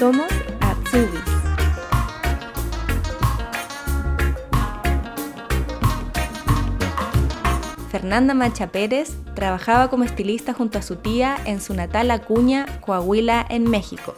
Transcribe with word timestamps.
Somos 0.00 0.32
Azubis. 0.62 1.20
Fernanda 7.90 8.32
Mancha 8.32 8.68
Pérez 8.68 9.12
trabajaba 9.34 9.90
como 9.90 10.04
estilista 10.04 10.54
junto 10.54 10.78
a 10.78 10.82
su 10.82 10.96
tía 10.96 11.36
en 11.44 11.60
su 11.60 11.74
natal 11.74 12.10
Acuña, 12.10 12.64
Coahuila, 12.80 13.44
en 13.50 13.68
México. 13.68 14.14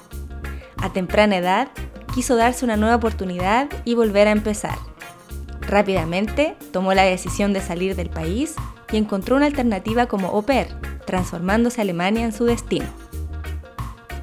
A 0.76 0.92
temprana 0.92 1.38
edad, 1.38 1.66
quiso 2.14 2.36
darse 2.36 2.64
una 2.64 2.76
nueva 2.76 2.94
oportunidad 2.94 3.68
y 3.84 3.96
volver 3.96 4.28
a 4.28 4.30
empezar. 4.30 4.78
Rápidamente 5.62 6.54
tomó 6.70 6.94
la 6.94 7.02
decisión 7.02 7.52
de 7.52 7.60
salir 7.60 7.96
del 7.96 8.08
país 8.08 8.54
y 8.92 8.98
encontró 8.98 9.34
una 9.34 9.46
alternativa 9.46 10.06
como 10.06 10.28
au 10.28 10.44
pair, 10.44 10.68
transformándose 11.06 11.80
Alemania 11.80 12.24
en 12.24 12.32
su 12.32 12.44
destino. 12.44 13.01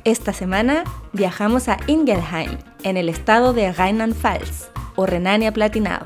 Esta 0.10 0.34
semana 0.34 0.86
viajamos 1.14 1.70
a 1.70 1.78
Ingelheim, 1.86 2.58
en 2.82 2.98
el 2.98 3.10
estado 3.10 3.54
de 3.54 3.72
Rheinland-Pfalz, 3.72 4.72
o 4.96 5.06
Renania 5.06 5.52
Platinado. 5.52 6.04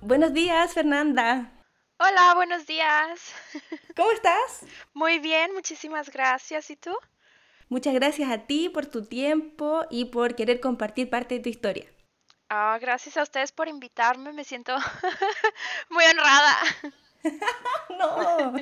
Buenos 0.00 0.32
días, 0.32 0.72
Fernanda. 0.72 1.50
Hola, 1.98 2.34
buenos 2.36 2.68
días. 2.68 3.34
¿Cómo 3.96 4.12
estás? 4.12 4.64
Muy 4.94 5.18
bien, 5.18 5.52
muchísimas 5.54 6.08
gracias. 6.12 6.70
¿Y 6.70 6.76
tú? 6.76 6.96
Muchas 7.68 7.94
gracias 7.94 8.30
a 8.30 8.46
ti 8.46 8.68
por 8.68 8.86
tu 8.86 9.06
tiempo 9.06 9.86
y 9.90 10.04
por 10.04 10.36
querer 10.36 10.60
compartir 10.60 11.10
parte 11.10 11.34
de 11.34 11.40
tu 11.40 11.48
historia. 11.48 11.86
Ah, 12.48 12.78
gracias 12.80 13.16
a 13.16 13.24
ustedes 13.24 13.50
por 13.50 13.66
invitarme, 13.66 14.32
me 14.32 14.44
siento 14.44 14.76
muy 15.90 16.04
honrada. 16.04 16.56
no, 17.98 18.54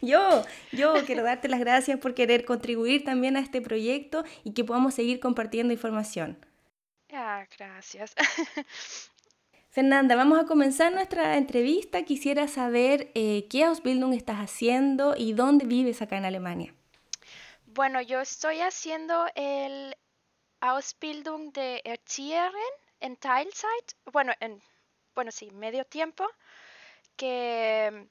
yo, 0.00 0.44
yo 0.72 0.94
quiero 1.06 1.22
darte 1.22 1.48
las 1.48 1.60
gracias 1.60 1.98
por 1.98 2.14
querer 2.14 2.44
contribuir 2.44 3.04
también 3.04 3.36
a 3.36 3.40
este 3.40 3.60
proyecto 3.60 4.24
y 4.44 4.52
que 4.52 4.64
podamos 4.64 4.94
seguir 4.94 5.20
compartiendo 5.20 5.72
información. 5.72 6.38
Ah, 7.12 7.46
gracias. 7.58 8.14
Fernanda, 9.70 10.16
vamos 10.16 10.38
a 10.38 10.44
comenzar 10.44 10.92
nuestra 10.92 11.36
entrevista. 11.38 12.02
Quisiera 12.02 12.46
saber 12.46 13.10
eh, 13.14 13.46
qué 13.48 13.64
Ausbildung 13.64 14.12
estás 14.12 14.36
haciendo 14.36 15.14
y 15.16 15.32
dónde 15.32 15.64
vives 15.64 16.02
acá 16.02 16.18
en 16.18 16.26
Alemania. 16.26 16.74
Bueno, 17.66 18.02
yo 18.02 18.20
estoy 18.20 18.60
haciendo 18.60 19.26
el 19.34 19.96
Ausbildung 20.60 21.52
de 21.52 21.80
Erzieherin 21.84 22.74
en 23.00 23.16
Teilzeit, 23.16 23.94
bueno, 24.12 24.32
en, 24.40 24.62
bueno, 25.14 25.32
sí, 25.32 25.50
medio 25.52 25.84
tiempo, 25.86 26.28
que 27.22 28.08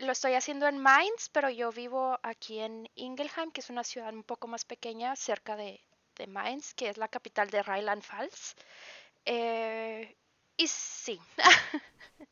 lo 0.00 0.12
estoy 0.12 0.34
haciendo 0.34 0.66
en 0.66 0.76
Mainz, 0.76 1.30
pero 1.32 1.48
yo 1.48 1.72
vivo 1.72 2.18
aquí 2.22 2.58
en 2.58 2.86
Ingelheim, 2.94 3.50
que 3.52 3.62
es 3.62 3.70
una 3.70 3.84
ciudad 3.84 4.12
un 4.12 4.22
poco 4.22 4.48
más 4.48 4.66
pequeña, 4.66 5.16
cerca 5.16 5.56
de, 5.56 5.80
de 6.16 6.26
Mainz, 6.26 6.74
que 6.74 6.90
es 6.90 6.98
la 6.98 7.08
capital 7.08 7.48
de 7.48 7.62
Rheinland-Pfalz. 7.62 8.54
Eh, 9.24 10.14
y 10.58 10.66
sí. 10.66 11.18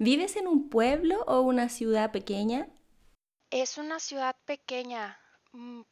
¿Vives 0.00 0.34
en 0.34 0.48
un 0.48 0.68
pueblo 0.68 1.22
o 1.28 1.42
una 1.42 1.68
ciudad 1.68 2.10
pequeña? 2.10 2.66
Es 3.50 3.78
una 3.78 4.00
ciudad 4.00 4.34
pequeña, 4.46 5.16
mm, 5.52 5.82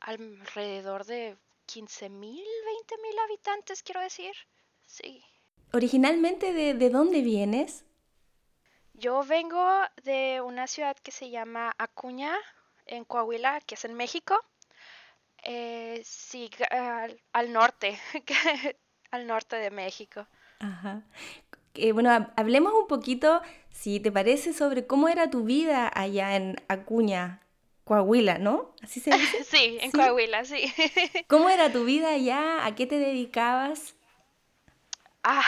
alrededor 0.00 1.06
de 1.06 1.38
15.000, 1.68 2.10
mil, 2.10 2.34
mil 2.34 3.18
habitantes, 3.24 3.82
quiero 3.82 4.02
decir. 4.02 4.34
Sí. 4.86 5.24
¿Originalmente 5.72 6.52
de, 6.52 6.74
de, 6.74 6.90
dónde 6.90 7.22
vienes? 7.22 7.86
Yo 9.00 9.22
vengo 9.22 9.66
de 10.04 10.42
una 10.42 10.66
ciudad 10.66 10.94
que 11.02 11.10
se 11.10 11.30
llama 11.30 11.74
Acuña, 11.78 12.36
en 12.84 13.06
Coahuila, 13.06 13.62
que 13.62 13.74
es 13.74 13.86
en 13.86 13.94
México. 13.94 14.38
Eh, 15.42 16.02
sí, 16.04 16.50
al, 16.70 17.18
al 17.32 17.50
norte, 17.50 17.98
al 19.10 19.26
norte 19.26 19.56
de 19.56 19.70
México. 19.70 20.26
Ajá. 20.58 21.02
Eh, 21.72 21.92
bueno, 21.92 22.30
hablemos 22.36 22.74
un 22.74 22.86
poquito, 22.88 23.40
si 23.70 24.00
te 24.00 24.12
parece, 24.12 24.52
sobre 24.52 24.86
cómo 24.86 25.08
era 25.08 25.30
tu 25.30 25.44
vida 25.44 25.90
allá 25.94 26.36
en 26.36 26.56
Acuña, 26.68 27.40
Coahuila, 27.84 28.36
¿no? 28.36 28.74
¿Así 28.82 29.00
se 29.00 29.16
dice? 29.16 29.44
Sí, 29.44 29.78
en 29.80 29.92
Coahuila, 29.92 30.44
sí. 30.44 30.70
¿Cómo 31.26 31.48
era 31.48 31.72
tu 31.72 31.84
vida 31.86 32.10
allá? 32.10 32.66
¿A 32.66 32.74
qué 32.74 32.86
te 32.86 32.98
dedicabas? 32.98 33.94
Ah, 35.22 35.42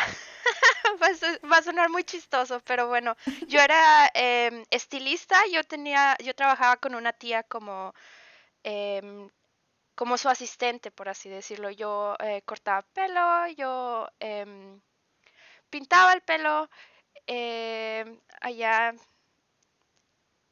va 1.52 1.56
a 1.58 1.62
sonar 1.62 1.90
muy 1.90 2.04
chistoso, 2.04 2.60
pero 2.64 2.88
bueno, 2.88 3.16
yo 3.48 3.60
era 3.60 4.10
em, 4.14 4.64
estilista, 4.70 5.36
yo 5.52 5.64
tenía, 5.64 6.16
yo 6.24 6.34
trabajaba 6.34 6.76
con 6.76 6.94
una 6.94 7.12
tía 7.12 7.42
como 7.44 7.94
em, 8.64 9.30
como 9.94 10.18
su 10.18 10.28
asistente, 10.28 10.90
por 10.90 11.08
así 11.08 11.28
decirlo. 11.28 11.70
Yo 11.70 12.16
eh, 12.20 12.42
cortaba 12.44 12.82
pelo, 12.94 13.46
yo 13.56 14.08
em, 14.20 14.80
pintaba 15.70 16.12
el 16.14 16.22
pelo 16.22 16.70
eh, 17.26 18.04
allá. 18.40 18.94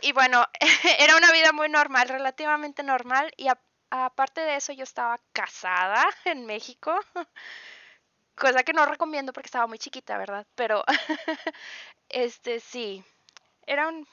Y 0.02 0.12
bueno, 0.12 0.44
era 0.98 1.16
una 1.16 1.32
vida 1.32 1.52
muy 1.52 1.68
normal, 1.68 2.08
relativamente 2.08 2.82
normal. 2.82 3.32
Y 3.36 3.48
aparte 3.90 4.40
de 4.42 4.56
eso, 4.56 4.72
yo 4.72 4.84
estaba 4.84 5.18
casada 5.32 6.04
en 6.24 6.46
México. 6.46 6.98
Cosa 8.40 8.62
que 8.62 8.72
no 8.72 8.86
recomiendo 8.86 9.34
porque 9.34 9.48
estaba 9.48 9.66
muy 9.66 9.78
chiquita, 9.78 10.16
¿verdad? 10.16 10.46
Pero, 10.54 10.82
este, 12.08 12.58
sí. 12.58 13.04
Era 13.66 13.88
un, 13.88 14.06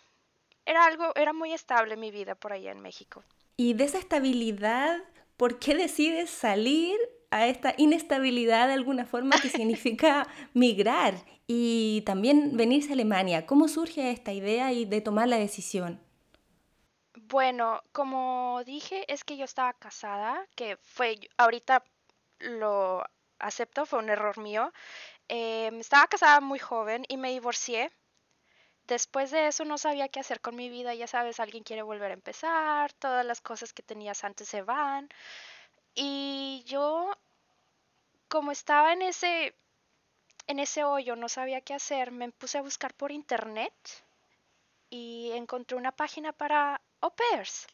era 0.66 0.86
algo, 0.86 1.14
era 1.16 1.32
muy 1.32 1.54
estable 1.54 1.96
mi 1.96 2.12
vida 2.12 2.36
por 2.36 2.52
allá 2.52 2.72
en 2.72 2.82
México. 2.82 3.24
Y 3.56 3.74
de 3.74 3.86
esa 3.86 4.00
estabilidad, 4.00 5.02
¿por 5.38 5.60
qué 5.60 5.76
decides 5.76 6.30
salir 6.30 7.00
a 7.32 7.48
esta 7.48 7.74
inestabilidad 7.78 8.68
de 8.68 8.74
alguna 8.74 9.06
forma 9.06 9.40
que 9.42 9.50
significa 9.50 10.28
migrar 10.54 11.16
y 11.48 12.02
también 12.06 12.58
venirse 12.58 12.90
a 12.90 12.94
Alemania. 12.94 13.46
¿Cómo 13.46 13.68
surge 13.68 14.12
esta 14.12 14.34
idea 14.34 14.72
y 14.74 14.86
de 14.86 15.02
tomar 15.02 15.28
la 15.28 15.38
decisión? 15.38 16.02
Bueno, 17.30 17.82
como 17.92 18.62
dije, 18.66 19.12
es 19.12 19.24
que 19.24 19.38
yo 19.38 19.46
estaba 19.46 19.74
casada, 19.74 20.46
que 20.56 20.78
fue, 20.78 21.20
ahorita 21.38 21.84
lo 22.40 23.04
acepto, 23.40 23.86
fue 23.86 24.00
un 24.00 24.09
error 24.09 24.38
mío. 24.40 24.72
Em, 25.28 25.80
estaba 25.80 26.08
casada 26.08 26.42
muy 26.42 26.59
joven 26.59 27.06
y 27.08 27.18
me 27.18 27.31
divorcié. 27.31 27.92
Después 28.88 29.31
de 29.31 29.48
eso 29.48 29.66
no 29.66 29.78
sabía 29.78 30.09
qué 30.09 30.20
hacer 30.22 30.42
con 30.42 30.56
mi 30.56 30.70
vida, 30.70 30.94
ya 30.96 31.08
sabes, 31.08 31.40
alguien 31.40 31.64
quiere 31.64 31.81
volver 31.84 32.12
a 32.12 32.14
empezar, 32.16 32.94
todas 32.94 33.25
las 33.25 33.42
cosas 33.42 33.74
que 33.74 33.84
tenías 33.84 34.24
antes 34.24 34.48
se 34.50 34.62
van. 34.62 35.09
Y 35.96 36.64
yo, 36.68 37.12
como 38.30 38.52
estaba 38.52 38.94
en 38.94 39.02
ese, 39.02 39.56
en 40.48 40.59
ese 40.59 40.84
hoyo, 40.84 41.16
no 41.16 41.30
sabía 41.30 41.62
qué 41.62 41.74
hacer, 41.74 42.12
me 42.12 42.31
puse 42.31 42.58
a 42.58 42.62
buscar 42.62 42.94
por 42.94 43.12
internet 43.12 43.74
y 44.90 45.31
encontré 45.34 45.78
una 45.78 45.92
página 45.92 46.31
para 46.34 46.81
au 47.02 47.12
pairs. 47.16 47.68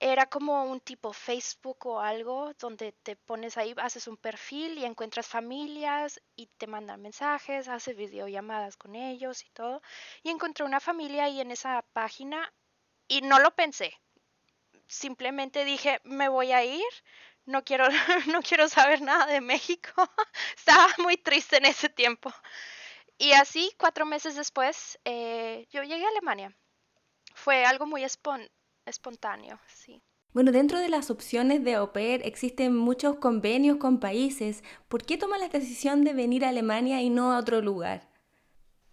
Era 0.00 0.26
como 0.26 0.64
un 0.64 0.80
tipo 0.80 1.12
Facebook 1.12 1.86
o 1.86 2.00
algo 2.00 2.52
donde 2.58 2.92
te 2.92 3.16
pones 3.16 3.56
ahí, 3.56 3.74
haces 3.78 4.08
un 4.08 4.16
perfil 4.16 4.78
y 4.78 4.84
encuentras 4.84 5.26
familias 5.26 6.20
y 6.36 6.46
te 6.58 6.66
mandan 6.66 7.02
mensajes, 7.02 7.68
haces 7.68 7.96
videollamadas 7.96 8.76
con 8.76 8.94
ellos 8.94 9.44
y 9.44 9.50
todo. 9.50 9.82
Y 10.22 10.30
encontré 10.30 10.64
una 10.64 10.80
familia 10.80 11.24
ahí 11.24 11.40
en 11.40 11.50
esa 11.50 11.82
página 11.92 12.52
y 13.08 13.22
no 13.22 13.38
lo 13.40 13.54
pensé 13.54 13.94
simplemente 14.88 15.64
dije, 15.64 16.00
me 16.04 16.28
voy 16.28 16.52
a 16.52 16.64
ir, 16.64 16.84
no 17.44 17.64
quiero, 17.64 17.86
no 18.26 18.42
quiero 18.42 18.68
saber 18.68 19.00
nada 19.02 19.26
de 19.26 19.40
México. 19.40 19.90
Estaba 20.56 20.88
muy 20.98 21.16
triste 21.16 21.58
en 21.58 21.66
ese 21.66 21.88
tiempo. 21.88 22.32
Y 23.18 23.32
así, 23.32 23.72
cuatro 23.78 24.06
meses 24.06 24.36
después, 24.36 24.98
eh, 25.04 25.66
yo 25.70 25.82
llegué 25.82 26.04
a 26.04 26.08
Alemania. 26.08 26.56
Fue 27.34 27.64
algo 27.64 27.86
muy 27.86 28.04
espontáneo, 28.88 29.58
sí. 29.66 30.02
Bueno, 30.32 30.52
dentro 30.52 30.78
de 30.78 30.88
las 30.88 31.10
opciones 31.10 31.64
de 31.64 31.74
au 31.74 31.92
pair 31.92 32.20
existen 32.24 32.76
muchos 32.76 33.16
convenios 33.16 33.78
con 33.78 33.98
países. 33.98 34.62
¿Por 34.88 35.04
qué 35.04 35.16
tomas 35.16 35.40
la 35.40 35.48
decisión 35.48 36.04
de 36.04 36.12
venir 36.12 36.44
a 36.44 36.50
Alemania 36.50 37.00
y 37.00 37.10
no 37.10 37.32
a 37.32 37.38
otro 37.38 37.60
lugar? 37.62 38.08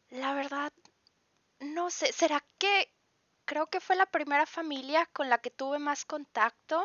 La 0.09 0.33
verdad, 0.33 0.71
no 1.59 1.89
sé, 1.89 2.13
¿será 2.13 2.43
que 2.57 2.89
creo 3.45 3.67
que 3.67 3.79
fue 3.79 3.95
la 3.95 4.07
primera 4.07 4.45
familia 4.45 5.05
con 5.13 5.29
la 5.29 5.37
que 5.37 5.51
tuve 5.51 5.79
más 5.79 6.05
contacto. 6.05 6.83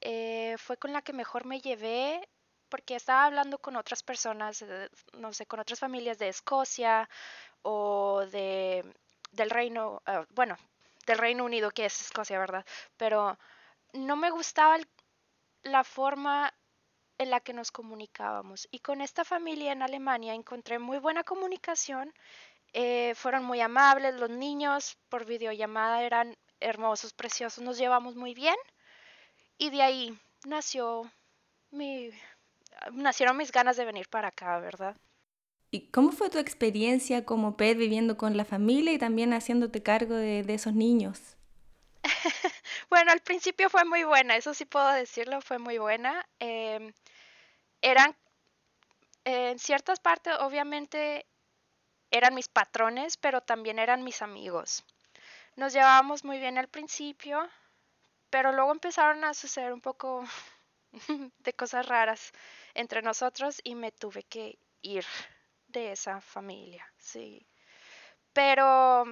Eh, 0.00 0.56
fue 0.58 0.76
con 0.78 0.92
la 0.92 1.02
que 1.02 1.12
mejor 1.12 1.44
me 1.44 1.60
llevé 1.60 2.28
porque 2.70 2.96
estaba 2.96 3.26
hablando 3.26 3.58
con 3.58 3.76
otras 3.76 4.02
personas, 4.02 4.62
eh, 4.62 4.88
no 5.18 5.32
sé, 5.32 5.46
con 5.46 5.60
otras 5.60 5.78
familias 5.78 6.18
de 6.18 6.28
Escocia 6.28 7.08
o 7.62 8.24
de, 8.32 8.84
del 9.32 9.50
Reino, 9.50 10.02
uh, 10.06 10.24
bueno, 10.30 10.56
del 11.10 11.18
Reino 11.18 11.44
Unido, 11.44 11.70
que 11.70 11.86
es 11.86 12.00
Escocia, 12.00 12.38
¿verdad? 12.38 12.64
Pero 12.96 13.38
no 13.92 14.16
me 14.16 14.30
gustaba 14.30 14.78
la 15.62 15.84
forma 15.84 16.52
en 17.18 17.30
la 17.30 17.40
que 17.40 17.52
nos 17.52 17.70
comunicábamos. 17.70 18.68
Y 18.70 18.78
con 18.80 19.00
esta 19.00 19.24
familia 19.24 19.72
en 19.72 19.82
Alemania 19.82 20.34
encontré 20.34 20.78
muy 20.78 20.98
buena 20.98 21.22
comunicación 21.24 22.12
eh, 22.72 23.14
fueron 23.16 23.44
muy 23.44 23.60
amables, 23.60 24.14
los 24.14 24.30
niños 24.30 24.96
por 25.08 25.24
videollamada 25.24 26.02
eran 26.04 26.36
hermosos, 26.60 27.12
preciosos, 27.12 27.64
nos 27.64 27.78
llevamos 27.78 28.14
muy 28.14 28.32
bien 28.32 28.54
y 29.58 29.70
de 29.70 29.82
ahí 29.82 30.18
nació 30.46 31.10
mi, 31.70 32.10
nacieron 32.92 33.36
mis 33.36 33.50
ganas 33.52 33.76
de 33.76 33.84
venir 33.84 34.08
para 34.08 34.28
acá, 34.28 34.58
¿verdad? 34.60 34.96
¿Y 35.72 35.88
cómo 35.90 36.10
fue 36.10 36.30
tu 36.30 36.38
experiencia 36.38 37.24
como 37.24 37.56
pet 37.56 37.78
viviendo 37.78 38.16
con 38.16 38.36
la 38.36 38.44
familia 38.44 38.92
y 38.92 38.98
también 38.98 39.32
haciéndote 39.32 39.84
cargo 39.84 40.16
de, 40.16 40.40
esos 40.48 40.74
niños? 40.74 41.36
bueno, 42.90 43.12
al 43.12 43.20
principio 43.20 43.70
fue 43.70 43.84
muy 43.84 44.02
buena, 44.02 44.36
eso 44.36 44.52
sí 44.52 44.64
puedo 44.64 44.90
decirlo, 44.90 45.40
fue 45.40 45.58
muy 45.60 45.78
buena. 45.78 46.26
Em, 46.40 46.92
eran, 47.82 48.16
en 49.24 49.60
ciertas 49.60 50.00
partes, 50.00 50.34
obviamente, 50.40 51.24
eran 52.10 52.34
mis 52.34 52.48
patrones, 52.48 53.16
pero 53.16 53.40
también 53.40 53.78
eran 53.78 54.02
mis 54.02 54.22
amigos. 54.22 54.84
Nos 55.54 55.72
llevábamos 55.72 56.24
muy 56.24 56.40
bien 56.40 56.58
al 56.58 56.66
principio, 56.66 57.48
pero 58.28 58.50
luego 58.50 58.72
empezaron 58.72 59.22
a 59.22 59.34
suceder 59.34 59.72
un 59.72 59.80
poco 59.80 60.24
de 61.38 61.52
cosas 61.52 61.86
raras 61.86 62.32
entre 62.74 63.02
nosotros 63.02 63.60
y 63.62 63.76
me 63.76 63.92
tuve 63.92 64.24
que 64.24 64.58
ir 64.82 65.04
de 65.72 65.92
esa 65.92 66.20
familia, 66.20 66.84
sí. 66.98 67.46
Pero 68.32 69.04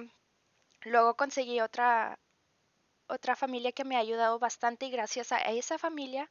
luego 0.83 1.15
conseguí 1.15 1.61
otra 1.61 2.19
otra 3.07 3.35
familia 3.35 3.71
que 3.73 3.85
me 3.85 3.95
ha 3.97 3.99
ayudado 3.99 4.39
bastante 4.39 4.85
y 4.87 4.91
gracias 4.91 5.31
a 5.31 5.39
esa 5.39 5.77
familia 5.77 6.29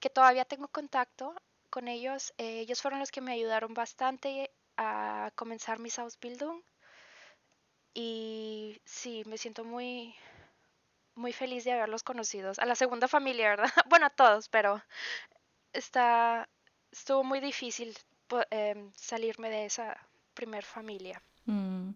que 0.00 0.10
todavía 0.10 0.44
tengo 0.46 0.68
contacto 0.68 1.34
con 1.70 1.88
ellos, 1.88 2.34
eh, 2.38 2.60
ellos 2.60 2.82
fueron 2.82 3.00
los 3.00 3.12
que 3.12 3.20
me 3.22 3.32
ayudaron 3.32 3.74
bastante 3.74 4.52
a 4.76 5.32
comenzar 5.36 5.78
mi 5.80 5.90
Ausbildung 5.98 6.62
y 7.94 8.80
sí, 8.84 9.22
me 9.26 9.38
siento 9.38 9.64
muy 9.64 10.14
muy 11.14 11.32
feliz 11.32 11.64
de 11.64 11.72
haberlos 11.72 12.02
conocido. 12.02 12.52
A 12.58 12.66
la 12.66 12.74
segunda 12.74 13.08
familia, 13.08 13.50
¿verdad? 13.50 13.70
Bueno, 13.88 14.06
a 14.06 14.10
todos, 14.10 14.48
pero 14.48 14.82
está 15.72 16.48
estuvo 16.92 17.24
muy 17.24 17.40
difícil 17.40 17.96
Em, 18.50 18.90
salirme 18.94 19.50
de 19.50 19.66
esa 19.66 19.96
primer 20.34 20.64
familia. 20.64 21.22
Mm. 21.46 21.90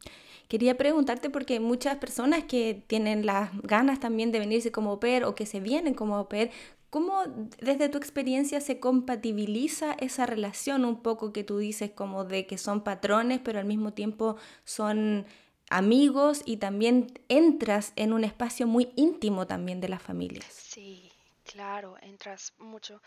Quería 0.48 0.76
preguntarte 0.76 1.30
porque 1.30 1.60
muchas 1.60 1.96
personas 1.96 2.44
que 2.44 2.82
tienen 2.86 3.26
las 3.26 3.50
ganas 3.62 4.00
también 4.00 4.32
de 4.32 4.38
venirse 4.38 4.72
como 4.72 4.90
au 4.90 5.00
pair 5.00 5.24
o 5.24 5.34
que 5.34 5.46
se 5.46 5.60
vienen 5.60 5.94
como 5.94 6.16
au 6.16 6.28
pair, 6.28 6.50
¿cómo 6.90 7.22
desde 7.60 7.88
tu 7.88 7.98
experiencia 7.98 8.60
se 8.60 8.80
compatibiliza 8.80 9.92
esa 9.98 10.26
relación 10.26 10.84
un 10.84 11.02
poco 11.02 11.32
que 11.32 11.44
tú 11.44 11.58
dices 11.58 11.90
como 11.90 12.24
de 12.24 12.46
que 12.46 12.58
son 12.58 12.82
patrones, 12.82 13.40
pero 13.42 13.58
al 13.58 13.66
mismo 13.66 13.92
tiempo 13.92 14.36
son 14.64 15.26
amigos 15.70 16.42
y 16.46 16.58
también 16.58 17.12
entras 17.28 17.92
en 17.96 18.12
un 18.12 18.24
espacio 18.24 18.66
muy 18.66 18.92
íntimo 18.96 19.46
también 19.46 19.80
de 19.80 19.88
las 19.88 20.02
familias? 20.02 20.46
Sí, 20.50 21.12
claro, 21.44 21.96
entras 22.00 22.54
mucho. 22.58 23.02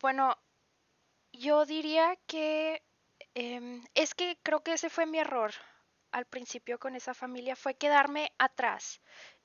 Bueno, 0.00 0.36
yo 1.34 1.66
diría 1.66 2.16
que 2.26 2.82
em, 3.34 3.82
es 3.94 4.14
que 4.14 4.38
creo 4.42 4.62
que 4.62 4.74
ese 4.74 4.90
fue 4.90 5.06
mi 5.06 5.18
error 5.18 5.52
al 6.12 6.26
principio 6.26 6.78
con 6.78 6.94
esa 6.96 7.14
familia, 7.14 7.56
fue 7.56 7.74
quedarme 7.74 8.32
atrás 8.38 9.00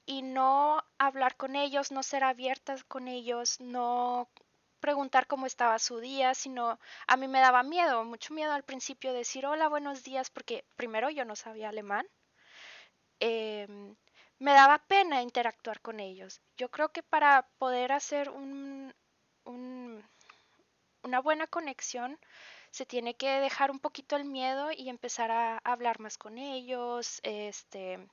y 0.05 0.21
no 0.21 0.83
hablar 0.97 1.35
con 1.35 1.55
ellos, 1.55 1.91
no 1.91 2.03
ser 2.03 2.23
abiertas 2.23 2.83
con 2.83 3.07
ellos, 3.07 3.59
no 3.59 4.29
preguntar 4.79 5.27
cómo 5.27 5.45
estaba 5.45 5.79
su 5.79 5.99
día, 5.99 6.33
sino 6.33 6.79
a 7.07 7.17
mí 7.17 7.27
me 7.27 7.39
daba 7.41 7.63
miedo, 7.63 8.03
mucho 8.05 8.33
miedo 8.33 8.53
al 8.53 8.63
principio 8.63 9.13
decir 9.13 9.45
hola, 9.45 9.67
buenos 9.69 10.03
días, 10.03 10.29
porque 10.29 10.65
primero 10.75 11.09
yo 11.09 11.25
no 11.25 11.35
sabía 11.35 11.69
alemán. 11.69 12.07
Em, 13.19 13.95
me 14.39 14.53
daba 14.53 14.77
pena 14.87 15.21
interactuar 15.21 15.81
con 15.81 15.99
ellos. 15.99 16.41
Yo 16.57 16.69
creo 16.69 16.89
que 16.89 17.03
para 17.03 17.49
poder 17.57 17.91
hacer 17.91 18.29
un, 18.29 18.93
un 19.43 20.03
una 21.09 21.21
buena 21.21 21.47
conexión, 21.47 22.19
se 22.69 22.85
tiene 22.85 23.15
que 23.15 23.29
dejar 23.39 23.71
un 23.71 23.79
poquito 23.79 24.15
el 24.15 24.25
miedo 24.25 24.71
y 24.71 24.89
empezar 24.89 25.31
a 25.31 25.57
hablar 25.63 25.99
más 25.99 26.19
con 26.19 26.37
ellos, 26.37 27.19
este, 27.23 28.07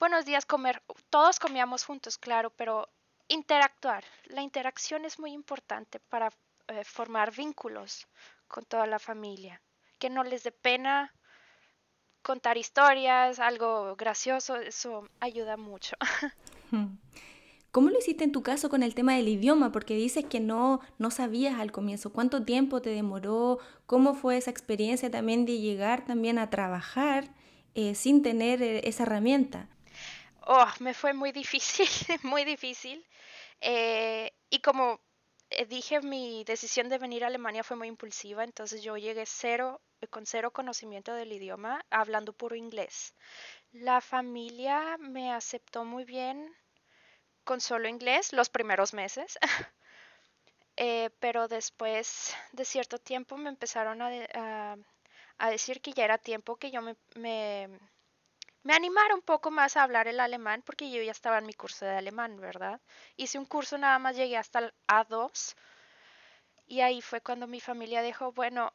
buenos 0.00 0.24
días, 0.24 0.46
comer, 0.46 0.82
todos 1.10 1.38
comíamos 1.38 1.84
juntos, 1.84 2.16
claro, 2.16 2.48
pero 2.50 2.88
interactuar, 3.28 4.02
la 4.24 4.40
interacción 4.40 5.04
es 5.04 5.18
muy 5.18 5.32
importante 5.32 6.00
para 6.00 6.30
eh, 6.68 6.84
formar 6.84 7.36
vínculos 7.36 8.08
con 8.48 8.64
toda 8.64 8.86
la 8.86 8.98
familia, 8.98 9.60
que 9.98 10.08
no 10.08 10.24
les 10.24 10.42
dé 10.42 10.52
pena 10.52 11.12
contar 12.22 12.56
historias, 12.56 13.40
algo 13.40 13.94
gracioso, 13.96 14.56
eso 14.56 15.06
ayuda 15.20 15.58
mucho. 15.58 15.96
¿Cómo 17.72 17.88
lo 17.88 17.98
hiciste 17.98 18.24
en 18.24 18.32
tu 18.32 18.42
caso 18.42 18.68
con 18.68 18.82
el 18.82 18.94
tema 18.94 19.14
del 19.16 19.28
idioma? 19.28 19.72
Porque 19.72 19.94
dices 19.94 20.26
que 20.26 20.40
no, 20.40 20.80
no 20.98 21.10
sabías 21.10 21.58
al 21.58 21.72
comienzo. 21.72 22.12
¿Cuánto 22.12 22.44
tiempo 22.44 22.82
te 22.82 22.90
demoró? 22.90 23.60
¿Cómo 23.86 24.12
fue 24.12 24.36
esa 24.36 24.50
experiencia 24.50 25.10
también 25.10 25.46
de 25.46 25.58
llegar 25.58 26.04
también 26.04 26.38
a 26.38 26.50
trabajar 26.50 27.34
eh, 27.74 27.94
sin 27.94 28.22
tener 28.22 28.62
eh, 28.62 28.82
esa 28.84 29.04
herramienta? 29.04 29.70
Oh, 30.46 30.66
me 30.80 30.92
fue 30.92 31.14
muy 31.14 31.32
difícil, 31.32 31.88
muy 32.24 32.44
difícil. 32.44 33.06
Eh, 33.62 34.32
y 34.50 34.60
como 34.60 35.00
dije, 35.70 36.02
mi 36.02 36.44
decisión 36.44 36.90
de 36.90 36.98
venir 36.98 37.24
a 37.24 37.28
Alemania 37.28 37.64
fue 37.64 37.78
muy 37.78 37.88
impulsiva, 37.88 38.44
entonces 38.44 38.82
yo 38.82 38.98
llegué 38.98 39.24
cero, 39.24 39.80
con 40.10 40.26
cero 40.26 40.50
conocimiento 40.50 41.14
del 41.14 41.32
idioma, 41.32 41.82
hablando 41.88 42.34
puro 42.34 42.54
inglés. 42.54 43.14
La 43.70 44.02
familia 44.02 44.98
me 44.98 45.32
aceptó 45.32 45.86
muy 45.86 46.04
bien, 46.04 46.54
con 47.44 47.60
solo 47.60 47.88
inglés 47.88 48.32
los 48.32 48.50
primeros 48.50 48.94
meses. 48.94 49.38
Eh, 50.76 51.10
pero 51.20 51.48
después 51.48 52.34
de 52.52 52.64
cierto 52.64 52.96
tiempo 52.96 53.36
me 53.36 53.50
empezaron 53.50 54.00
a, 54.00 54.76
a, 55.36 55.50
decir 55.50 55.82
que 55.82 55.92
ya 55.92 56.04
era 56.04 56.16
tiempo 56.16 56.56
que 56.56 56.70
yo 56.70 56.80
me, 56.80 56.96
me, 57.14 57.68
me, 58.62 58.74
animara 58.74 59.14
un 59.14 59.20
poco 59.20 59.50
más 59.50 59.76
a 59.76 59.82
hablar 59.82 60.08
el 60.08 60.18
alemán 60.18 60.62
porque 60.64 60.90
yo 60.90 61.02
ya 61.02 61.12
estaba 61.12 61.38
en 61.38 61.46
mi 61.46 61.52
curso 61.52 61.84
de 61.84 61.94
alemán, 61.94 62.40
¿verdad? 62.40 62.80
Hice 63.16 63.38
un 63.38 63.44
curso, 63.44 63.76
nada 63.76 63.98
más 63.98 64.16
llegué 64.16 64.38
hasta 64.38 64.60
el 64.60 64.74
A2 64.88 65.54
y 66.66 66.80
ahí 66.80 67.02
fue 67.02 67.20
cuando 67.20 67.46
mi 67.46 67.60
familia 67.60 68.00
dijo, 68.00 68.32
bueno, 68.32 68.72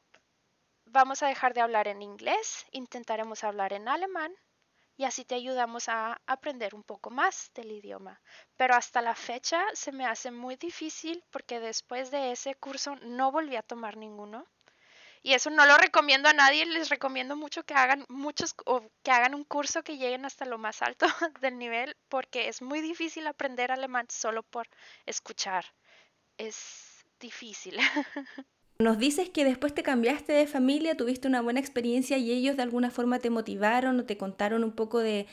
vamos 0.86 1.24
a 1.24 1.28
dejar 1.28 1.56
de 1.56 1.62
hablar 1.62 1.88
en 1.88 2.04
inglés, 2.04 2.68
intentaremos 2.72 3.44
hablar 3.44 3.74
en 3.74 3.88
alemán 3.88 4.36
y 4.98 5.06
así 5.06 5.24
te 5.24 5.36
ayudamos 5.36 5.90
a 5.90 6.20
aprender 6.26 6.74
un 6.76 6.84
poco 6.84 7.12
más 7.12 7.52
del 7.54 7.72
idioma. 7.72 8.20
Pero 8.58 8.76
hasta 8.76 9.02
la 9.02 9.16
fecha 9.16 9.64
se 9.74 9.92
me 9.92 10.06
hace 10.06 10.32
muy 10.32 10.56
difícil 10.56 11.24
porque 11.30 11.60
después 11.60 12.10
de 12.12 12.32
ese 12.32 12.56
curso 12.56 12.96
no 12.98 13.32
volví 13.32 13.56
a 13.56 13.62
tomar 13.62 13.96
ninguno. 13.96 14.46
Y 15.22 15.34
eso 15.34 15.50
no 15.50 15.66
lo 15.66 15.78
recomiendo 15.78 16.30
a 16.30 16.34
nadie, 16.34 16.66
les 16.66 16.90
recomiendo 16.90 17.36
mucho 17.36 17.64
que 17.64 17.74
hagan 17.74 18.06
muchos 18.10 18.56
o 18.66 18.82
que 19.04 19.12
hagan 19.12 19.36
un 19.36 19.44
curso 19.44 19.84
que 19.84 19.98
lleguen 19.98 20.26
hasta 20.26 20.46
lo 20.46 20.58
más 20.58 20.82
alto 20.82 21.06
del 21.42 21.58
nivel 21.58 21.96
porque 22.10 22.48
es 22.48 22.62
muy 22.62 22.82
difícil 22.82 23.28
aprender 23.28 23.72
alemán 23.72 24.08
solo 24.10 24.44
por 24.44 24.68
escuchar. 25.06 25.66
Es 26.38 27.06
difícil. 27.20 27.78
Nos 28.80 29.00
dices 29.00 29.30
que 29.32 29.44
después 29.44 29.74
te 29.74 29.82
cambiaste 29.82 30.34
de 30.34 30.46
familia, 30.46 30.96
tuviste 30.96 31.28
una 31.28 31.42
buena 31.42 31.60
experiencia 31.60 32.18
y 32.18 32.32
ellos 32.32 32.58
de 32.58 32.64
alguna 32.64 32.92
forma 32.92 33.18
te 33.18 33.32
motivaron 33.32 34.00
o 34.00 34.06
te 34.06 34.18
contaron 34.18 34.64
un 34.64 34.72
poco 34.72 35.00
de, 35.00 35.26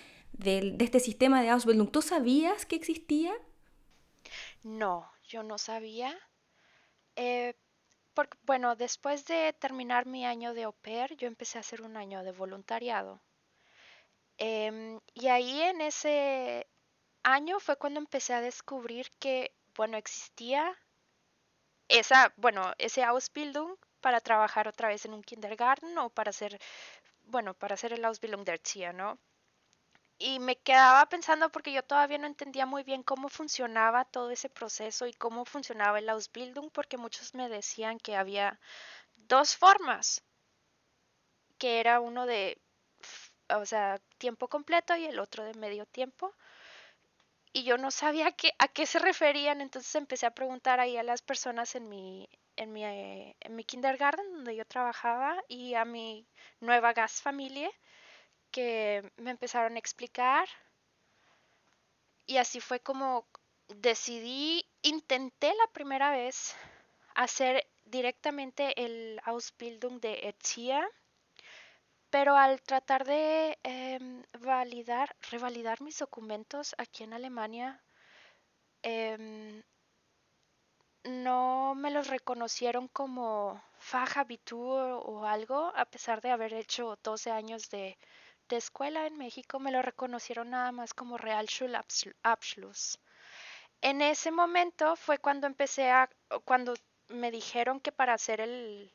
este 0.42 0.98
sistema 0.98 1.42
de 1.42 1.50
Ausbildung. 1.50 1.90
¿Tú 1.90 2.00
sabías 2.00 2.64
que 2.64 2.76
existía? 2.76 3.34
No, 4.62 5.12
yo 5.24 5.42
no 5.42 5.58
sabía. 5.58 6.18
Eh, 7.16 7.54
porque, 8.14 8.38
bueno, 8.44 8.76
después 8.76 9.26
de 9.26 9.52
terminar 9.52 10.06
mi 10.06 10.24
año 10.24 10.54
de 10.54 10.62
au 10.62 10.72
pair, 10.72 11.14
yo 11.16 11.26
empecé 11.26 11.58
a 11.58 11.60
hacer 11.60 11.82
un 11.82 11.98
año 11.98 12.24
de 12.24 12.32
voluntariado. 12.32 13.20
Em, 14.38 15.00
y 15.12 15.28
ahí 15.28 15.60
en 15.60 15.82
ese 15.82 16.66
año 17.22 17.60
fue 17.60 17.76
cuando 17.76 18.00
empecé 18.00 18.32
a 18.32 18.40
descubrir 18.40 19.10
que, 19.18 19.54
bueno, 19.76 19.96
existía 19.98 20.74
esa, 21.88 22.33
bueno, 22.37 22.73
ese 22.79 23.03
Ausbildung 23.05 23.76
para 24.00 24.21
trabajar 24.21 24.69
otra 24.69 24.88
vez 24.88 25.05
en 25.07 25.14
un 25.14 25.23
kindergarten 25.23 25.97
o 25.99 26.11
para 26.11 26.31
hacer, 26.31 26.59
bueno, 27.25 27.55
para 27.55 27.75
hacer 27.75 27.93
el 27.93 28.05
Ausbildung 28.05 28.45
der 28.45 28.57
Erzieher, 28.57 28.95
¿no? 28.95 29.19
Y 30.19 30.41
me 30.41 30.57
quedaba 30.57 31.07
pensando 31.09 31.50
porque 31.50 31.73
yo 31.73 31.83
todavía 31.85 32.19
no 32.19 32.26
entendía 32.26 32.67
muy 32.67 32.83
bien 32.83 33.05
cómo 33.05 33.29
funcionaba 33.29 34.05
todo 34.05 34.31
ese 34.33 34.49
proceso 34.49 35.07
y 35.07 35.12
cómo 35.12 35.45
funcionaba 35.45 35.99
el 36.00 36.09
Ausbildung, 36.09 36.71
porque 36.73 36.97
muchos 36.97 37.35
me 37.35 37.49
decían 37.49 37.99
que 37.99 38.17
había 38.17 38.59
dos 39.17 39.57
formas, 39.57 40.23
que 41.59 41.81
era 41.81 42.00
uno 42.00 42.26
de, 42.26 42.61
o 43.50 43.67
sea, 43.67 43.99
tiempo 44.19 44.49
completo 44.49 44.97
y 44.97 45.05
el 45.07 45.19
otro 45.19 45.45
de 45.45 45.55
medio 45.55 45.87
tiempo 45.87 46.35
y 47.54 47.62
yo 47.62 47.78
no 47.78 47.90
sabía 47.92 48.32
qué, 48.32 48.52
a 48.58 48.68
qué 48.68 48.84
se 48.84 48.99
referían, 48.99 49.61
entonces 49.61 49.94
empecé 49.94 50.26
a 50.26 50.34
preguntar 50.34 50.80
ahí 50.80 50.96
a 50.96 51.04
las 51.04 51.23
personas 51.23 51.76
en 51.76 51.88
mi, 51.88 52.28
en 52.56 52.73
mi, 52.73 52.84
eh, 52.84 53.37
en 53.40 53.54
mi 53.54 53.64
kindergarten 53.64 54.32
donde 54.32 54.56
yo 54.56 54.64
trabajaba 54.66 55.40
y 55.49 55.75
a 55.75 55.84
mi 55.84 56.26
nueva 56.61 56.92
gas 56.92 57.23
familia 57.23 57.70
que 58.50 59.08
me 59.16 59.30
empezaron 59.30 59.76
a 59.76 59.78
explicar 59.78 60.49
y 62.26 62.38
así 62.38 62.61
fue 62.61 62.80
como 62.80 63.26
decidí, 63.68 64.66
intenté 64.82 65.54
la 65.54 65.68
primera 65.73 66.11
vez 66.11 66.56
hacer 67.14 67.66
directamente 67.84 68.84
el 68.84 69.20
Ausbildung 69.25 70.00
de 70.00 70.28
Erzieher, 70.28 70.88
pero 72.14 72.37
al 72.37 72.62
tratar 72.62 73.02
de 73.04 73.59
em, 73.64 74.23
validar, 74.38 75.16
revalidar 75.33 75.80
mis 75.83 75.99
documentos 75.99 76.73
aquí 76.78 77.02
en 77.02 77.12
Alemania, 77.12 77.83
em, 78.83 79.64
no 81.02 81.75
me 81.75 81.90
los 81.90 82.06
reconocieron 82.06 82.87
como 82.87 83.61
Fachabitur 83.78 85.02
o 85.12 85.26
algo, 85.26 85.73
a 85.75 85.87
pesar 85.87 86.21
de 86.21 86.30
haber 86.30 86.54
hecho 86.54 86.97
12 87.02 87.33
años 87.33 87.68
de, 87.71 87.99
de 88.49 88.56
escuela 88.59 89.09
en 89.09 89.18
México, 89.18 89.59
me 89.59 89.73
lo 89.73 89.83
reconocieron 89.83 90.50
nada 90.50 90.71
más 90.71 90.94
como 90.94 91.18
Realschulabschluss. 91.18 93.00
En 93.80 94.02
ese 94.02 94.30
momento 94.30 94.94
fue 94.94 95.18
cuando 95.18 95.49
empecé 95.49 95.90
a, 95.90 96.09
cuando 96.44 96.75
me 97.09 97.33
dijeron 97.33 97.80
que 97.80 97.90
para 97.90 98.14
hacer 98.14 98.40
el, 98.40 98.92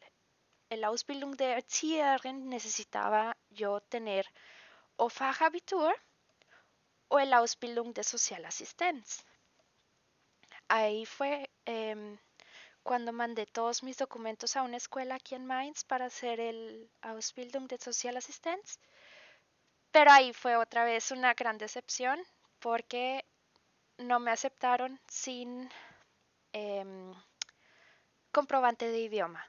el 0.69 0.83
Ausbildung 0.83 1.35
der 1.35 1.57
Erzieherin 1.57 2.47
necesitaba 2.47 3.35
yo 3.49 3.81
tener 3.81 4.25
o 4.97 5.09
Fachabitur 5.09 5.95
o 7.07 7.19
el 7.19 7.33
Ausbildung 7.33 7.93
de 7.93 8.03
Sozialassistenz. 8.03 9.25
Ahí 10.67 11.05
fue 11.05 11.49
em, 11.65 12.19
cuando 12.83 13.11
mandé 13.11 13.47
todos 13.47 13.81
mis 13.81 13.97
documentos 13.97 14.55
a 14.55 14.61
una 14.61 14.77
escuela 14.77 15.15
aquí 15.15 15.33
en 15.35 15.45
Mainz 15.45 15.83
para 15.83 16.05
hacer 16.05 16.39
el 16.39 16.91
Ausbildung 17.01 17.67
de 17.67 17.79
Sozialassistenz. 17.79 18.79
Pero 19.91 20.11
ahí 20.11 20.33
fue 20.33 20.55
otra 20.55 20.83
vez 20.85 21.09
una 21.09 21.33
gran 21.33 21.57
decepción 21.57 22.19
porque 22.59 23.25
no 23.97 24.19
me 24.19 24.31
aceptaron 24.31 24.99
sin 25.07 25.69
em, 26.53 27.13
comprobante 28.31 28.87
de 28.87 28.99
idioma. 28.99 29.43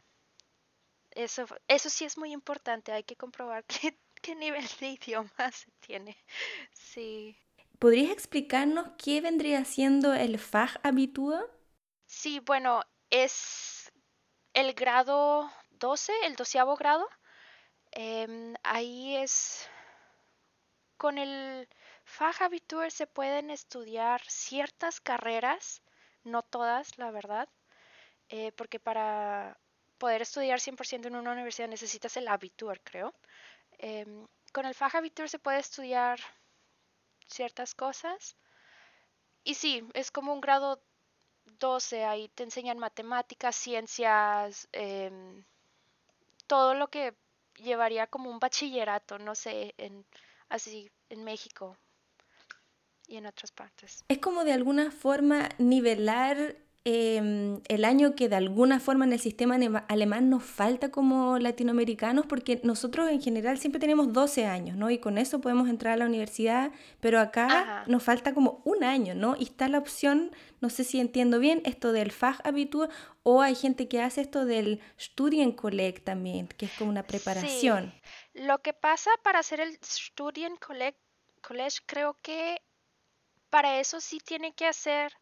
Eso, 1.12 1.46
eso 1.68 1.90
sí 1.90 2.04
es 2.04 2.16
muy 2.16 2.32
importante, 2.32 2.92
hay 2.92 3.02
que 3.04 3.16
comprobar 3.16 3.64
qué, 3.82 3.98
qué 4.22 4.34
nivel 4.34 4.64
de 4.80 4.88
idioma 4.88 5.52
se 5.52 5.70
tiene. 5.80 6.16
Sí. 6.72 7.36
¿Podrías 7.78 8.12
explicarnos 8.12 8.90
qué 8.98 9.20
vendría 9.20 9.64
siendo 9.64 10.12
el 10.12 10.38
Fachabitur? 10.38 11.50
Sí, 12.06 12.40
bueno, 12.40 12.82
es 13.08 13.90
el 14.52 14.74
grado 14.74 15.50
12, 15.70 16.12
el 16.24 16.36
doceavo 16.36 16.76
grado. 16.76 17.08
Em, 17.92 18.54
ahí 18.62 19.16
es 19.16 19.68
con 20.96 21.16
el 21.16 21.66
Fachabitur 22.04 22.90
se 22.90 23.06
pueden 23.06 23.50
estudiar 23.50 24.20
ciertas 24.28 25.00
carreras, 25.00 25.82
no 26.24 26.42
todas, 26.42 26.98
la 26.98 27.10
verdad, 27.10 27.48
eh, 28.28 28.52
porque 28.52 28.78
para 28.78 29.58
poder 30.00 30.22
estudiar 30.22 30.58
100% 30.58 31.06
en 31.06 31.14
una 31.14 31.32
universidad 31.32 31.68
necesitas 31.68 32.16
el 32.16 32.26
Abitur, 32.26 32.80
creo. 32.82 33.14
Em, 33.78 34.26
con 34.52 34.64
el 34.66 34.74
Fachabitur 34.74 35.28
se 35.28 35.38
puede 35.38 35.60
estudiar 35.60 36.18
ciertas 37.28 37.74
cosas. 37.74 38.36
Y 39.44 39.54
sí, 39.54 39.86
es 39.94 40.10
como 40.10 40.32
un 40.32 40.40
grado 40.40 40.82
12, 41.60 42.04
ahí 42.04 42.28
te 42.30 42.42
enseñan 42.42 42.78
matemáticas, 42.78 43.54
ciencias, 43.54 44.68
em, 44.72 45.44
todo 46.46 46.74
lo 46.74 46.88
que 46.88 47.14
llevaría 47.56 48.06
como 48.06 48.30
un 48.30 48.38
bachillerato, 48.38 49.18
no 49.18 49.34
sé, 49.34 49.74
en, 49.76 50.06
así 50.48 50.90
en 51.10 51.24
México 51.24 51.76
y 53.06 53.16
en 53.16 53.26
otras 53.26 53.52
partes. 53.52 54.04
Es 54.08 54.18
como 54.18 54.44
de 54.44 54.52
alguna 54.52 54.90
forma 54.90 55.48
nivelar 55.58 56.56
Em, 56.84 57.60
el 57.68 57.84
año 57.84 58.14
que 58.14 58.30
de 58.30 58.36
alguna 58.36 58.80
forma 58.80 59.04
en 59.04 59.12
el 59.12 59.20
sistema 59.20 59.56
alemán 59.88 60.30
nos 60.30 60.42
falta 60.42 60.90
como 60.90 61.38
latinoamericanos, 61.38 62.24
porque 62.24 62.58
nosotros 62.64 63.10
en 63.10 63.20
general 63.20 63.58
siempre 63.58 63.78
tenemos 63.78 64.14
12 64.14 64.46
años, 64.46 64.78
¿no? 64.78 64.88
Y 64.88 64.96
con 64.96 65.18
eso 65.18 65.42
podemos 65.42 65.68
entrar 65.68 65.92
a 65.92 65.96
la 65.98 66.06
universidad, 66.06 66.72
pero 67.00 67.20
acá 67.20 67.84
nos 67.86 68.02
falta 68.02 68.32
como 68.32 68.62
un 68.64 68.82
año, 68.82 69.14
¿no? 69.14 69.36
Y 69.38 69.44
está 69.44 69.68
la 69.68 69.76
opción, 69.76 70.30
no 70.62 70.70
sé 70.70 70.84
si 70.84 71.00
entiendo 71.00 71.38
bien, 71.38 71.60
esto 71.66 71.92
del 71.92 72.12
Fachabitur, 72.12 72.88
o 73.24 73.42
hay 73.42 73.56
gente 73.56 73.86
que 73.86 74.00
hace 74.00 74.22
esto 74.22 74.46
del 74.46 74.80
Studienkolleg 74.98 76.02
también, 76.02 76.48
que 76.48 76.64
es 76.64 76.72
como 76.78 76.88
una 76.88 77.02
preparación. 77.02 77.92
Lo 78.32 78.62
que 78.62 78.72
pasa 78.72 79.10
para 79.22 79.40
hacer 79.40 79.60
el 79.60 79.78
Studienkolleg, 79.84 80.96
creo 81.84 82.16
que 82.22 82.62
para 83.50 83.80
eso 83.80 84.00
sí 84.00 84.18
tiene 84.24 84.54
que 84.54 84.64
hacer 84.64 85.12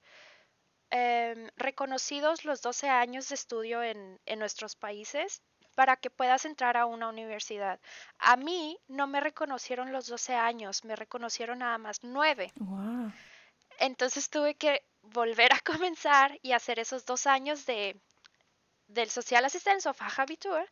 Em, 0.91 1.51
reconocidos 1.57 2.47
los 2.47 2.63
12 2.63 2.89
años 2.89 3.29
de 3.29 3.35
estudio 3.35 3.83
en, 3.83 4.19
nuestros 4.39 4.75
países 4.75 5.43
para 5.75 5.97
que 5.97 6.09
puedas 6.09 6.47
entrar 6.47 6.79
a 6.79 6.87
una 6.87 7.09
universidad. 7.09 7.79
A 8.19 8.37
mí 8.37 8.79
no 8.89 9.07
me 9.07 9.21
reconocieron 9.21 9.93
los 9.93 10.07
12 10.07 10.35
años, 10.35 10.85
me 10.85 10.97
reconocieron 10.97 11.59
nada 11.59 11.77
más 11.77 11.99
9. 12.03 12.53
Entonces 13.79 14.31
tuve 14.31 14.55
que 14.55 14.83
volver 15.03 15.53
a 15.53 15.61
comenzar 15.65 16.39
y 16.43 16.53
hacer 16.53 16.79
esos 16.79 17.05
dos 17.05 17.27
años 17.27 17.67
de, 17.67 18.01
del 18.87 19.11
social 19.11 19.45
assistance 19.45 19.89
o 19.89 19.93
Fachabitur 19.93 20.67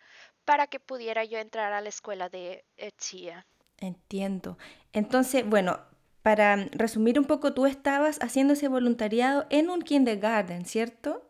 para 0.47 0.67
que 0.67 0.81
pudiera 0.81 1.25
yo 1.25 1.39
entrar 1.39 1.75
a 1.75 1.83
la 1.83 1.91
escuela 1.91 2.31
de 2.31 2.65
Etzia. 2.79 3.47
Entiendo. 3.77 4.57
Entonces, 4.93 5.45
bueno, 5.47 5.79
para 6.27 6.57
resumir 6.73 7.21
un 7.21 7.25
poco, 7.25 7.55
tú 7.55 7.67
estabas 7.67 8.19
haciendo 8.21 8.55
ese 8.55 8.67
voluntariado 8.67 9.47
en 9.49 9.71
un 9.71 9.81
kindergarten, 9.81 10.67
¿cierto? 10.67 11.23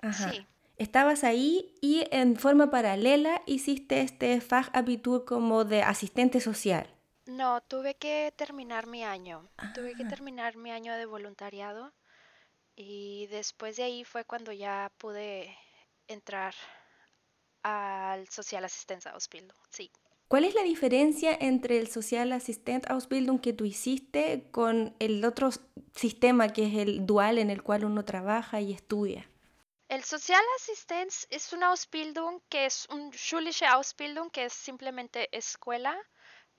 Ajá. 0.00 0.30
Sí. 0.30 0.46
Estabas 0.76 1.24
ahí 1.24 1.74
y 1.80 2.06
en 2.12 2.36
forma 2.36 2.70
paralela 2.70 3.42
hiciste 3.46 4.02
este 4.02 4.40
Fachabitur 4.40 5.24
como 5.24 5.64
de 5.64 5.82
asistente 5.82 6.40
social. 6.40 6.88
No, 7.26 7.60
tuve 7.62 7.96
que 7.96 8.32
terminar 8.36 8.86
mi 8.86 9.02
año. 9.02 9.50
Tuve 9.74 9.96
que 9.96 10.04
ah. 10.04 10.08
terminar 10.08 10.56
mi 10.56 10.70
año 10.70 10.94
de 10.94 11.06
voluntariado 11.06 11.92
y 12.76 13.26
después 13.26 13.74
de 13.74 13.82
ahí 13.82 14.04
fue 14.04 14.24
cuando 14.24 14.52
ya 14.52 14.92
pude 14.98 15.52
entrar 16.06 16.54
al 17.64 18.28
Social 18.28 18.64
Asistencia 18.64 19.10
Ausbildung. 19.10 19.58
Sí. 19.70 19.90
¿Cuál 20.28 20.44
es 20.44 20.54
la 20.54 20.62
diferencia 20.62 21.34
entre 21.40 21.78
el 21.78 21.88
Social 21.88 22.32
Assistent 22.32 22.90
Ausbildung 22.90 23.40
que 23.40 23.54
tú 23.54 23.64
hiciste 23.64 24.50
con 24.50 24.94
el 24.98 25.24
otro 25.24 25.48
sistema 25.94 26.52
que 26.52 26.66
es 26.66 26.74
el 26.74 27.06
dual 27.06 27.38
en 27.38 27.48
el 27.48 27.62
cual 27.62 27.86
uno 27.86 28.04
trabaja 28.04 28.60
y 28.60 28.74
estudia? 28.74 29.26
El 29.88 30.04
Social 30.04 30.42
Assistent 30.56 31.10
es 31.30 31.54
una 31.54 31.68
Ausbildung 31.68 32.42
que 32.50 32.66
es 32.66 32.86
un 32.90 33.10
schulische 33.10 33.64
Ausbildung 33.64 34.30
que 34.30 34.44
es 34.44 34.52
simplemente 34.52 35.34
escuela. 35.34 35.96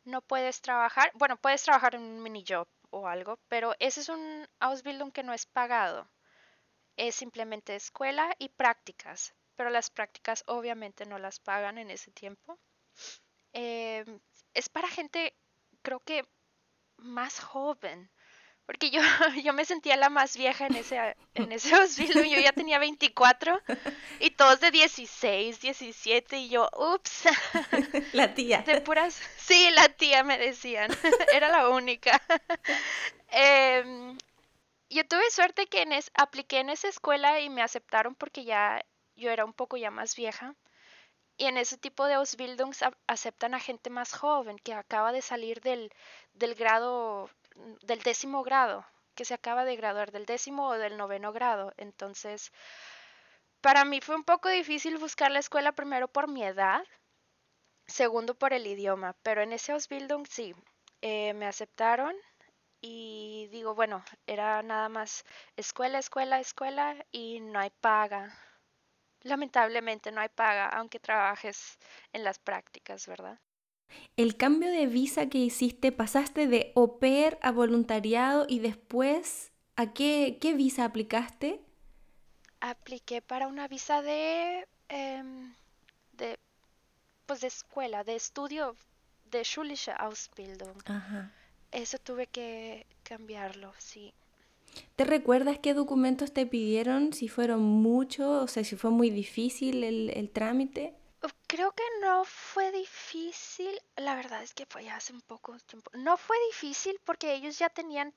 No 0.03 0.23
puedes 0.23 0.61
trabajar, 0.61 1.11
bueno, 1.13 1.37
puedes 1.37 1.61
trabajar 1.61 1.93
en 1.93 2.01
un 2.01 2.23
mini 2.23 2.43
job 2.47 2.67
o 2.89 3.07
algo, 3.07 3.37
pero 3.49 3.75
ese 3.77 4.01
es 4.01 4.09
un 4.09 4.47
Ausbildung 4.59 5.11
que 5.11 5.21
no 5.21 5.31
es 5.31 5.45
pagado. 5.45 6.09
Es 6.97 7.13
simplemente 7.13 7.75
escuela 7.75 8.35
y 8.39 8.49
prácticas, 8.49 9.35
pero 9.55 9.69
las 9.69 9.91
prácticas 9.91 10.43
obviamente 10.47 11.05
no 11.05 11.19
las 11.19 11.39
pagan 11.39 11.77
en 11.77 11.91
ese 11.91 12.09
tiempo. 12.09 12.57
Eh, 13.53 14.05
es 14.53 14.69
para 14.69 14.87
gente, 14.87 15.33
creo 15.81 15.99
que 15.99 16.23
más 16.97 17.39
joven. 17.39 18.09
Porque 18.69 18.91
yo, 18.91 19.01
yo 19.43 19.51
me 19.51 19.65
sentía 19.65 19.97
la 19.97 20.09
más 20.09 20.37
vieja 20.37 20.67
en 20.67 20.75
ese, 20.75 21.15
en 21.33 21.51
ese 21.51 21.69
Yo 22.29 22.39
ya 22.39 22.51
tenía 22.51 22.77
24 22.77 23.59
y 24.19 24.29
todos 24.29 24.59
de 24.59 24.69
16, 24.69 25.59
17 25.59 26.37
y 26.37 26.49
yo, 26.49 26.69
ups. 26.77 27.23
La 28.13 28.35
tía. 28.35 28.61
De 28.61 28.79
puras, 28.81 29.19
sí, 29.37 29.69
la 29.71 29.89
tía 29.89 30.23
me 30.23 30.37
decían. 30.37 30.91
Era 31.33 31.49
la 31.49 31.69
única. 31.69 32.21
Em, 33.31 34.15
yo 34.91 35.07
tuve 35.07 35.31
suerte 35.31 35.65
que 35.65 35.81
en 35.81 35.91
apliqué 36.13 36.59
en 36.59 36.69
esa 36.69 36.89
escuela 36.89 37.39
y 37.39 37.49
me 37.49 37.63
aceptaron 37.63 38.13
porque 38.13 38.43
ya 38.43 38.85
yo 39.15 39.31
era 39.31 39.45
un 39.45 39.53
poco 39.53 39.77
ya 39.77 39.89
más 39.89 40.15
vieja. 40.15 40.55
Y 41.39 41.45
en 41.45 41.57
ese 41.57 41.79
tipo 41.79 42.05
de 42.05 42.13
Ausbildungs 42.15 42.83
aceptan 43.07 43.55
a 43.55 43.59
gente 43.59 43.89
más 43.89 44.13
joven 44.13 44.59
que 44.59 44.75
acaba 44.75 45.11
de 45.11 45.23
salir 45.23 45.59
del, 45.61 45.91
del 46.33 46.53
grado, 46.53 47.31
del 47.81 48.03
décimo 48.03 48.43
grado, 48.43 48.85
que 49.15 49.25
se 49.25 49.33
acaba 49.33 49.65
de 49.65 49.75
graduar 49.75 50.11
del 50.11 50.27
décimo 50.27 50.67
o 50.67 50.77
del 50.77 50.97
noveno 50.97 51.33
grado. 51.33 51.73
Entonces, 51.77 52.51
para 53.61 53.85
mí 53.85 54.01
fue 54.01 54.15
un 54.15 54.25
poco 54.25 54.49
difícil 54.49 54.97
buscar 54.97 55.31
la 55.31 55.39
escuela 55.39 55.71
primero 55.71 56.09
por 56.09 56.27
mi 56.27 56.43
edad, 56.43 56.83
segundo 57.87 58.35
por 58.35 58.53
el 58.53 58.67
idioma, 58.67 59.15
pero 59.23 59.41
en 59.41 59.53
ese 59.53 59.71
Ausbildung 59.73 60.25
sí, 60.27 60.53
eh, 61.01 61.33
me 61.33 61.45
aceptaron 61.45 62.15
y 62.81 63.47
digo, 63.51 63.75
bueno, 63.75 64.03
era 64.27 64.61
nada 64.63 64.89
más 64.89 65.25
escuela, 65.57 65.99
escuela, 65.99 66.39
escuela 66.39 66.95
y 67.11 67.41
no 67.41 67.59
hay 67.59 67.71
paga. 67.81 68.37
Lamentablemente 69.23 70.11
no 70.11 70.21
hay 70.21 70.29
paga, 70.29 70.67
aunque 70.67 70.99
trabajes 70.99 71.77
en 72.13 72.23
las 72.23 72.39
prácticas, 72.39 73.07
¿verdad? 73.07 73.39
El 74.17 74.37
cambio 74.37 74.69
de 74.71 74.85
visa 74.85 75.29
que 75.29 75.39
hiciste, 75.39 75.91
pasaste 75.91 76.45
de 76.47 76.71
au 76.75 76.99
pair 76.99 77.39
a 77.41 77.51
voluntariado 77.51 78.45
y 78.47 78.59
después, 78.59 79.51
¿a 79.75 79.93
qué, 79.93 80.37
qué 80.41 80.53
visa 80.53 80.85
aplicaste? 80.85 81.59
Apliqué 82.61 83.21
para 83.21 83.47
una 83.47 83.67
visa 83.67 84.01
de, 84.01 84.65
em, 84.87 85.53
de, 86.13 86.39
pues 87.25 87.41
de 87.41 87.47
escuela, 87.47 88.03
de 88.03 88.15
estudio, 88.15 88.75
de 89.25 89.43
schulische 89.43 89.91
Ausbildung. 89.93 90.83
Ajá. 90.85 91.31
Eso 91.71 91.97
tuve 91.99 92.27
que 92.27 92.85
cambiarlo, 93.03 93.73
sí. 93.79 94.13
¿Te 94.95 95.05
recuerdas 95.05 95.59
qué 95.59 95.73
documentos 95.73 96.33
te 96.33 96.45
pidieron? 96.45 97.13
Si 97.13 97.27
fueron 97.27 97.61
muchos, 97.61 98.43
o 98.43 98.47
sea, 98.47 98.63
si 98.63 98.75
fue 98.75 98.91
muy 98.91 99.09
difícil 99.09 99.83
el, 99.83 100.09
el 100.09 100.29
trámite. 100.29 100.95
Creo 101.47 101.71
que 101.71 101.83
no 102.01 102.25
fue 102.25 102.71
difícil, 102.71 103.81
la 103.95 104.15
verdad 104.15 104.43
es 104.43 104.53
que 104.53 104.65
fue 104.65 104.89
hace 104.89 105.13
un 105.13 105.21
poco 105.21 105.57
tiempo. 105.59 105.89
No 105.93 106.15
fue 106.15 106.37
difícil 106.47 106.99
porque 107.03 107.33
ellos 107.33 107.57
ya 107.57 107.69
tenían 107.69 108.13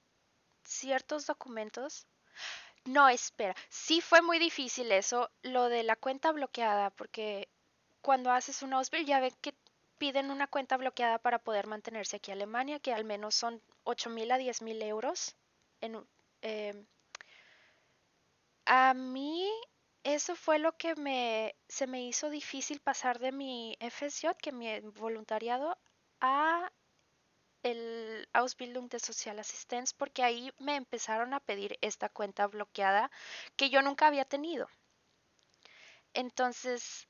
ciertos 0.65 1.27
documentos. 1.27 2.07
No, 2.85 3.09
espera, 3.09 3.55
sí 3.69 4.01
fue 4.01 4.21
muy 4.23 4.39
difícil 4.39 4.91
eso, 4.93 5.31
lo 5.43 5.69
de 5.69 5.83
la 5.83 5.97
cuenta 5.97 6.33
bloqueada, 6.33 6.91
porque 6.91 7.49
cuando 8.01 8.33
haces 8.33 8.63
un 8.63 8.75
Ausbild 8.75 9.07
ya 9.07 9.21
ven 9.21 9.35
que 9.41 9.55
piden 9.99 10.31
una 10.31 10.49
cuenta 10.49 10.77
bloqueada 10.77 11.19
para 11.19 11.39
poder 11.39 11.69
mantenerse 11.69 12.17
aquí 12.17 12.33
en 12.33 12.39
Alemania, 12.39 12.81
que 12.81 12.93
al 12.93 13.05
menos 13.05 13.35
son 13.37 13.63
8 13.85 14.11
mil 14.11 14.31
a 14.33 14.39
10 14.39 14.63
mil 14.63 14.83
euros. 14.83 15.37
En, 15.81 16.05
eh, 16.43 16.85
a 18.67 18.95
mí 18.95 19.51
eso 20.05 20.35
fue 20.37 20.59
lo 20.59 20.77
que 20.77 20.95
me, 20.97 21.55
se 21.69 21.87
me 21.87 22.03
hizo 22.03 22.29
difícil 22.31 22.81
pasar 22.81 23.19
de 23.19 23.33
mi 23.33 23.77
FSJ, 23.81 24.35
que 24.35 24.53
mi 24.53 24.81
voluntariado, 24.81 25.79
a 26.21 26.73
el 27.63 28.29
Ausbildung 28.33 28.89
de 28.89 28.99
Social 28.99 29.39
Assistance, 29.39 29.95
porque 29.97 30.25
ahí 30.25 30.53
me 30.59 30.75
empezaron 30.77 31.33
a 31.35 31.41
pedir 31.41 31.79
esta 31.81 32.09
cuenta 32.09 32.47
bloqueada 32.49 33.11
que 33.57 33.71
yo 33.71 33.83
nunca 33.83 34.09
había 34.09 34.25
tenido. 34.25 34.69
Entonces 36.15 37.09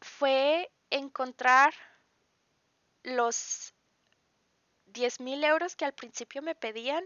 fue 0.00 0.70
encontrar 0.90 1.74
los 3.04 3.74
10 4.86 5.20
mil 5.20 5.42
euros 5.44 5.76
que 5.76 5.84
al 5.84 5.94
principio 5.94 6.42
me 6.42 6.54
pedían 6.54 7.04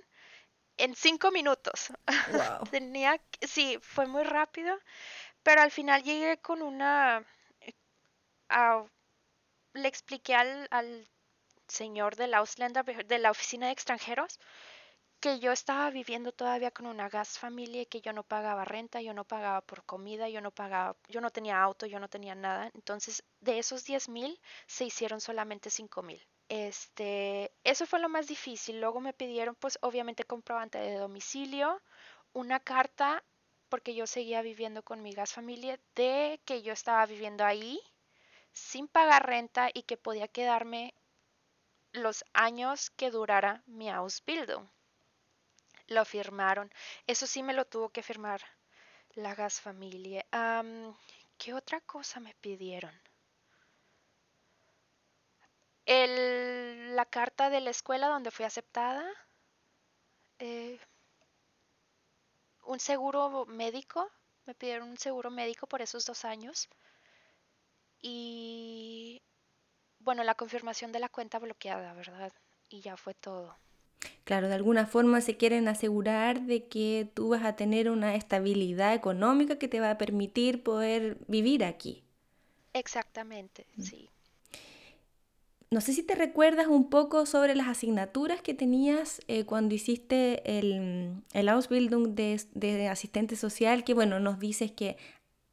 en 0.78 0.95
cinco 0.95 1.30
minutos. 1.30 1.92
Wow. 2.26 2.68
Tenía, 2.71 3.21
sí, 3.42 3.78
fue 3.83 4.06
muy 4.06 4.25
rápido, 4.25 4.76
pero 5.42 5.62
al 5.62 5.71
final 5.73 6.02
llegué 6.04 6.38
con 6.38 6.62
una, 6.62 7.25
a- 8.49 8.85
le 9.75 9.88
expliqué 9.88 10.35
al, 10.35 10.68
al 10.71 11.09
señor 11.68 12.16
de 12.16 12.28
la 12.28 12.42
oficina 13.30 13.66
de 13.66 13.73
extranjeros, 13.73 14.40
que 15.20 15.38
yo 15.40 15.52
estaba 15.52 15.90
viviendo 15.90 16.32
todavía 16.32 16.70
con 16.70 16.87
una 16.87 17.08
gas 17.08 17.38
familia 17.38 17.82
y 17.82 17.87
que 17.87 18.00
yo 18.00 18.12
no 18.12 18.23
pagaba 18.25 18.64
renta, 18.64 19.00
yo 19.02 19.12
no 19.14 19.25
pagaba 19.25 19.61
por 19.62 19.85
comida, 19.85 20.28
yo 20.28 20.40
no 20.40 20.50
pagaba, 20.50 20.96
yo 21.08 21.20
no 21.20 21.30
tenía 21.30 21.61
auto, 21.62 21.87
yo 21.87 22.00
no 22.00 22.08
tenía 22.08 22.35
nada. 22.35 22.70
Entonces, 22.75 23.23
de 23.40 23.58
esos 23.58 23.85
10 23.85 24.08
mil 24.08 24.40
se 24.66 24.85
hicieron 24.85 25.20
solamente 25.20 25.70
5 25.70 26.02
mil. 26.02 26.20
Este, 26.49 27.52
eso 27.64 27.87
fue 27.87 27.99
lo 28.00 28.08
más 28.08 28.26
difícil. 28.28 28.80
Luego 28.80 29.00
me 29.00 29.12
pidieron, 29.12 29.54
pues, 29.56 29.78
obviamente 29.82 30.25
comprobante 30.25 30.78
de 30.78 30.94
domicilio, 30.96 31.82
una 32.32 32.61
carta, 32.61 33.23
porque 33.68 33.94
yo 33.94 34.06
seguía 34.06 34.42
viviendo 34.42 34.82
con 34.85 35.02
mi 35.02 35.12
gas 35.12 35.32
familia, 35.32 35.78
de 35.96 36.40
que 36.44 36.62
yo 36.62 36.73
estaba 36.73 37.04
viviendo 37.06 37.44
ahí 37.44 37.80
sin 38.52 38.88
pagar 38.88 39.26
renta 39.26 39.70
y 39.75 39.82
que 39.85 39.96
podía 39.96 40.28
quedarme 40.28 40.94
los 41.92 42.25
años 42.32 42.90
que 42.90 43.11
durara 43.11 43.64
mi 43.66 43.90
Ausbildung. 43.90 44.68
Lo 45.88 46.05
firmaron. 46.05 46.71
Eso 47.09 47.26
sí 47.26 47.43
me 47.43 47.52
lo 47.52 47.64
tuvo 47.64 47.88
que 47.88 48.05
firmar 48.05 48.40
la 49.14 49.35
gas 49.35 49.61
familia. 49.61 50.25
Am, 50.33 50.96
¿qué 51.38 51.55
otra 51.55 51.81
cosa 51.83 52.20
me 52.20 52.35
pidieron? 52.35 52.94
El- 55.87 56.94
la 56.94 57.07
carta 57.07 57.49
de 57.49 57.61
la 57.62 57.70
escuela 57.70 58.09
donde 58.09 58.31
fui 58.31 58.44
aceptada. 58.44 59.05
eh, 60.38 60.79
un 62.72 62.79
seguro 62.81 63.46
médico. 63.46 64.01
Me 64.44 64.55
pidieron 64.55 64.90
un 64.90 64.99
seguro 64.99 65.31
médico 65.31 65.66
por 65.66 65.81
esos 65.81 66.05
dos 66.05 66.27
años. 66.27 66.68
Y 68.01 69.22
bueno, 70.01 70.25
la 70.25 70.35
confirmación 70.37 70.92
de 70.92 71.01
la 71.01 71.09
cuenta 71.11 71.38
bloqueada, 71.40 71.94
¿verdad? 71.94 72.33
Y 72.68 72.81
ya 72.83 72.96
fue 72.96 73.14
todo. 73.14 73.59
Claro, 74.25 74.49
de 74.49 74.55
alguna 74.55 74.87
forma 74.87 75.21
se 75.21 75.37
quieren 75.37 75.69
asegurar 75.69 76.42
de 76.42 76.66
que 76.66 77.09
tú 77.14 77.29
vas 77.31 77.45
a 77.45 77.57
tener 77.57 77.90
una 77.90 78.14
estabilidad 78.14 78.95
económica 78.95 79.57
que 79.59 79.69
te 79.69 79.81
va 79.81 79.90
a 79.90 79.99
permitir 79.99 80.62
poder 80.62 81.19
vivir 81.29 81.64
aquí. 81.64 82.03
Exactamente, 82.73 83.66
sí. 83.79 84.11
No 85.71 85.81
sé 85.81 85.92
si 85.92 86.03
te 86.03 86.14
recuerdas 86.14 86.69
un 86.69 86.88
poco 86.88 87.27
sobre 87.27 87.55
las 87.55 87.66
asignaturas 87.66 88.40
que 88.40 88.55
tenías 88.55 89.21
eh, 89.27 89.45
cuando 89.45 89.75
hiciste 89.75 90.59
el, 90.59 91.23
el 91.33 91.49
Ausbildung 91.49 92.14
de, 92.14 92.40
de 92.55 92.88
asistente 92.88 93.35
social, 93.35 93.83
que 93.83 93.92
bueno, 93.92 94.21
nos 94.21 94.38
dices 94.38 94.71
que 94.71 94.97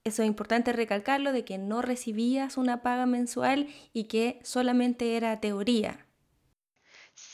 eso 0.03 0.21
es 0.21 0.27
importante 0.27 0.73
recalcarlo, 0.73 1.31
de 1.31 1.45
que 1.45 1.57
no 1.57 1.81
recibías 1.81 2.57
una 2.57 2.83
paga 2.83 3.05
mensual 3.05 3.67
y 3.93 4.03
que 4.05 4.39
solamente 4.43 5.15
era 5.15 5.39
teoría. 5.39 6.02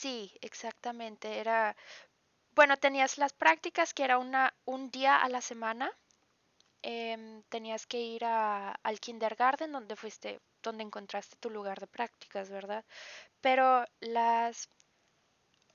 Sí, 0.02 0.32
exactamente. 0.42 1.40
Era, 1.40 1.76
bueno, 2.56 2.78
tenías 2.78 3.18
las 3.20 3.34
prácticas 3.34 3.94
que 3.94 4.04
era 4.06 4.18
una, 4.20 4.54
un 4.66 4.92
día 4.92 5.18
a 5.18 5.30
la 5.30 5.42
semana. 5.42 5.92
em, 6.84 7.44
tenías 7.50 7.88
que 7.88 8.00
ir 8.02 8.26
a- 8.26 8.74
al 8.84 9.00
kindergarten 9.02 9.72
donde 9.74 9.96
fuiste, 9.98 10.42
donde 10.64 10.84
encontraste 10.84 11.36
tu 11.38 11.50
lugar 11.50 11.80
de 11.82 11.88
prácticas, 11.88 12.50
¿verdad? 12.50 12.86
Pero 13.42 13.86
las 14.02 14.70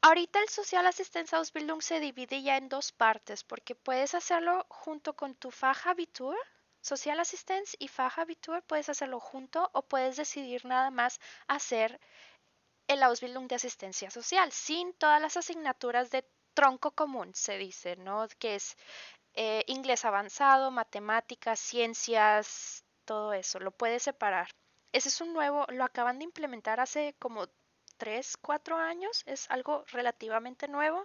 Ahorita 0.03 0.41
el 0.41 0.49
Social 0.51 0.87
Assistance 0.87 1.35
Ausbildung 1.35 1.83
se 1.83 1.99
divide 1.99 2.41
ya 2.43 2.57
en 2.57 2.69
dos 2.69 2.93
partes, 2.93 3.43
porque 3.43 3.75
puedes 3.75 4.15
hacerlo 4.15 4.65
junto 4.71 5.17
con 5.17 5.35
tu 5.35 5.51
Fachabitur, 5.51 6.37
Social 6.81 7.19
Assistance 7.19 7.77
y 7.81 7.89
Fachabitur, 7.89 8.63
puedes 8.63 8.89
hacerlo 8.89 9.19
junto 9.19 9.69
o 9.73 9.83
puedes 9.83 10.17
decidir 10.17 10.65
nada 10.65 10.93
más 10.93 11.19
hacer 11.49 11.99
el 12.89 13.03
Ausbildung 13.03 13.49
de 13.49 13.57
asistencia 13.57 14.11
social, 14.11 14.53
sin 14.53 14.93
todas 14.95 15.21
las 15.21 15.37
asignaturas 15.37 16.11
de 16.11 16.25
tronco 16.55 16.93
común, 16.93 17.35
se 17.35 17.59
dice, 17.59 17.97
¿no? 17.97 18.27
Que 18.39 18.57
es 18.57 18.77
eh, 19.35 19.65
inglés 19.67 20.05
avanzado, 20.05 20.71
matemáticas, 20.71 21.59
ciencias, 21.59 22.85
todo 23.05 23.33
eso, 23.33 23.59
lo 23.61 23.71
puedes 23.73 24.03
separar. 24.03 24.49
Ese 24.93 25.09
es 25.09 25.21
un 25.21 25.33
nuevo, 25.33 25.67
lo 25.71 25.85
acaban 25.85 26.19
de 26.19 26.25
implementar 26.25 26.81
hace 26.81 27.15
como 27.19 27.49
3, 27.97 28.37
4 28.39 28.77
años, 28.77 29.23
es 29.27 29.51
algo 29.51 29.85
relativamente 29.89 30.69
nuevo, 30.69 31.05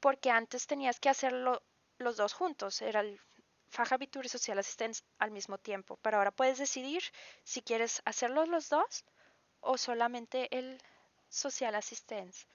porque 0.00 0.30
antes 0.30 0.66
tenías 0.66 1.00
que 1.00 1.08
hacerlo 1.08 1.62
los 1.98 2.16
dos 2.16 2.32
juntos, 2.32 2.82
era 2.82 3.00
el 3.00 3.20
Fachabitur 3.68 4.26
y 4.26 4.28
Social 4.28 4.58
Assistance 4.58 5.02
al 5.18 5.30
mismo 5.30 5.58
tiempo, 5.58 5.98
pero 6.02 6.18
ahora 6.18 6.32
puedes 6.32 6.58
decidir 6.58 7.02
si 7.44 7.62
quieres 7.62 8.02
hacerlos 8.04 8.48
los 8.48 8.68
dos 8.68 9.04
o 9.60 9.78
solamente 9.78 10.48
el 10.56 10.80
Social 11.30 11.74
Assistance. 11.76 12.46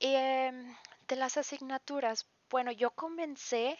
Em, 0.00 0.76
de 1.08 1.16
las 1.16 1.38
asignaturas, 1.38 2.26
bueno, 2.50 2.72
yo 2.72 2.90
comencé 2.90 3.78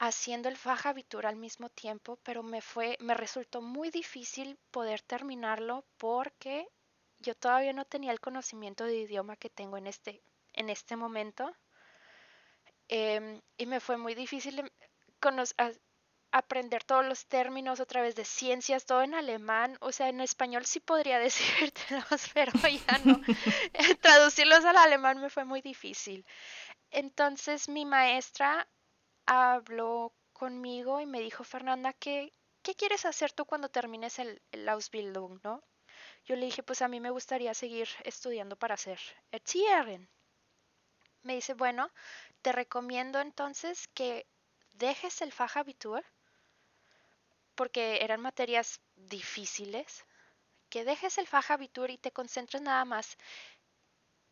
haciendo 0.00 0.48
el 0.48 0.56
Fachabitur 0.56 1.26
al 1.26 1.36
mismo 1.36 1.68
tiempo, 1.68 2.18
pero 2.24 2.42
me 2.42 2.60
fue, 2.60 2.96
me 3.00 3.14
resultó 3.14 3.62
muy 3.62 3.90
difícil 3.90 4.58
poder 4.72 5.00
terminarlo 5.00 5.84
porque 5.96 6.66
yo 7.20 7.36
todavía 7.36 7.72
no 7.72 7.84
tenía 7.84 8.10
el 8.10 8.18
conocimiento 8.20 8.82
de 8.84 8.96
idioma 8.96 9.36
que 9.36 9.48
tengo 9.50 9.76
en 9.76 9.86
este, 9.86 10.22
en 10.54 10.70
este 10.70 10.96
momento. 10.96 11.52
Em, 12.88 13.40
y 13.56 13.64
me 13.66 13.80
fue 13.80 13.96
muy 13.96 14.14
difícil 14.14 14.58
em, 14.58 14.68
cono- 15.24 15.44
a- 15.64 15.72
aprender 16.32 16.84
todos 16.84 17.04
los 17.04 17.26
términos 17.26 17.80
otra 17.80 18.02
vez 18.02 18.14
de 18.14 18.24
ciencias, 18.24 18.86
todo 18.86 19.02
en 19.02 19.14
alemán. 19.14 19.76
O 19.80 19.92
sea, 19.92 20.08
en 20.08 20.20
español 20.20 20.64
sí 20.64 20.80
podría 20.80 21.18
decírtelos, 21.20 22.30
pero 22.34 22.52
ya 22.52 22.98
no. 23.04 23.20
Traducirlos 24.00 24.64
al 24.64 24.76
alemán 24.76 25.20
me 25.20 25.30
fue 25.30 25.44
muy 25.44 25.60
difícil. 25.60 26.24
Entonces 26.90 27.68
mi 27.68 27.84
maestra 27.84 28.68
habló 29.26 30.12
conmigo 30.32 31.00
y 31.00 31.06
me 31.06 31.20
dijo, 31.20 31.44
Fernanda, 31.44 31.92
¿qué, 31.92 32.32
qué 32.62 32.74
quieres 32.74 33.04
hacer 33.04 33.32
tú 33.32 33.44
cuando 33.44 33.68
termines 33.68 34.18
el, 34.18 34.42
el 34.52 34.68
Ausbildung, 34.68 35.40
no? 35.44 35.62
Yo 36.24 36.36
le 36.36 36.46
dije, 36.46 36.62
pues 36.62 36.82
a 36.82 36.88
mí 36.88 37.00
me 37.00 37.10
gustaría 37.10 37.54
seguir 37.54 37.88
estudiando 38.04 38.56
para 38.56 38.76
ser 38.76 38.98
Erzieherin. 39.32 40.08
Me 41.22 41.34
dice, 41.34 41.54
bueno, 41.54 41.90
te 42.42 42.52
recomiendo 42.52 43.20
entonces 43.20 43.88
que 43.88 44.26
dejes 44.72 45.20
el 45.20 45.32
Fachabitur 45.32 46.04
porque 47.54 47.98
eran 48.02 48.20
materias 48.20 48.80
difíciles, 48.96 50.04
que 50.70 50.84
dejes 50.84 51.18
el 51.18 51.26
Fajabitur 51.26 51.90
y 51.90 51.98
te 51.98 52.12
concentres 52.12 52.62
nada 52.62 52.84
más 52.84 53.16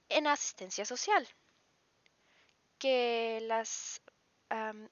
en 0.09 0.26
asistencia 0.26 0.85
social. 0.85 1.26
Que 2.78 3.40
las 3.42 4.00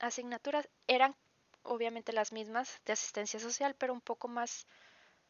asignaturas 0.01 0.69
eran 0.87 1.15
obviamente 1.62 2.12
las 2.12 2.33
mismas 2.33 2.81
de 2.85 2.93
asistencia 2.93 3.41
social, 3.41 3.75
pero 3.77 3.93
un 3.93 4.01
poco 4.01 4.29
más 4.29 4.67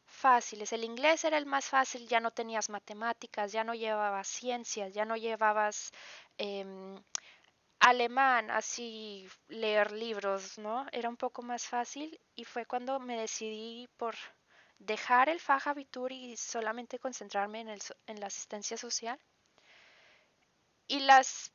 fáciles. 0.05 0.73
El 0.73 0.83
inglés 0.83 1.23
era 1.25 1.37
el 1.37 1.45
más 1.45 1.65
fácil, 1.65 2.07
ya 2.07 2.19
no 2.19 2.31
tenías 2.31 2.69
matemáticas, 2.69 3.51
ya 3.51 3.63
no 3.63 3.73
llevabas 3.75 4.27
ciencias, 4.27 4.93
ya 4.93 5.05
no 5.05 5.15
llevabas 5.17 5.91
em, 6.37 7.01
alemán, 7.79 8.51
así 8.51 9.27
leer 9.47 9.91
libros, 9.91 10.57
¿no? 10.59 10.85
Era 10.91 11.09
un 11.09 11.17
poco 11.17 11.41
más 11.41 11.65
fácil 11.67 12.19
y 12.35 12.43
fue 12.45 12.65
cuando 12.65 12.99
me 12.99 13.17
decidí 13.19 13.87
por 13.97 14.15
dejar 14.79 15.29
el 15.29 15.39
Fajabitur 15.39 16.11
y 16.11 16.37
solamente 16.37 16.99
concentrarme 16.99 17.61
en, 17.61 17.69
el, 17.69 17.81
en 18.07 18.19
la 18.19 18.27
asistencia 18.27 18.77
social. 18.77 19.19
Y 20.89 20.99
las 20.99 21.53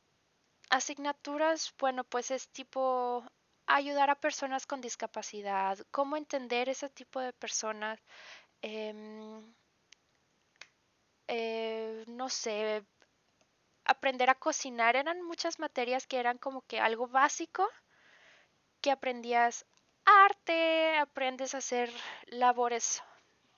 asignaturas, 0.70 1.74
bueno, 1.78 2.04
pues 2.04 2.30
es 2.30 2.48
tipo 2.50 3.24
ayudar 3.66 4.10
a 4.10 4.20
personas 4.20 4.66
con 4.66 4.80
discapacidad, 4.80 5.78
cómo 5.90 6.16
entender 6.16 6.68
ese 6.70 6.90
tipo 6.90 7.20
de 7.20 7.32
personas, 7.34 8.00
em, 8.62 9.54
eh, 11.28 12.04
no 12.06 12.28
sé, 12.28 12.84
aprender 13.84 14.30
a 14.30 14.34
cocinar, 14.34 14.96
eran 14.96 15.22
muchas 15.22 15.58
materias 15.58 16.06
que 16.06 16.18
eran 16.18 16.38
como 16.38 16.62
que 16.62 16.80
algo 16.80 17.08
básico, 17.08 17.68
que 18.80 18.90
aprendías 18.90 19.64
arte, 20.04 20.96
aprendes 20.98 21.54
a 21.54 21.58
hacer 21.58 21.90
labores 22.26 23.02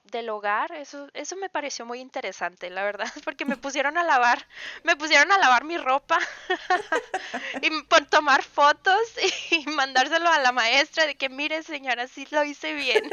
del 0.05 0.29
hogar, 0.29 0.71
eso, 0.73 1.09
eso 1.15 1.35
me 1.37 1.49
pareció 1.49 1.87
muy 1.87 2.01
interesante, 2.01 2.69
la 2.69 2.85
verdad, 2.85 3.11
porque 3.25 3.45
me 3.45 3.57
pusieron 3.57 3.97
a 3.97 4.05
lavar, 4.05 4.47
me 4.83 4.97
pusieron 4.97 5.33
a 5.33 5.39
lavar 5.39 5.65
mi 5.65 5.79
ropa 5.79 6.19
y 7.63 7.83
por 7.85 8.05
tomar 8.07 8.43
fotos 8.43 9.01
y 9.51 9.67
mandárselo 9.71 10.29
a 10.29 10.41
la 10.41 10.53
maestra 10.53 11.07
de 11.07 11.15
que 11.15 11.29
mire 11.31 11.63
señora, 11.63 12.07
sí 12.07 12.27
lo 12.31 12.45
hice 12.45 12.75
bien. 12.75 13.11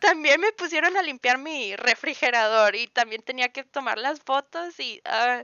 también 0.00 0.40
me 0.40 0.52
pusieron 0.52 0.96
a 0.96 1.02
limpiar 1.02 1.38
mi 1.38 1.76
refrigerador 1.76 2.74
y 2.74 2.88
también 2.88 3.22
tenía 3.22 3.50
que 3.50 3.62
tomar 3.62 3.98
las 3.98 4.20
fotos 4.20 4.78
y 4.80 5.00
ah, 5.04 5.42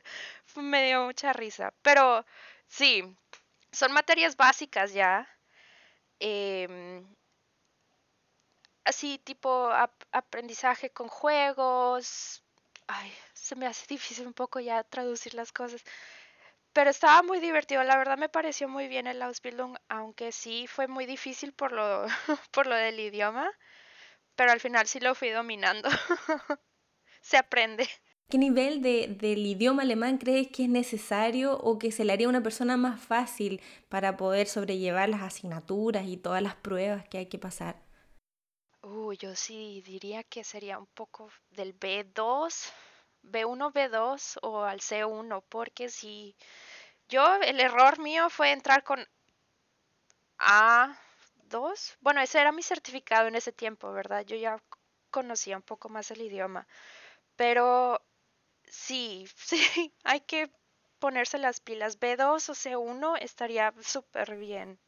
me 0.63 0.85
dio 0.87 1.05
mucha 1.05 1.33
risa. 1.33 1.73
Pero 1.83 2.25
sí, 2.69 3.03
son 3.73 3.93
materias 3.93 4.37
básicas 4.37 4.93
ya. 4.95 5.29
Eh, 6.21 7.03
así 8.85 9.19
tipo 9.19 9.71
aprendizaje 10.13 10.91
con 10.91 11.09
juegos. 11.09 12.43
Ay, 12.87 13.13
se 13.33 13.57
me 13.57 13.67
hace 13.67 13.87
difícil 13.95 14.27
un 14.27 14.35
poco 14.35 14.61
ya 14.61 14.85
traducir 14.85 15.35
las 15.35 15.53
cosas. 15.53 15.83
Pero 16.73 16.91
estaba 16.91 17.23
muy 17.23 17.41
divertido, 17.41 17.83
la 17.85 17.97
verdad 17.97 18.19
me 18.19 18.29
pareció 18.29 18.69
muy 18.69 18.89
bien 18.89 19.07
el 19.07 19.23
Ausbildung, 19.23 19.77
aunque 19.89 20.33
sí 20.33 20.67
fue 20.69 20.89
muy 20.89 21.07
difícil 21.07 21.53
por 21.53 21.73
lo, 21.73 22.07
por 22.53 22.67
lo 22.67 22.75
del 22.77 23.01
idioma, 23.01 23.51
pero 24.37 24.53
al 24.53 24.61
final 24.61 24.87
sí 24.89 25.01
lo 25.01 25.15
fui 25.15 25.31
dominando. 25.31 25.89
se 27.23 27.37
aprende. 27.39 27.89
¿Qué 28.29 28.39
nivel 28.39 28.83
de, 28.83 29.09
del 29.09 29.47
idioma 29.47 29.83
alemán 29.83 30.19
crees 30.19 30.49
que 30.49 30.65
es 30.65 30.69
necesario 30.69 31.57
o 31.59 31.79
que 31.79 31.93
se 31.93 32.05
le 32.05 32.13
haría 32.13 32.27
a 32.27 32.31
una 32.31 32.43
persona 32.43 32.77
más 32.77 33.01
fácil 33.01 33.61
para 33.89 34.17
poder 34.17 34.47
sobrellevar 34.47 35.09
las 35.09 35.23
asignaturas 35.23 36.07
y 36.07 36.17
todas 36.17 36.43
las 36.43 36.57
pruebas 36.57 37.09
que 37.09 37.19
hay 37.19 37.27
que 37.27 37.39
pasar? 37.39 37.77
Uh, 38.83 39.13
yo 39.13 39.35
sí 39.37 39.83
diría 39.87 40.25
que 40.25 40.43
sería 40.45 40.79
un 40.79 40.87
poco 40.87 41.31
del 41.51 41.79
B2, 41.79 42.73
B1, 43.23 43.73
B2 43.73 44.39
o 44.43 44.63
al 44.63 44.81
C1, 44.81 45.45
porque 45.49 45.89
si 45.89 46.35
yo, 47.09 47.37
el 47.43 47.61
error 47.61 47.99
mío 47.99 48.31
fue 48.31 48.53
entrar 48.53 48.83
con 48.83 49.07
A2. 50.39 51.97
Bueno, 52.01 52.21
ese 52.21 52.41
era 52.41 52.53
mi 52.53 52.63
certificado 52.63 53.29
en 53.29 53.35
ese 53.35 53.53
tiempo, 53.53 53.93
¿verdad? 53.93 54.25
Yo 54.25 54.37
ya 54.37 54.63
conocía 55.11 55.57
un 55.57 55.63
poco 55.63 55.89
más 55.89 56.11
el 56.11 56.23
idioma. 56.23 56.67
Pero 57.37 58.01
sí, 58.75 59.27
sí, 59.37 59.93
hay 60.05 60.21
que 60.21 60.51
ponerse 60.99 61.39
las 61.39 61.61
pilas. 61.61 61.99
B2 62.01 62.49
o 62.49 62.55
C1 62.55 63.17
estaría 63.21 63.73
súper 63.81 64.37
bien. 64.37 64.79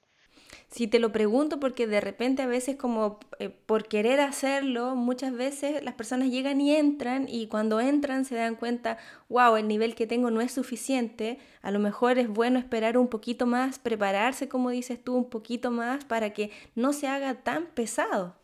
Si 0.68 0.86
te 0.86 0.98
lo 0.98 1.12
pregunto 1.12 1.60
porque 1.60 1.86
de 1.86 2.00
repente 2.00 2.42
a 2.42 2.46
veces 2.46 2.76
como 2.76 3.18
eh, 3.38 3.48
por 3.48 3.88
querer 3.88 4.20
hacerlo, 4.20 4.94
muchas 4.94 5.32
veces 5.32 5.82
las 5.82 5.94
personas 5.94 6.28
llegan 6.28 6.60
y 6.60 6.74
entran 6.74 7.26
y 7.28 7.46
cuando 7.48 7.80
entran 7.80 8.24
se 8.24 8.34
dan 8.34 8.56
cuenta, 8.56 8.98
wow, 9.28 9.56
el 9.56 9.68
nivel 9.68 9.94
que 9.94 10.06
tengo 10.06 10.30
no 10.30 10.40
es 10.40 10.52
suficiente, 10.52 11.38
a 11.62 11.70
lo 11.70 11.78
mejor 11.78 12.18
es 12.18 12.28
bueno 12.28 12.58
esperar 12.58 12.98
un 12.98 13.08
poquito 13.08 13.46
más, 13.46 13.78
prepararse 13.78 14.48
como 14.48 14.70
dices 14.70 15.02
tú 15.02 15.14
un 15.16 15.30
poquito 15.30 15.70
más 15.70 16.04
para 16.04 16.30
que 16.32 16.50
no 16.74 16.92
se 16.92 17.06
haga 17.08 17.34
tan 17.42 17.66
pesado. 17.66 18.34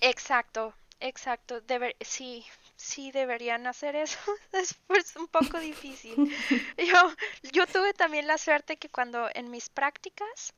Exacto, 0.00 0.74
exacto, 1.00 1.62
sí, 2.00 2.44
sí 2.76 3.10
deberían 3.10 3.66
hacer 3.66 3.96
eso, 3.96 4.18
es 4.52 4.74
pues 4.86 5.16
un 5.16 5.26
poco 5.28 5.58
difícil. 5.58 6.14
Yo, 6.78 7.14
yo 7.52 7.66
tuve 7.66 7.94
también 7.94 8.26
la 8.26 8.38
suerte 8.38 8.76
que 8.76 8.88
cuando 8.88 9.28
en 9.34 9.50
mis 9.50 9.68
prácticas, 9.68 10.52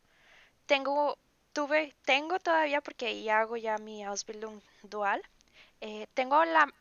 tengo, 0.66 1.16
tuve, 1.52 1.94
tengo 2.04 2.38
todavía, 2.38 2.80
porque 2.80 3.06
ahí 3.06 3.28
hago 3.28 3.56
ya 3.56 3.78
mi 3.78 4.04
Ausbildung 4.04 4.60
dual, 4.82 5.22
eh, 5.80 6.06
tengo 6.14 6.44
la 6.44 6.72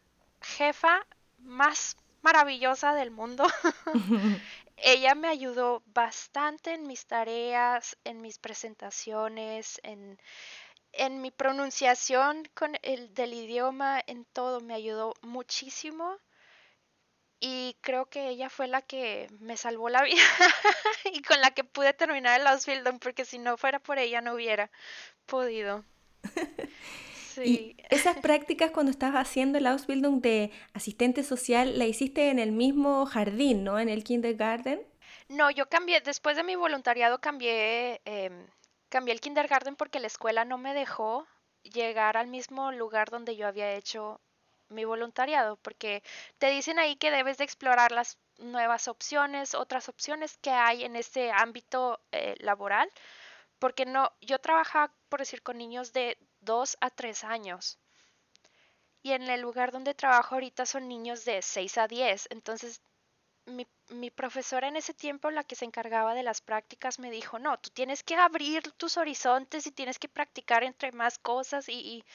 jefa 0.42 1.06
más 1.40 1.96
maravillosa 2.22 2.94
del 2.94 3.12
mundo. 3.12 3.48
Ella 4.78 5.16
me 5.16 5.28
ayudó 5.28 5.82
bastante 5.88 6.74
en 6.74 6.86
mis 6.86 7.06
tareas, 7.06 7.98
en 8.04 8.22
mis 8.22 8.38
presentaciones, 8.38 9.80
en, 9.84 10.20
en 10.98 11.22
mi 11.22 11.32
pronunciación 11.32 12.48
con 12.54 12.78
el 12.82 13.14
del 13.14 13.34
idioma, 13.34 14.02
en 14.08 14.26
todo, 14.26 14.62
me 14.62 14.74
ayudó 14.74 15.14
muchísimo 15.22 16.18
y 17.40 17.78
creo 17.82 18.08
que 18.08 18.30
ella 18.30 18.50
fue 18.50 18.68
la 18.68 18.82
que 18.82 19.28
me 19.40 19.58
salvó 19.58 19.90
la 19.90 20.04
vida 20.04 20.24
y 21.06 21.22
con 21.22 21.40
la 21.42 21.52
que 21.52 21.64
pude 21.64 21.94
terminar 21.94 22.40
el 22.40 22.48
Ausbildung 22.48 23.00
porque 23.00 23.26
si 23.26 23.38
no 23.38 23.58
fuera 23.58 23.80
por 23.80 24.00
ella 24.00 24.22
no 24.22 24.34
hubiera 24.34 24.72
podido. 25.26 25.84
Sí. 27.38 27.76
¿Y 27.80 27.96
esas 27.96 28.18
prácticas 28.22 28.72
cuando 28.72 28.90
estabas 28.90 29.22
haciendo 29.28 29.60
el 29.60 29.68
Ausbildung 29.68 30.22
de 30.22 30.52
asistente 30.74 31.24
social 31.24 31.78
la 31.78 31.86
hiciste 31.86 32.32
en 32.32 32.40
el 32.40 32.52
mismo 32.52 33.06
jardín, 33.06 33.64
¿no? 33.64 33.78
En 33.78 33.90
el 33.90 34.04
kindergarten. 34.04 34.82
No, 35.30 35.52
yo 35.52 35.70
cambié, 35.70 36.02
después 36.02 36.36
de 36.36 36.44
mi 36.44 36.56
voluntariado 36.56 37.20
cambié, 37.20 38.02
em, 38.06 38.48
cambié 38.90 39.14
el 39.14 39.22
kindergarten 39.22 39.76
porque 39.76 40.00
la 40.00 40.08
escuela 40.08 40.46
no 40.46 40.58
me 40.58 40.74
dejó 40.74 41.28
llegar 41.64 42.18
al 42.18 42.28
mismo 42.28 42.72
lugar 42.72 43.10
donde 43.10 43.36
yo 43.36 43.48
había 43.48 43.74
hecho 43.74 44.22
mi 44.70 44.86
voluntariado, 44.86 45.58
porque 45.58 46.04
te 46.38 46.50
dicen 46.50 46.80
ahí 46.80 46.96
que 46.98 47.12
debes 47.12 47.38
de 47.38 47.44
explorar 47.46 47.92
las 47.92 48.18
nuevas 48.38 48.88
opciones, 48.88 49.56
otras 49.56 49.90
opciones 49.90 50.38
que 50.38 50.52
hay 50.52 50.84
en 50.84 50.96
este 50.96 51.32
ámbito 51.32 52.00
eh, 52.12 52.36
laboral, 52.40 52.92
porque 53.60 53.86
no, 53.86 54.12
yo 54.22 54.40
trabajaba, 54.40 54.94
por 55.10 55.20
decir, 55.20 55.42
con 55.42 55.58
niños 55.58 55.94
de 55.94 56.18
2 56.42 56.78
a 56.82 56.90
3 56.90 57.24
años. 57.24 57.80
Y 59.02 59.14
en 59.14 59.24
el 59.24 59.42
lugar 59.42 59.72
donde 59.72 59.94
trabajo 59.94 60.36
ahorita 60.36 60.66
son 60.66 60.88
niños 60.88 61.24
de 61.26 61.42
6 61.42 61.78
a 61.78 61.88
10. 61.88 62.28
Entonces, 62.30 62.82
mi, 63.48 63.68
mi, 63.90 64.12
profesora 64.12 64.68
en 64.68 64.76
ese 64.76 64.94
tiempo, 64.94 65.32
la 65.32 65.44
que 65.44 65.56
se 65.56 65.66
encargaba 65.66 66.14
de 66.14 66.24
las 66.24 66.42
prácticas, 66.42 67.00
me 67.00 67.12
dijo, 67.12 67.40
no, 67.40 67.58
tú 67.60 67.70
tienes 67.72 68.04
que 68.04 68.16
abrir 68.16 68.72
tus 68.74 68.98
horizontes 68.98 69.66
y 69.68 69.72
tienes 69.72 70.00
que 70.00 70.10
practicar 70.10 70.64
entre 70.64 70.92
más 70.92 71.18
cosas 71.20 71.70
y, 71.70 71.74
y, 71.74 72.06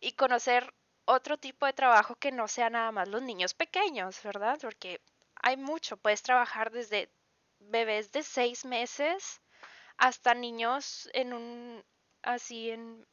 y 0.00 0.12
conocer 0.12 0.74
otro 1.04 1.38
tipo 1.38 1.66
de 1.66 1.72
trabajo 1.72 2.16
que 2.16 2.32
no 2.32 2.48
sea 2.48 2.70
nada 2.70 2.92
más 2.92 3.08
los 3.08 3.22
niños 3.22 3.54
pequeños, 3.54 4.22
¿verdad? 4.22 4.58
Porque 4.60 5.00
hay 5.42 5.56
mucho, 5.56 5.96
puedes 5.96 6.22
trabajar 6.22 6.70
desde 6.70 7.10
bebés 7.58 8.12
de 8.12 8.22
seis 8.22 8.64
meses 8.64 9.40
hasta 9.98 10.34
niños 10.34 11.08
en 11.12 11.32
un, 11.34 11.84
así 12.22 12.70
en, 12.70 13.06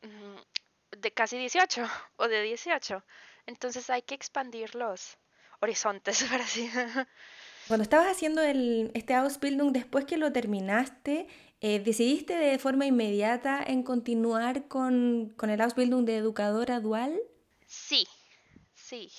de 0.91 1.11
casi 1.13 1.37
18 1.37 1.83
o 2.17 2.27
de 2.27 2.41
18. 2.41 3.03
Entonces 3.45 3.89
hay 3.89 4.01
que 4.01 4.15
expandir 4.15 4.75
los 4.75 5.17
horizontes, 5.59 6.23
para 6.29 6.43
así. 6.43 6.69
Cuando 7.67 7.83
estabas 7.83 8.07
haciendo 8.07 8.41
el, 8.41 8.91
este 8.93 9.13
Ausbildung, 9.13 9.73
después 9.73 10.05
que 10.05 10.17
lo 10.17 10.31
terminaste, 10.31 11.27
eh, 11.59 11.79
¿decidiste 11.79 12.37
de 12.37 12.57
forma 12.59 12.85
inmediata 12.85 13.61
en 13.61 13.83
continuar 13.83 14.67
con, 14.67 15.33
con 15.35 15.49
el 15.49 15.59
Ausbildung 15.59 16.05
de 16.05 16.17
educadora 16.17 16.79
dual? 16.79 17.19
Sí, 17.65 18.07
sí. 18.73 19.11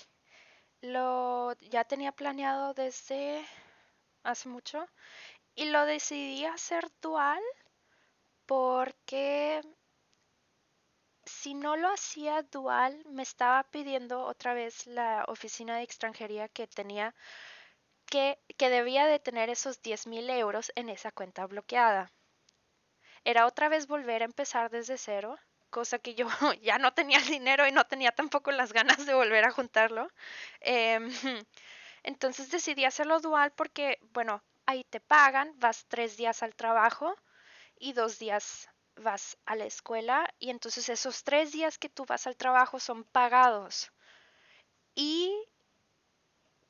Lo 0.81 1.53
ya 1.71 1.85
tenía 1.85 2.13
planeado 2.13 2.73
desde 2.73 3.45
hace 4.23 4.49
mucho 4.49 4.87
y 5.55 5.67
lo 5.67 5.85
decidí 5.85 6.45
hacer 6.45 6.89
dual 7.03 7.43
porque 8.47 9.61
si 11.25 11.53
no 11.53 11.77
lo 11.77 11.89
hacía 11.89 12.43
dual, 12.45 13.05
me 13.11 13.23
estaba 13.23 13.65
pidiendo 13.65 14.23
otra 14.25 14.55
vez 14.55 14.87
la 14.87 15.25
oficina 15.29 15.77
de 15.77 15.83
extranjería 15.83 16.49
que 16.49 16.67
tenía 16.67 17.15
que, 18.09 18.39
debía 18.59 19.07
de 19.07 19.19
tener 19.19 19.51
esos 19.51 19.81
10 19.83 20.07
mil 20.07 20.29
euros 20.31 20.73
en 20.75 20.89
esa 20.89 21.13
cuenta 21.13 21.47
bloqueada. 21.47 22.11
Era 23.25 23.47
otra 23.47 23.69
vez 23.69 23.87
volver 23.87 24.23
a 24.23 24.27
empezar 24.27 24.71
desde 24.71 24.97
cero, 24.99 25.39
cosa 25.71 25.99
que 25.99 26.15
yo 26.15 26.27
ya 26.63 26.79
no 26.79 26.95
tenía 26.95 27.19
el 27.19 27.27
dinero 27.27 27.67
y 27.67 27.73
no 27.73 27.85
tenía 27.85 28.13
tampoco 28.13 28.51
las 28.51 28.73
ganas 28.73 29.07
de 29.07 29.15
volver 29.15 29.45
a 29.45 29.53
juntarlo. 29.53 30.09
Em, 30.61 31.09
entonces 32.03 32.51
decidí 32.51 32.85
hacerlo 32.85 33.21
dual 33.21 33.53
porque, 33.53 33.99
bueno, 34.13 34.43
ahí 34.67 34.85
te 34.85 35.01
pagan, 35.01 35.53
vas 35.57 35.87
tres 35.89 36.17
días 36.17 36.43
al 36.43 36.55
trabajo 36.55 37.15
y 37.77 37.93
dos 37.93 38.19
días 38.19 38.69
vas 38.97 39.39
a 39.47 39.55
la 39.57 39.67
escuela 39.67 40.29
y 40.39 40.51
entonces 40.51 40.89
esos 40.89 41.23
tres 41.25 41.53
días 41.53 41.79
que 41.79 41.89
tú 41.89 42.05
vas 42.07 42.27
al 42.27 42.37
trabajo 42.37 42.81
son 42.81 43.05
pagados 43.05 43.93
y 44.95 45.33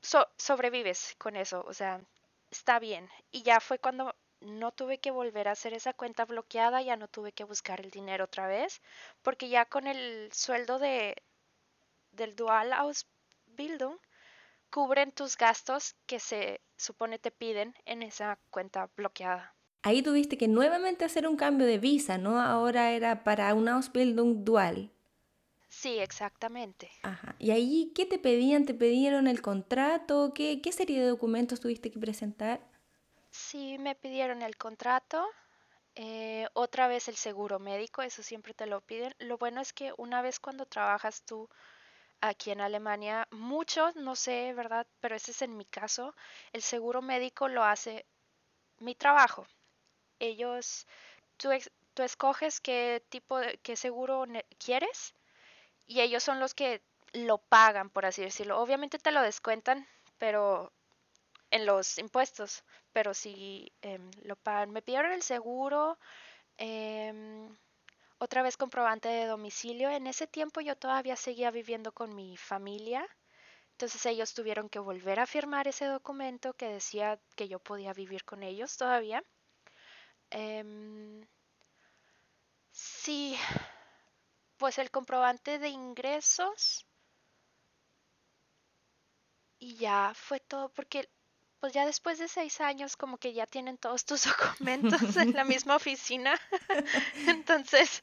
sobrevives 0.00 1.14
con 1.18 1.36
eso, 1.36 1.64
o 1.66 1.74
sea, 1.74 2.00
está 2.50 2.78
bien. 2.78 3.08
Y 3.30 3.42
ya 3.42 3.60
fue 3.60 3.78
cuando 3.78 4.14
no 4.40 4.72
tuve 4.72 4.98
que 4.98 5.10
volver 5.10 5.48
a 5.48 5.52
hacer 5.52 5.74
esa 5.74 5.92
cuenta 5.92 6.24
bloqueada, 6.24 6.80
ya 6.82 6.96
no 6.96 7.08
tuve 7.08 7.32
que 7.32 7.44
buscar 7.44 7.80
el 7.80 7.90
dinero 7.90 8.24
otra 8.24 8.46
vez, 8.46 8.80
porque 9.22 9.48
ya 9.48 9.64
con 9.64 9.86
el 9.86 10.30
sueldo 10.32 10.78
de 10.78 11.16
del 12.12 12.34
Dual 12.34 12.72
Ausbildung 12.72 13.98
cubren 14.70 15.12
tus 15.12 15.36
gastos 15.36 15.94
que 16.06 16.18
se 16.20 16.60
supone 16.76 17.18
te 17.18 17.30
piden 17.30 17.74
en 17.84 18.02
esa 18.02 18.38
cuenta 18.50 18.90
bloqueada. 18.96 19.54
Ahí 19.82 20.02
tuviste 20.02 20.36
que 20.36 20.48
nuevamente 20.48 21.04
hacer 21.04 21.26
un 21.26 21.36
cambio 21.36 21.66
de 21.66 21.78
visa, 21.78 22.18
¿no? 22.18 22.40
Ahora 22.40 22.92
era 22.92 23.24
para 23.24 23.54
una 23.54 23.74
Ausbildung 23.74 24.44
dual. 24.44 24.90
Sí, 25.80 25.98
exactamente. 25.98 26.90
Ajá. 27.02 27.34
¿Y 27.38 27.50
ahí 27.52 27.92
qué 27.94 28.04
te 28.06 28.18
pedían? 28.18 28.66
¿Te 28.66 28.74
pidieron 28.74 29.28
el 29.28 29.40
contrato? 29.40 30.32
¿Qué, 30.34 30.60
qué 30.60 30.72
serie 30.72 31.00
de 31.00 31.08
documentos 31.08 31.60
tuviste 31.60 31.90
que 31.90 32.00
presentar? 32.00 32.60
Sí, 33.30 33.78
me 33.78 33.94
pidieron 33.94 34.42
el 34.42 34.56
contrato, 34.56 35.24
eh, 35.94 36.48
otra 36.54 36.88
vez 36.88 37.08
el 37.08 37.16
seguro 37.16 37.58
médico, 37.58 38.02
eso 38.02 38.22
siempre 38.22 38.54
te 38.54 38.66
lo 38.66 38.80
piden. 38.80 39.14
Lo 39.18 39.38
bueno 39.38 39.60
es 39.60 39.72
que 39.72 39.92
una 39.98 40.22
vez 40.22 40.40
cuando 40.40 40.66
trabajas 40.66 41.22
tú 41.22 41.48
aquí 42.20 42.50
en 42.50 42.60
Alemania, 42.60 43.28
muchos, 43.30 43.94
no 43.94 44.16
sé, 44.16 44.52
¿verdad? 44.54 44.86
Pero 45.00 45.14
ese 45.14 45.30
es 45.30 45.42
en 45.42 45.56
mi 45.56 45.64
caso, 45.64 46.14
el 46.52 46.62
seguro 46.62 47.02
médico 47.02 47.48
lo 47.48 47.62
hace 47.62 48.04
mi 48.80 48.94
trabajo 48.94 49.46
ellos, 50.18 50.86
tú, 51.36 51.50
tú 51.94 52.02
escoges 52.02 52.60
qué 52.60 53.02
tipo 53.08 53.38
de, 53.38 53.58
qué 53.62 53.76
seguro 53.76 54.24
quieres 54.58 55.14
y 55.88 56.02
ellos 56.02 56.24
son 56.24 56.40
los 56.40 56.54
que 56.54 56.82
lo 57.14 57.38
pagan, 57.38 57.90
por 57.90 58.06
así 58.06 58.22
decirlo. 58.22 58.60
Obviamente 58.60 58.98
te 59.00 59.12
lo 59.12 59.22
descuentan, 59.22 59.88
pero 60.18 60.72
en 61.50 61.66
los 61.66 61.98
impuestos, 61.98 62.64
pero 62.92 63.14
si 63.14 63.72
em, 63.82 64.10
lo 64.22 64.36
pagan. 64.36 64.70
Me 64.72 64.82
pidieron 64.82 65.12
el 65.12 65.22
seguro, 65.22 65.98
em, 66.58 67.48
otra 68.18 68.42
vez 68.42 68.56
comprobante 68.56 69.08
de 69.08 69.26
domicilio. 69.26 69.90
En 69.90 70.06
ese 70.06 70.26
tiempo 70.28 70.60
yo 70.62 70.76
todavía 70.76 71.16
seguía 71.16 71.50
viviendo 71.52 71.92
con 71.92 72.14
mi 72.14 72.36
familia, 72.36 73.06
entonces 73.72 74.06
ellos 74.06 74.34
tuvieron 74.34 74.68
que 74.70 74.78
volver 74.80 75.20
a 75.20 75.26
firmar 75.26 75.68
ese 75.68 75.86
documento 75.86 76.54
que 76.54 76.68
decía 76.68 77.20
que 77.36 77.48
yo 77.48 77.58
podía 77.60 77.92
vivir 77.94 78.24
con 78.24 78.42
ellos 78.44 78.76
todavía. 78.78 79.22
Em, 80.30 81.26
sí, 82.72 83.36
pues 84.58 84.78
el 84.78 84.90
comprobante 84.90 85.58
de 85.58 85.68
ingresos. 85.68 86.86
Y 89.60 89.76
ya 89.76 90.12
fue 90.14 90.40
todo, 90.40 90.68
porque 90.68 91.08
pues 91.60 91.72
ya 91.72 91.84
después 91.86 92.18
de 92.18 92.28
seis 92.28 92.60
años 92.60 92.96
como 92.96 93.18
que 93.18 93.32
ya 93.32 93.46
tienen 93.46 93.78
todos 93.78 94.04
tus 94.04 94.24
documentos 94.24 95.16
en 95.16 95.32
la 95.32 95.44
misma 95.44 95.76
oficina. 95.76 96.38
Entonces, 97.26 98.02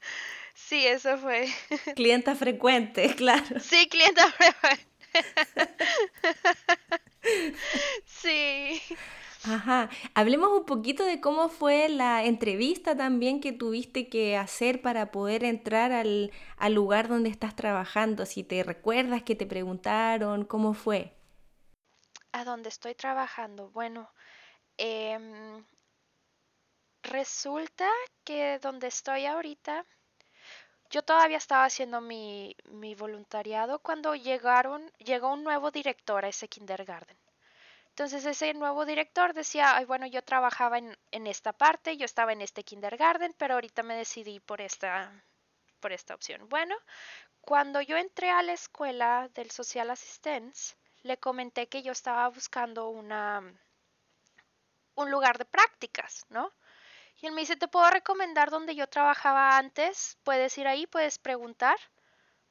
sí, 0.54 0.86
eso 0.88 1.18
fue. 1.18 1.48
Clienta 1.96 2.36
frecuente, 2.36 3.16
claro. 3.16 3.60
Sí, 3.60 3.88
clienta 3.88 4.32
frecuente. 4.32 4.86
sí. 8.06 8.82
Ajá, 9.48 9.90
hablemos 10.16 10.50
un 10.50 10.66
poquito 10.66 11.04
de 11.06 11.22
cómo 11.22 11.50
fue 11.50 11.88
la 11.88 12.24
entrevista 12.26 12.98
también 12.98 13.42
que 13.42 13.52
tuviste 13.52 14.10
que 14.10 14.36
hacer 14.38 14.82
para 14.82 15.12
poder 15.12 15.44
entrar 15.44 15.92
al, 15.92 16.32
lugar 16.74 17.08
donde 17.08 17.30
estás 17.30 17.56
trabajando, 17.56 18.26
si 18.26 18.44
te 18.44 18.64
recuerdas 18.64 19.22
que 19.22 19.36
te 19.36 19.46
preguntaron, 19.46 20.46
¿cómo 20.46 20.74
fue? 20.74 21.16
A 22.32 22.44
dónde 22.44 22.70
estoy 22.70 22.96
trabajando, 22.96 23.70
bueno, 23.70 24.10
em, 24.78 25.64
resulta 27.04 27.88
que 28.24 28.58
donde 28.60 28.88
estoy 28.88 29.28
ahorita, 29.28 29.86
yo 30.90 31.04
todavía 31.04 31.38
estaba 31.38 31.66
haciendo 31.66 32.02
mi, 32.02 32.56
mi 32.72 32.96
voluntariado 32.96 33.78
cuando 33.78 34.16
llegaron, 34.16 34.92
llegó 34.98 35.32
un 35.34 35.44
nuevo 35.44 35.70
director 35.70 36.26
a 36.26 36.30
ese 36.30 36.48
kindergarten. 36.48 37.25
Entonces 37.96 38.26
ese 38.26 38.54
nuevo 38.54 38.86
director 38.86 39.34
decía, 39.34 39.78
Ay, 39.78 39.86
bueno, 39.86 40.06
yo 40.06 40.22
trabajaba 40.22 40.80
en, 40.80 40.98
en, 41.12 41.28
esta 41.28 41.54
parte, 41.54 41.96
yo 41.96 42.04
estaba 42.04 42.34
en 42.34 42.42
este 42.42 42.62
kindergarten, 42.62 43.34
pero 43.38 43.54
ahorita 43.54 43.84
me 43.84 43.96
decidí 43.96 44.42
por 44.42 44.60
esta, 44.60 45.24
por 45.80 45.94
esta 45.94 46.14
opción. 46.14 46.50
Bueno, 46.50 46.76
cuando 47.40 47.80
yo 47.80 47.96
entré 47.96 48.32
a 48.32 48.44
la 48.44 48.52
escuela 48.52 49.30
del 49.34 49.50
Social 49.50 49.90
Assistance, 49.92 50.76
le 51.04 51.18
comenté 51.18 51.70
que 51.70 51.84
yo 51.84 51.94
estaba 51.94 52.28
buscando 52.28 52.90
una, 52.90 53.42
un 54.96 55.10
lugar 55.10 55.38
de 55.38 55.46
prácticas, 55.46 56.26
¿no? 56.28 56.52
Y 57.22 57.28
él 57.28 57.32
me 57.32 57.42
dice, 57.42 57.56
te 57.56 57.70
puedo 57.70 57.90
recomendar 57.90 58.52
donde 58.52 58.76
yo 58.76 58.88
trabajaba 58.88 59.58
antes, 59.58 60.18
puedes 60.26 60.58
ir 60.58 60.68
ahí, 60.68 60.86
puedes 60.86 61.18
preguntar. 61.18 61.78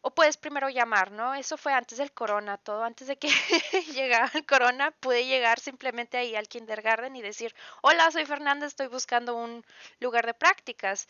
O 0.06 0.10
puedes 0.18 0.36
primero 0.36 0.68
llamar, 0.68 1.10
¿no? 1.12 1.34
Eso 1.34 1.56
fue 1.56 1.72
antes 1.72 1.96
del 1.98 2.12
corona, 2.12 2.58
todo 2.58 2.84
antes 2.84 3.06
de 3.08 3.16
que 3.16 3.28
llegara 3.96 4.30
el 4.34 4.44
corona, 4.44 4.90
pude 4.90 5.26
llegar 5.26 5.58
simplemente 5.58 6.18
ahí 6.18 6.36
al 6.36 6.46
kindergarten 6.46 7.16
y 7.16 7.22
decir, 7.22 7.54
hola, 7.80 8.10
soy 8.10 8.26
Fernanda, 8.26 8.66
estoy 8.66 8.88
buscando 8.88 9.34
un 9.34 9.64
lugar 10.00 10.26
de 10.26 10.34
prácticas. 10.34 11.08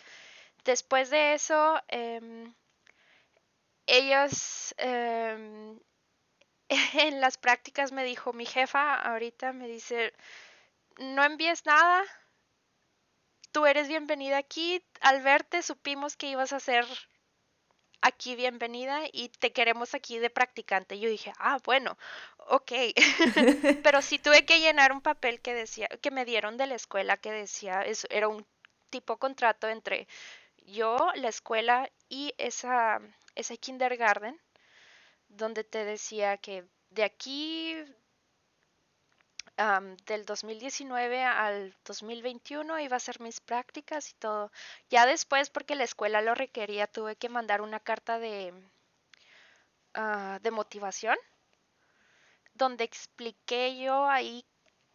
Después 0.65 1.11
de 1.11 1.35
eso, 1.35 1.83
em, 1.89 2.55
ellos 3.87 4.75
em, 4.79 5.79
en 7.09 7.21
las 7.21 7.37
prácticas 7.39 7.91
me 7.93 8.05
dijo 8.05 8.33
mi 8.33 8.47
jefa, 8.47 8.95
ahorita 8.95 9.53
me 9.53 9.67
dice, 9.67 10.13
no 10.99 11.25
envíes 11.25 11.67
nada, 11.67 12.05
tú 13.51 13.67
eres 13.67 13.89
bienvenida 13.89 14.39
aquí, 14.39 14.85
al 15.01 15.23
verte 15.23 15.63
supimos 15.63 16.17
que 16.17 16.29
ibas 16.29 16.53
a 16.53 16.61
ser 16.61 16.87
aquí 18.05 18.37
bienvenida 18.37 19.01
y 19.13 19.31
te 19.31 19.53
queremos 19.53 19.95
aquí 19.95 20.19
de 20.19 20.29
practicante. 20.29 21.01
Yo 21.01 21.09
dije, 21.09 21.33
ah, 21.39 21.59
bueno, 21.65 21.97
ok. 22.49 22.73
Pero 23.83 24.03
sí 24.03 24.19
tuve 24.19 24.45
que 24.45 24.61
llenar 24.61 24.93
un 24.93 25.01
papel 25.01 25.41
que 25.41 25.55
decía, 25.55 25.89
que 25.89 26.11
me 26.11 26.27
dieron 26.27 26.59
de 26.59 26.67
la 26.67 26.75
escuela 26.75 27.17
que 27.17 27.33
decía, 27.33 27.83
era 28.11 28.29
un 28.29 28.47
tipo 28.91 29.17
contrato 29.17 29.69
entre 29.69 30.07
yo, 30.67 30.97
la 31.15 31.29
escuela 31.29 31.91
y 32.11 32.35
esa, 32.37 33.01
ese 33.35 33.57
kindergarten, 33.57 34.39
donde 35.29 35.65
te 35.65 35.85
decía 35.85 36.37
que 36.37 36.65
de 36.91 37.05
aquí 37.05 37.75
del 40.07 40.25
2019 40.25 41.23
al 41.23 41.77
2021 41.85 42.81
iba 42.81 42.95
a 42.95 42.97
hacer 42.97 43.21
mis 43.21 43.41
prácticas 43.41 44.11
y 44.11 44.15
todo. 44.15 44.51
Ya 44.91 45.07
después, 45.07 45.51
porque 45.51 45.77
la 45.77 45.85
escuela 45.85 46.23
lo 46.23 46.35
requería, 46.35 46.87
tuve 46.89 47.17
que 47.17 47.29
mandar 47.29 47.61
una 47.63 47.79
carta 47.81 48.19
de, 48.19 48.53
ah, 49.95 50.39
de 50.43 50.51
motivación, 50.51 51.17
donde 52.55 52.85
expliqué 52.85 53.79
yo 53.79 54.07
ahí 54.09 54.45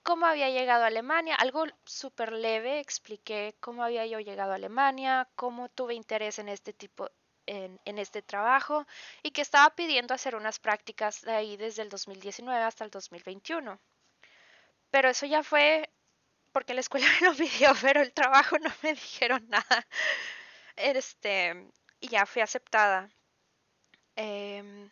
cómo 0.04 0.26
había 0.26 0.50
llegado 0.50 0.84
a 0.84 0.88
Alemania, 0.88 1.36
algo 1.36 1.66
súper 1.86 2.34
leve, 2.34 2.80
expliqué 2.80 3.56
cómo 3.62 3.84
había 3.84 4.06
yo 4.06 4.20
llegado 4.20 4.52
a 4.52 4.56
Alemania, 4.56 5.30
cómo 5.36 5.70
tuve 5.70 5.94
interés 5.94 6.40
en 6.40 6.50
este 6.50 6.74
tipo, 6.74 7.10
en, 7.46 7.80
en, 7.86 7.98
este 7.98 8.22
trabajo 8.22 8.86
y 9.24 9.32
que 9.32 9.42
estaba 9.42 9.70
pidiendo 9.76 10.14
hacer 10.14 10.36
unas 10.36 10.60
prácticas 10.60 11.22
de 11.22 11.34
ahí 11.34 11.58
desde 11.58 11.84
el 11.84 11.90
2019 11.90 12.62
hasta 12.64 12.84
el 12.86 12.92
2021. 12.92 13.80
Pero 14.92 15.10
eso 15.10 15.26
ya 15.26 15.44
fue 15.44 15.90
porque 16.52 16.74
la 16.74 16.82
escuela 16.82 17.08
me 17.22 17.28
lo 17.28 17.36
pidió, 17.36 17.72
pero 17.82 18.02
el 18.02 18.14
trabajo 18.14 18.58
no 18.60 18.72
me 18.84 18.94
dijeron 18.94 19.48
nada. 19.50 19.88
Este, 20.76 21.72
y 22.00 22.08
ya 22.10 22.26
fui 22.26 22.42
aceptada. 22.42 23.10
Em, 24.16 24.92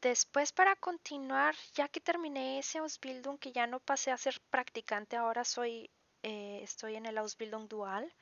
después 0.00 0.52
para 0.52 0.76
continuar, 0.76 1.54
ya 1.74 1.88
que 1.88 2.00
terminé 2.00 2.58
ese 2.58 2.78
Ausbildung, 2.78 3.38
que 3.38 3.52
ya 3.52 3.66
no 3.66 3.80
pasé 3.80 4.10
a 4.12 4.16
ser 4.16 4.40
practicante, 4.50 5.16
ahora 5.16 5.44
soy, 5.44 5.90
eh, 6.22 6.60
estoy 6.62 6.96
en 6.96 7.06
el 7.06 7.18
Ausbildung 7.18 7.68
Dual, 7.68 8.12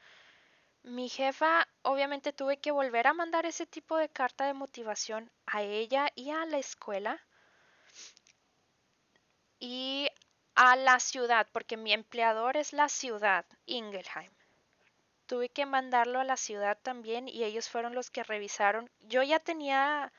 mi 0.85 1.09
jefa, 1.09 1.67
obviamente 1.83 2.33
tuve 2.33 2.59
que 2.59 2.71
volver 2.73 3.07
a 3.07 3.15
mandar 3.15 3.47
ese 3.47 3.67
tipo 3.67 3.97
de 3.97 4.09
carta 4.09 4.47
de 4.47 4.55
motivación 4.55 5.31
a 5.47 5.63
ella 5.63 6.11
y 6.15 6.31
a 6.31 6.45
la 6.47 6.59
escuela 6.59 7.21
y 9.61 10.09
a 10.55 10.77
la 10.77 11.01
ciudad, 11.01 11.49
porque 11.53 11.77
mi 11.77 11.93
empleador 11.93 12.57
es 12.57 12.73
la 12.73 12.89
ciudad, 12.89 13.45
Ingelheim. 13.67 14.33
Tuve 15.27 15.49
que 15.49 15.67
mandarlo 15.67 16.21
a 16.21 16.25
la 16.25 16.37
ciudad 16.37 16.79
también 16.83 17.29
y 17.29 17.45
ellos 17.45 17.69
fueron 17.69 17.95
los 17.95 18.11
que 18.11 18.23
revisaron. 18.23 18.91
Yo 19.01 19.23
ya 19.23 19.41
tenía 19.41 20.13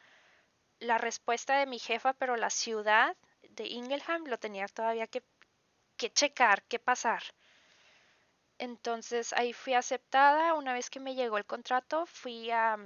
la 0.80 0.98
respuesta 0.98 1.58
de 1.58 1.66
mi 1.66 1.80
jefa, 1.80 2.14
pero 2.14 2.36
la 2.36 2.50
ciudad 2.50 3.16
de 3.50 3.68
Ingelheim 3.68 4.26
lo 4.26 4.38
tenía 4.38 4.68
todavía 4.68 5.08
que, 5.08 5.24
que 5.98 6.12
checar, 6.12 6.64
que 6.64 6.80
pasar. 6.80 7.24
Entonces 8.58 9.34
ahí 9.34 9.54
fui 9.54 9.74
aceptada. 9.74 10.54
Una 10.56 10.74
vez 10.74 10.90
que 10.90 11.00
me 11.00 11.16
llegó 11.16 11.38
el 11.38 11.46
contrato, 11.46 12.06
fui 12.06 12.50
a, 12.52 12.78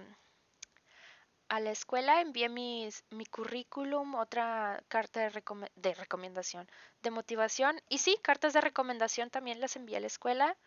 a 1.50 1.60
la 1.60 1.72
escuela, 1.72 2.22
envié 2.22 2.50
mi 2.50 3.26
currículum, 3.30 4.16
otra 4.16 4.84
carta 4.88 5.22
de, 5.22 5.44
de 5.76 5.94
recomendación, 5.94 6.70
de 7.02 7.12
motivación. 7.12 7.82
Y 7.90 8.00
sí, 8.00 8.18
cartas 8.22 8.54
de 8.54 8.62
recomendación 8.62 9.30
también 9.30 9.60
las 9.62 9.76
envié 9.76 9.98
a 9.98 10.02
la 10.02 10.08
escuela. 10.08 10.58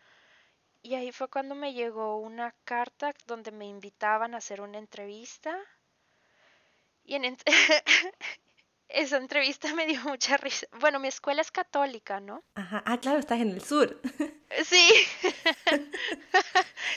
Y 0.83 0.95
ahí 0.95 1.11
fue 1.11 1.27
cuando 1.27 1.53
me 1.53 1.73
llegó 1.73 2.17
una 2.17 2.55
carta 2.63 3.13
donde 3.27 3.51
me 3.51 3.65
invitaban 3.65 4.33
a 4.33 4.37
hacer 4.37 4.61
una 4.61 4.79
entrevista. 4.79 5.55
Y 7.03 7.15
en, 7.15 7.37
esa 8.89 9.17
entrevista 9.17 9.73
me 9.73 9.85
dio 9.85 10.01
mucha 10.05 10.37
risa. 10.37 10.67
Bueno, 10.79 10.99
mi 10.99 11.07
escuela 11.07 11.41
es 11.41 11.51
católica, 11.51 12.19
¿no? 12.19 12.43
Ajá. 12.55 12.83
Ah, 12.85 12.99
claro, 12.99 13.19
estás 13.19 13.39
en 13.39 13.49
el 13.49 13.61
sur. 13.61 13.99
Sí. 14.65 14.91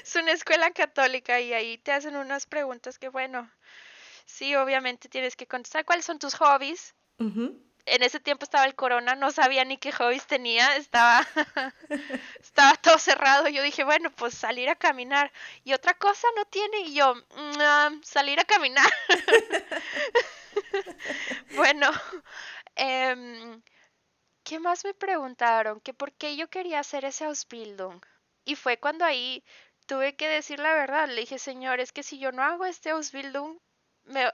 es 0.03 0.17
una 0.17 0.33
escuela 0.33 0.73
católica 0.73 1.41
y 1.41 1.53
ahí 1.53 1.79
te 1.79 1.93
hacen 1.93 2.17
unas 2.17 2.47
preguntas 2.47 2.99
que, 2.99 3.09
bueno, 3.09 3.49
sí, 4.25 4.55
obviamente 4.57 5.09
tienes 5.09 5.37
que 5.37 5.47
contestar. 5.47 5.85
¿Cuáles 5.85 6.05
son 6.05 6.19
tus 6.19 6.35
hobbies? 6.35 6.95
En 7.87 8.03
ese 8.03 8.19
tiempo 8.19 8.45
estaba 8.45 8.65
el 8.65 8.75
corona, 8.75 9.15
no 9.15 9.31
sabía 9.31 9.65
ni 9.65 9.77
qué 9.77 9.93
hobbies 9.93 10.27
tenía, 10.27 10.77
estaba, 10.77 11.27
estaba 12.41 12.75
todo 12.77 12.99
cerrado. 12.99 13.49
Yo 13.49 13.63
dije, 13.63 13.85
bueno, 13.85 14.11
pues 14.11 14.35
salir 14.35 14.69
a 14.71 14.77
caminar. 14.77 15.31
Y 15.65 15.75
otra 15.75 15.95
cosa 15.95 16.27
no 16.37 16.45
tiene, 16.47 16.81
y 16.81 16.95
yo, 16.95 17.15
mm, 17.15 18.03
salir 18.03 18.41
a 18.41 18.45
caminar. 18.45 18.91
bueno, 21.57 21.91
em, 22.75 23.63
¿qué 24.43 24.59
más 24.59 24.85
me 24.85 24.95
preguntaron? 24.95 25.81
Que 25.81 25.95
por 25.95 26.13
qué 26.13 26.37
yo 26.37 26.49
quería 26.49 26.81
hacer 26.81 27.05
ese 27.05 27.25
Ausbildung. 27.25 28.01
Y 28.45 28.57
fue 28.57 28.79
cuando 28.79 29.05
ahí 29.05 29.45
tuve 29.87 30.17
que 30.17 30.29
decir 30.29 30.59
la 30.59 30.75
verdad. 30.75 31.09
Le 31.09 31.21
dije, 31.21 31.39
señor, 31.39 31.81
es 31.81 31.93
que 31.93 32.03
si 32.03 32.19
yo 32.19 32.33
no 32.33 32.43
hago 32.43 32.65
este 32.65 32.91
Ausbildung, 32.91 33.59
me, 34.05 34.31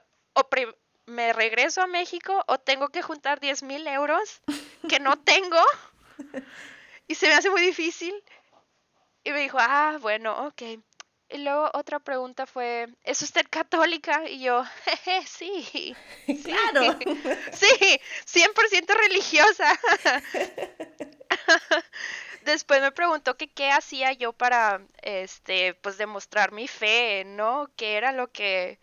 me 1.05 1.33
regreso 1.33 1.81
a 1.81 1.87
México 1.87 2.43
o 2.47 2.59
tengo 2.59 2.89
que 2.89 3.01
juntar 3.01 3.39
10 3.39 3.63
mil 3.63 3.87
euros 3.87 4.41
que 4.87 4.99
no 4.99 5.17
tengo. 5.23 5.63
Y 7.07 7.15
se 7.15 7.27
me 7.27 7.33
hace 7.33 7.49
muy 7.49 7.61
difícil. 7.61 8.13
Y 9.23 9.31
me 9.31 9.41
dijo, 9.41 9.57
ah, 9.59 9.97
bueno, 10.01 10.47
ok. 10.47 10.61
Y 11.33 11.37
luego 11.37 11.69
otra 11.73 11.99
pregunta 11.99 12.45
fue, 12.45 12.89
¿es 13.03 13.21
usted 13.21 13.45
católica? 13.49 14.27
Y 14.27 14.41
yo, 14.41 14.65
jeje, 14.83 15.25
sí. 15.25 15.95
Claro. 16.43 16.97
Sí, 17.53 18.01
100% 18.25 18.93
religiosa. 18.95 19.79
Después 22.43 22.81
me 22.81 22.91
preguntó 22.91 23.37
que 23.37 23.47
qué 23.47 23.71
hacía 23.71 24.11
yo 24.13 24.33
para, 24.33 24.81
este, 25.01 25.73
pues 25.75 25.97
demostrar 25.97 26.51
mi 26.51 26.67
fe, 26.67 27.23
¿no? 27.25 27.69
¿Qué 27.75 27.95
era 27.95 28.11
lo 28.11 28.31
que... 28.31 28.79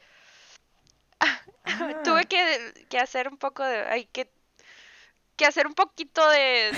Tuve 2.05 2.21
ah. 2.21 2.25
que, 2.25 2.87
que, 2.89 2.99
hacer 2.99 3.29
un 3.29 3.37
poco 3.37 3.65
de... 3.65 3.81
Hay 3.89 4.07
que, 4.07 4.31
que 5.37 5.47
hacer 5.47 5.67
un 5.67 5.75
poquito 5.75 6.29
de 6.31 6.73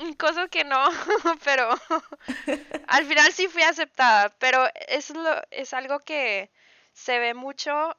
cosas 0.18 0.48
que 0.48 0.64
no, 0.64 0.88
pero 1.44 1.68
al 2.88 3.06
final 3.06 3.32
sí 3.32 3.48
fui 3.48 3.62
aceptada, 3.62 4.30
pero 4.38 4.66
es, 4.88 5.10
lo, 5.10 5.42
es 5.50 5.74
algo 5.74 6.00
que 6.00 6.50
se 6.92 7.18
ve 7.18 7.34
mucho 7.34 7.96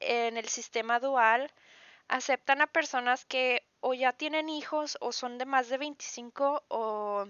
en 0.00 0.36
el 0.36 0.48
sistema 0.48 1.00
dual. 1.00 1.52
Aceptan 2.08 2.62
a 2.62 2.66
personas 2.66 3.24
que 3.24 3.66
o 3.80 3.94
ya 3.94 4.12
tienen 4.12 4.48
hijos 4.48 4.96
o 5.00 5.12
son 5.12 5.38
de 5.38 5.44
más 5.44 5.68
de 5.68 5.78
25 5.78 6.64
o, 6.68 7.26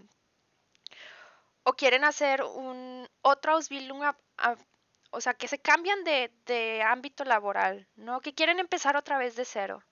o 1.64 1.72
quieren 1.74 2.04
hacer 2.04 2.42
un 2.42 3.08
otro 3.22 3.52
Ausbildung, 3.52 4.02
o 5.10 5.20
sea, 5.20 5.34
que 5.34 5.48
se 5.48 5.58
cambian 5.60 6.04
de, 6.04 6.32
de 6.46 6.82
ámbito 6.82 7.24
laboral, 7.24 7.88
¿no? 7.96 8.20
Que 8.20 8.34
quieren 8.34 8.58
empezar 8.58 8.96
otra 8.96 9.18
vez 9.18 9.36
de 9.36 9.44
cero 9.44 9.82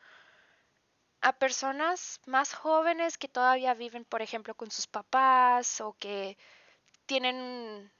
a 1.21 1.33
personas 1.39 2.21
más 2.27 2.55
jóvenes 2.55 3.19
que 3.19 3.29
todavía 3.29 3.75
viven, 3.75 4.05
por 4.05 4.23
ejemplo, 4.23 4.55
con 4.55 4.71
sus 4.71 4.87
papás 4.87 5.81
o 5.81 5.95
que 5.95 6.39
tienen, 7.07 7.93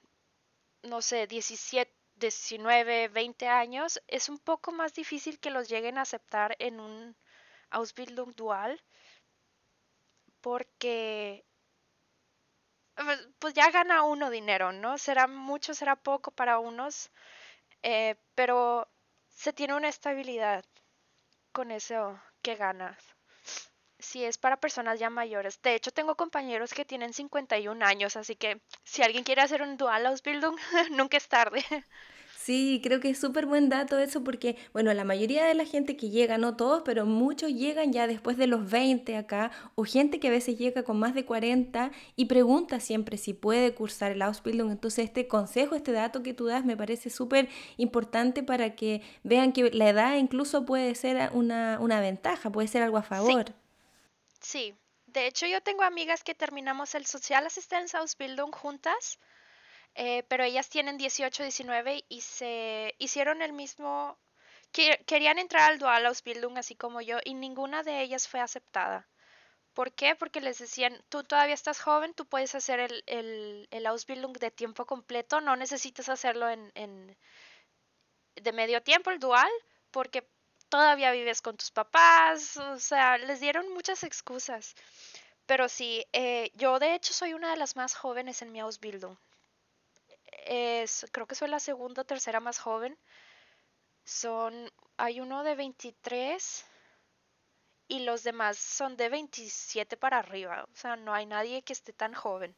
no 0.83 1.01
sé, 1.01 1.27
17, 1.27 1.93
19, 2.15 3.09
20 3.09 3.47
años, 3.47 4.01
es 4.07 4.29
un 4.29 4.39
poco 4.39 4.71
más 4.71 4.93
difícil 4.93 5.39
que 5.39 5.51
los 5.51 5.69
lleguen 5.69 5.97
a 5.97 6.01
aceptar 6.03 6.55
en 6.59 6.79
un 6.79 7.15
Ausbildung 7.69 8.33
dual 8.35 8.81
porque 10.41 11.45
pues, 12.97 13.27
pues 13.39 13.53
ya 13.53 13.69
gana 13.71 14.03
uno 14.03 14.29
dinero, 14.29 14.71
¿no? 14.71 14.97
Será 14.97 15.27
mucho, 15.27 15.73
será 15.73 15.95
poco 15.95 16.31
para 16.31 16.59
unos, 16.59 17.11
eh, 17.83 18.15
pero 18.35 18.87
se 19.29 19.53
tiene 19.53 19.75
una 19.75 19.89
estabilidad 19.89 20.65
con 21.53 21.71
eso 21.71 22.19
que 22.43 22.55
ganas. 22.55 22.97
Si 23.99 24.23
es 24.25 24.37
para 24.39 24.59
personas 24.59 24.99
ya 24.99 25.09
mayores. 25.11 25.61
De 25.61 25.75
hecho, 25.75 25.91
tengo 25.91 26.15
compañeros 26.15 26.73
que 26.73 26.85
tienen 26.85 27.13
51 27.13 27.83
años, 27.83 28.15
así 28.15 28.35
que 28.35 28.61
si 28.83 29.03
alguien 29.03 29.23
quiere 29.23 29.41
hacer 29.43 29.61
un 29.61 29.77
dual 29.77 30.05
Ausbildung, 30.07 30.57
nunca 30.91 31.17
es 31.17 31.27
tarde. 31.27 31.63
Sí, 32.47 32.79
creo 32.81 33.01
que 33.01 33.09
es 33.09 33.19
súper 33.19 33.45
buen 33.45 33.67
dato 33.67 33.99
eso 33.99 34.23
porque, 34.23 34.55
bueno, 34.71 34.93
la 34.93 35.03
mayoría 35.03 35.43
de 35.43 35.53
la 35.53 35.65
gente 35.65 35.97
que 35.97 36.09
llega, 36.09 36.37
no 36.37 36.55
todos, 36.55 36.81
pero 36.85 37.05
muchos 37.05 37.51
llegan 37.51 37.91
ya 37.91 38.07
después 38.07 38.37
de 38.37 38.47
los 38.47 38.71
20 38.71 39.17
acá, 39.17 39.51
o 39.75 39.83
gente 39.83 40.21
que 40.21 40.29
a 40.29 40.31
veces 40.31 40.57
llega 40.57 40.83
con 40.83 40.97
más 40.97 41.13
de 41.13 41.25
40 41.25 41.91
y 42.15 42.23
pregunta 42.27 42.79
siempre 42.79 43.17
si 43.17 43.33
puede 43.33 43.75
cursar 43.75 44.13
el 44.13 44.21
Ausbildung. 44.21 44.71
Entonces, 44.71 45.03
este 45.03 45.27
consejo, 45.27 45.75
este 45.75 45.91
dato 45.91 46.23
que 46.23 46.33
tú 46.33 46.45
das 46.45 46.63
me 46.63 46.77
parece 46.77 47.09
súper 47.09 47.49
importante 47.75 48.43
para 48.43 48.77
que 48.77 49.01
vean 49.23 49.51
que 49.51 49.69
la 49.71 49.89
edad 49.89 50.15
incluso 50.15 50.65
puede 50.65 50.95
ser 50.95 51.29
una, 51.33 51.79
una 51.81 51.99
ventaja, 51.99 52.49
puede 52.49 52.69
ser 52.69 52.81
algo 52.81 52.95
a 52.95 53.03
favor. 53.03 53.53
Sí. 54.39 54.71
sí. 54.71 54.75
De 55.07 55.27
hecho, 55.27 55.47
yo 55.47 55.59
tengo 55.59 55.83
amigas 55.83 56.23
que 56.23 56.33
terminamos 56.33 56.95
el 56.95 57.05
Social 57.05 57.45
Assistance 57.45 57.97
Ausbildung 57.97 58.55
juntas 58.55 59.19
eh, 59.97 60.23
pero 60.29 60.43
ellas 60.43 60.69
tienen 60.69 60.97
18, 60.97 61.41
19 61.43 62.05
y 62.07 62.21
se 62.21 62.93
hicieron 62.99 63.41
el 63.41 63.51
mismo, 63.51 64.19
querían 64.71 65.39
entrar 65.39 65.71
al 65.71 65.79
Dual 65.79 66.05
Ausbildung 66.05 66.57
así 66.59 66.75
como 66.75 67.01
yo 67.01 67.17
y 67.25 67.33
ninguna 67.33 67.81
de 67.81 68.01
ellas 68.01 68.27
fue 68.27 68.39
aceptada. 68.39 69.07
¿Por 69.73 69.93
qué? 69.93 70.15
Porque 70.15 70.39
les 70.41 70.59
decían, 70.59 71.03
tú 71.09 71.23
todavía 71.23 71.55
estás 71.55 71.81
joven, 71.81 72.13
tú 72.13 72.27
puedes 72.27 72.53
hacer 72.55 72.79
el, 72.79 73.03
el, 73.07 73.67
el 73.71 73.85
Ausbildung 73.87 74.37
de 74.37 74.51
tiempo 74.51 74.85
completo, 74.85 75.41
no 75.41 75.55
necesitas 75.55 76.09
hacerlo 76.09 76.47
en, 76.49 76.71
en, 76.75 77.17
de 78.35 78.51
medio 78.53 78.83
tiempo, 78.83 79.09
el 79.09 79.19
dual, 79.19 79.49
porque 79.91 80.27
todavía 80.69 81.11
vives 81.11 81.41
con 81.41 81.57
tus 81.57 81.71
papás, 81.71 82.57
o 82.57 82.79
sea, 82.79 83.17
les 83.17 83.39
dieron 83.39 83.73
muchas 83.73 84.03
excusas. 84.03 84.75
Pero 85.47 85.69
sí, 85.69 86.05
eh, 86.13 86.51
yo 86.55 86.79
de 86.79 86.95
hecho 86.95 87.13
soy 87.13 87.33
una 87.33 87.51
de 87.51 87.57
las 87.57 87.75
más 87.75 87.95
jóvenes 87.95 88.41
en 88.43 88.51
mi 88.51 88.59
Ausbildung 88.59 89.17
es, 90.45 91.05
creo 91.11 91.27
que 91.27 91.35
soy 91.35 91.49
la 91.49 91.59
segunda 91.59 92.01
o 92.03 92.05
tercera 92.05 92.39
más 92.39 92.59
joven. 92.59 92.97
Son, 94.05 94.71
hay 94.97 95.19
uno 95.19 95.43
de 95.43 95.55
23 95.55 96.65
y 97.89 97.99
los 98.05 98.23
demás 98.23 98.57
son 98.57 98.95
de 98.97 99.09
27 99.09 99.97
para 99.97 100.19
arriba. 100.19 100.67
O 100.71 100.75
sea, 100.75 100.95
no 100.95 101.13
hay 101.13 101.25
nadie 101.25 101.63
que 101.63 101.73
esté 101.73 101.93
tan 101.93 102.13
joven. 102.13 102.55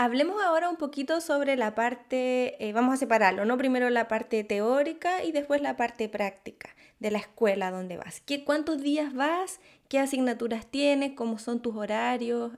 Hablemos 0.00 0.40
ahora 0.40 0.70
un 0.70 0.76
poquito 0.76 1.20
sobre 1.20 1.56
la 1.56 1.74
parte, 1.74 2.64
eh, 2.64 2.72
vamos 2.72 2.94
a 2.94 2.96
separarlo, 2.96 3.44
¿no? 3.44 3.58
Primero 3.58 3.90
la 3.90 4.06
parte 4.06 4.44
teórica 4.44 5.24
y 5.24 5.32
después 5.32 5.60
la 5.60 5.76
parte 5.76 6.08
práctica 6.08 6.72
de 7.00 7.10
la 7.10 7.18
escuela 7.18 7.72
donde 7.72 7.96
vas. 7.96 8.20
¿Qué, 8.20 8.44
¿Cuántos 8.44 8.80
días 8.80 9.12
vas? 9.12 9.58
¿Qué 9.88 9.98
asignaturas 9.98 10.70
tienes? 10.70 11.16
¿Cómo 11.16 11.40
son 11.40 11.60
tus 11.60 11.74
horarios? 11.74 12.52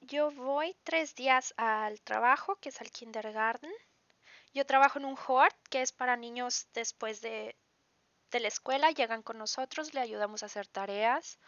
yo 0.00 0.32
voy 0.32 0.76
tres 0.82 1.14
días 1.14 1.54
al 1.56 2.00
trabajo, 2.00 2.56
que 2.56 2.70
es 2.70 2.80
al 2.80 2.90
kindergarten. 2.90 3.70
Yo 4.52 4.66
trabajo 4.66 4.98
en 4.98 5.04
un 5.04 5.16
hort, 5.28 5.56
que 5.70 5.82
es 5.82 5.92
para 5.92 6.16
niños 6.16 6.66
después 6.74 7.20
de, 7.20 7.54
de 8.32 8.40
la 8.40 8.48
escuela. 8.48 8.90
Llegan 8.90 9.22
con 9.22 9.38
nosotros, 9.38 9.94
le 9.94 10.00
ayudamos 10.00 10.42
a 10.42 10.46
hacer 10.46 10.66
tareas. 10.66 11.38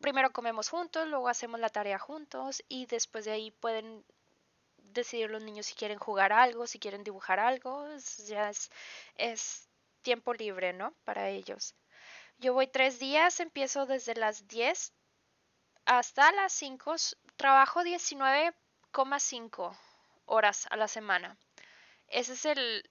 Primero 0.00 0.32
comemos 0.32 0.68
juntos, 0.68 1.08
luego 1.08 1.28
hacemos 1.28 1.60
la 1.60 1.68
tarea 1.68 1.98
juntos 1.98 2.62
y 2.68 2.86
después 2.86 3.24
de 3.24 3.32
ahí 3.32 3.50
pueden 3.50 4.04
decidir 4.78 5.30
los 5.30 5.42
niños 5.42 5.66
si 5.66 5.74
quieren 5.74 5.98
jugar 5.98 6.32
algo, 6.32 6.66
si 6.66 6.78
quieren 6.78 7.04
dibujar 7.04 7.40
algo, 7.40 7.86
ya 8.26 8.50
es, 8.50 8.70
es 9.16 9.68
tiempo 10.02 10.32
libre, 10.34 10.72
¿no? 10.72 10.92
Para 11.04 11.28
ellos. 11.28 11.74
Yo 12.38 12.52
voy 12.54 12.66
tres 12.66 12.98
días, 12.98 13.40
empiezo 13.40 13.86
desde 13.86 14.14
las 14.14 14.46
10 14.48 14.92
hasta 15.86 16.32
las 16.32 16.52
5, 16.52 16.96
trabajo 17.36 17.82
19,5 17.82 19.76
horas 20.26 20.66
a 20.70 20.76
la 20.76 20.88
semana. 20.88 21.38
Ese 22.08 22.34
es 22.34 22.44
el 22.44 22.90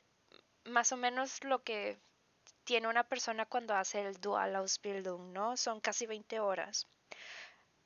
más 0.64 0.92
o 0.92 0.98
menos 0.98 1.44
lo 1.44 1.64
que 1.64 2.00
tiene 2.66 2.88
una 2.88 3.04
persona 3.04 3.46
cuando 3.46 3.76
hace 3.76 4.02
el 4.02 4.20
Dual 4.20 4.56
Ausbildung, 4.56 5.32
¿no? 5.34 5.56
Son 5.58 5.80
casi 5.80 6.06
20 6.06 6.40
horas. 6.40 6.88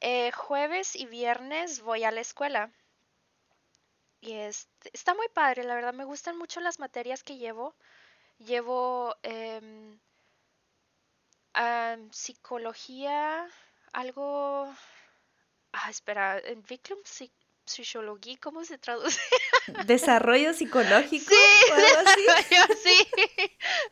Eh, 0.01 0.31
jueves 0.31 0.95
y 0.95 1.05
viernes 1.05 1.81
voy 1.81 2.03
a 2.05 2.11
la 2.11 2.21
escuela. 2.21 2.71
Y 4.21 4.33
está 4.33 5.13
muy 5.13 5.27
padre, 5.29 5.63
la 5.63 5.75
verdad 5.75 5.93
me 5.93 6.03
gustan 6.05 6.37
mucho 6.37 6.59
las 6.61 6.79
materias 6.79 7.23
que 7.23 7.37
llevo. 7.37 7.75
Llevo 8.39 9.15
em, 9.23 9.99
psicología, 12.11 13.47
algo... 13.93 14.73
Ah, 15.73 15.89
espera, 15.89 16.39
en 16.39 16.63
Psicología, 17.69 18.35
¿cómo 18.41 18.65
se 18.65 18.77
traduce? 18.77 19.19
¿Desarrollo 19.85 20.53
psicológico? 20.53 21.29
Sí, 21.29 22.25
sí. 22.83 23.07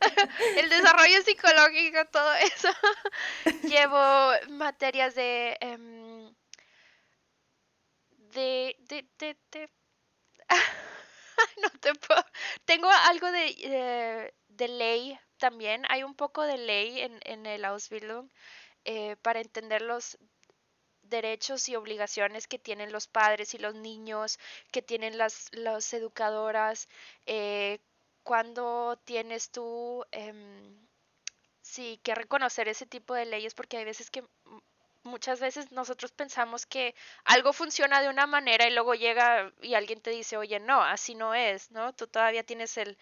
El 0.56 0.68
desarrollo 0.68 1.22
psicológico, 1.22 2.04
todo 2.10 2.34
eso. 2.34 2.68
Llevo 3.62 4.32
materias 4.50 5.14
de... 5.14 5.56
Em, 5.60 6.34
de, 8.10 8.76
de, 8.80 9.08
de, 9.18 9.36
de... 9.52 9.70
no 11.62 11.70
te 11.80 11.94
puedo... 11.94 12.24
Tengo 12.64 12.90
algo 12.90 13.30
de, 13.30 13.54
eh, 13.58 14.34
de 14.48 14.68
ley 14.68 15.18
también. 15.38 15.84
Hay 15.88 16.02
un 16.02 16.14
poco 16.14 16.42
de 16.42 16.58
ley 16.58 17.00
en, 17.00 17.20
en 17.24 17.46
el 17.46 17.64
Ausbildung 17.64 18.28
eh, 18.84 19.16
para 19.22 19.40
entender 19.40 19.82
los 19.82 20.18
derechos 21.10 21.68
y 21.68 21.76
obligaciones 21.76 22.46
que 22.46 22.58
tienen 22.58 22.92
los 22.92 23.06
padres 23.08 23.54
y 23.54 23.58
los 23.58 23.74
niños, 23.74 24.38
que 24.72 24.82
tienen 24.82 25.18
las, 25.18 25.48
las 25.52 25.92
educadoras, 25.94 26.88
eh, 27.26 27.78
cuando 28.22 28.98
tienes 29.04 29.50
tú 29.50 30.04
em, 30.12 30.76
sí 31.62 32.00
que 32.02 32.14
reconocer 32.14 32.68
ese 32.68 32.86
tipo 32.86 33.14
de 33.14 33.26
leyes, 33.26 33.54
porque 33.54 33.78
hay 33.78 33.84
veces 33.84 34.10
que 34.10 34.24
muchas 35.04 35.40
veces 35.40 35.72
nosotros 35.72 36.12
pensamos 36.12 36.66
que 36.66 36.94
algo 37.24 37.52
funciona 37.52 38.02
de 38.02 38.08
una 38.08 38.26
manera 38.26 38.68
y 38.68 38.74
luego 38.74 38.94
llega 38.94 39.52
y 39.62 39.74
alguien 39.74 40.00
te 40.00 40.10
dice, 40.10 40.36
oye, 40.36 40.60
no, 40.60 40.82
así 40.82 41.14
no 41.14 41.34
es, 41.34 41.70
¿no? 41.70 41.94
Tú 41.94 42.06
todavía 42.08 42.44
tienes 42.44 42.76
el, 42.78 42.98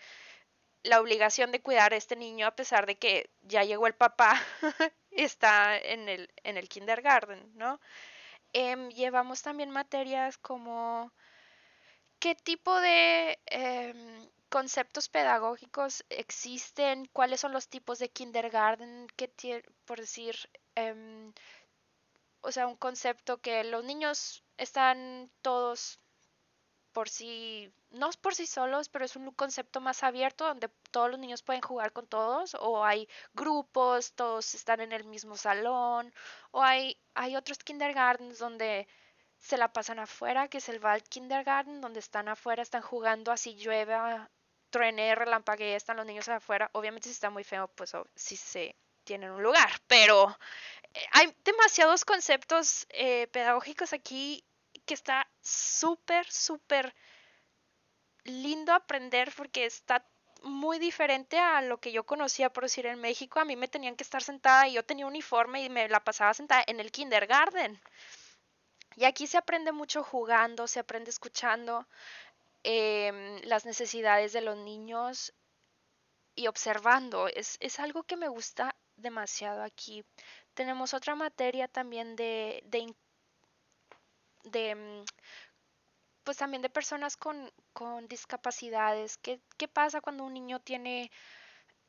la 0.83 1.01
obligación 1.01 1.53
de 1.53 1.63
cuidar 1.63 1.93
a 1.93 1.97
este 1.97 2.17
niño 2.17 2.47
a 2.47 2.57
pesar 2.57 2.87
de 2.87 2.97
que 2.97 3.31
ya 3.43 3.65
llegó 3.65 3.87
el 3.87 3.95
papá 3.95 4.41
está 5.25 5.79
en 5.79 6.09
el, 6.09 6.31
en 6.45 6.57
el 6.57 6.69
kindergarten, 6.69 7.53
¿no? 7.57 7.81
Em, 8.53 8.91
llevamos 8.91 9.43
también 9.43 9.71
materias 9.71 10.39
como 10.39 11.13
qué 12.19 12.35
tipo 12.35 12.81
de 12.81 13.39
em, 13.47 14.29
conceptos 14.49 15.09
pedagógicos 15.09 16.05
existen, 16.09 17.07
cuáles 17.13 17.41
son 17.41 17.53
los 17.53 17.69
tipos 17.69 17.99
de 17.99 18.09
kindergarten, 18.11 19.07
qué 19.17 19.29
por 19.85 20.01
decir, 20.01 20.37
em, 20.75 21.33
o 22.41 22.53
sea, 22.53 22.67
un 22.67 22.77
concepto 22.77 23.39
que 23.39 23.65
los 23.65 23.85
niños 23.85 24.45
están 24.57 25.31
todos 25.43 26.01
por 26.97 27.11
sí, 27.11 27.71
no 27.91 28.09
por 28.23 28.35
sí 28.35 28.47
solos, 28.47 28.89
pero 28.89 29.05
es 29.05 29.17
un 29.17 29.31
concepto 29.33 29.83
más 29.83 30.03
abierto 30.03 30.47
donde 30.47 30.71
todos 30.93 31.11
los 31.11 31.21
niños 31.21 31.43
pueden 31.43 31.61
jugar 31.61 31.93
con 31.93 32.07
todos, 32.07 32.57
o 32.59 32.87
hay 32.87 33.07
grupos, 33.35 34.15
todos 34.15 34.55
están 34.55 34.81
en 34.81 34.93
el 34.93 35.05
mismo 35.05 35.37
salón, 35.37 36.11
o 36.53 36.63
hay, 36.63 36.97
hay 37.13 37.37
otros 37.37 37.59
kindergartens 37.59 38.39
donde 38.39 38.89
se 39.39 39.59
la 39.59 39.75
pasan 39.75 39.99
afuera, 39.99 40.49
que 40.49 40.57
es 40.57 40.71
el 40.71 40.83
Wald 40.83 41.07
Kindergarten, 41.07 41.83
donde 41.83 42.01
están 42.01 42.29
afuera, 42.29 42.63
están 42.63 42.81
jugando 42.81 43.31
así 43.31 43.57
llueve, 43.57 43.95
truene, 44.71 45.15
relampaguee, 45.15 45.77
están 45.77 45.99
los 45.99 46.07
niños 46.07 46.31
afuera. 46.31 46.71
Obviamente 46.73 47.11
si 47.11 47.13
está 47.13 47.29
muy 47.29 47.45
feo, 47.45 47.69
pues 47.69 47.93
sí 48.15 48.39
se 48.39 48.75
tienen 49.05 49.33
un 49.33 49.43
lugar, 49.43 49.69
pero 49.87 50.35
eh, 50.95 51.07
hay 51.13 51.37
demasiados 51.45 52.07
conceptos 52.07 52.87
eh, 52.89 53.27
pedagógicos 53.27 53.93
aquí 53.93 54.43
que 54.87 54.95
está 54.95 55.29
súper, 55.43 56.31
súper 56.31 56.95
lindo 58.25 58.73
aprender 58.73 59.33
porque 59.37 59.67
está 59.67 60.05
muy 60.43 60.79
diferente 60.79 61.39
a 61.39 61.61
lo 61.63 61.79
que 61.79 61.93
yo 61.93 62.05
conocía, 62.05 62.53
por 62.53 62.65
decir, 62.65 62.87
en 62.87 63.01
México. 63.01 63.41
A 63.41 63.45
mí 63.45 63.57
me 63.57 63.69
tenían 63.69 63.97
que 63.97 64.05
estar 64.05 64.23
sentada 64.23 64.69
y 64.69 64.75
yo 64.75 64.85
tenía 64.85 65.07
uniforme 65.07 65.63
y 65.63 65.69
me 65.69 65.89
la 65.89 66.01
pasaba 66.01 66.35
sentada 66.35 66.65
en 66.67 66.81
el 66.81 66.93
kindergarten. 66.93 67.81
Y 68.97 69.05
aquí 69.05 69.27
se 69.27 69.39
aprende 69.39 69.73
mucho 69.73 70.03
jugando, 70.03 70.67
se 70.67 70.81
aprende 70.81 71.11
escuchando 71.11 71.87
em, 72.63 73.41
las 73.45 73.67
necesidades 73.67 74.33
de 74.33 74.41
los 74.41 74.57
niños 74.57 75.35
y 76.35 76.47
observando. 76.47 77.29
Es, 77.29 77.57
es, 77.61 77.79
algo 77.81 78.05
que 78.05 78.17
me 78.17 78.29
gusta 78.29 78.75
demasiado 78.97 79.63
aquí. 79.63 80.05
Tenemos 80.55 80.95
otra 80.95 81.15
materia 81.15 81.69
también 81.69 82.17
de, 82.17 82.63
de 82.67 82.79
de 84.47 84.75
mm, 84.75 85.05
pues 86.25 86.39
también 86.39 86.63
de 86.63 86.71
personas 86.71 87.17
con, 87.17 87.53
con 87.73 88.09
discapacidades. 88.09 89.17
¿Qué, 89.19 89.41
¿Qué, 89.57 89.69
pasa 89.69 90.01
cuando 90.01 90.25
un 90.25 90.35
niño 90.35 90.61
tiene 90.61 91.11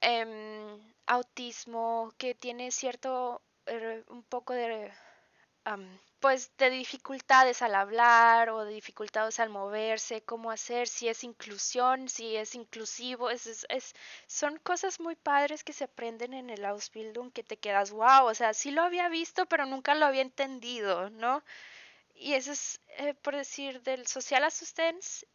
em, 0.01 0.80
autismo, 1.08 2.14
que 2.18 2.36
tiene 2.36 2.72
cierto, 2.72 3.41
er, 3.66 4.05
un 4.10 4.24
poco 4.24 4.53
de, 4.53 4.93
pues 6.20 6.51
de 6.58 6.70
dificultades 6.70 7.62
al 7.62 7.76
hablar 7.76 8.49
o 8.49 8.66
de 8.66 8.74
dificultades 8.74 9.39
al 9.39 9.49
moverse, 9.49 10.24
cómo 10.24 10.51
hacer, 10.51 10.88
si 10.88 11.08
es 11.08 11.24
inclusión, 11.24 12.10
si 12.10 12.36
es 12.36 12.55
inclusivo, 12.55 13.30
es, 13.30 13.66
es, 13.70 13.93
son 14.28 14.58
cosas 14.60 14.99
muy 14.99 15.16
padres 15.16 15.64
que 15.64 15.74
se 15.74 15.84
aprenden 15.86 16.34
en 16.34 16.49
el 16.49 16.66
Ausbildung 16.66 17.32
que 17.32 17.43
te 17.43 17.58
quedas, 17.58 17.91
wow, 17.91 18.26
o 18.26 18.34
sea, 18.34 18.53
sí 18.53 18.72
lo 18.72 18.82
había 18.84 19.10
visto, 19.10 19.45
pero 19.47 19.66
nunca 19.66 19.95
lo 19.95 20.05
había 20.05 20.22
entendido, 20.22 21.10
¿no? 21.10 21.43
Y 22.20 22.34
eso 22.34 22.51
es, 22.51 22.82
eh, 22.97 23.13
por 23.13 23.36
decir, 23.36 23.82
del 23.84 24.07
Social 24.07 24.43
Assistance 24.43 25.28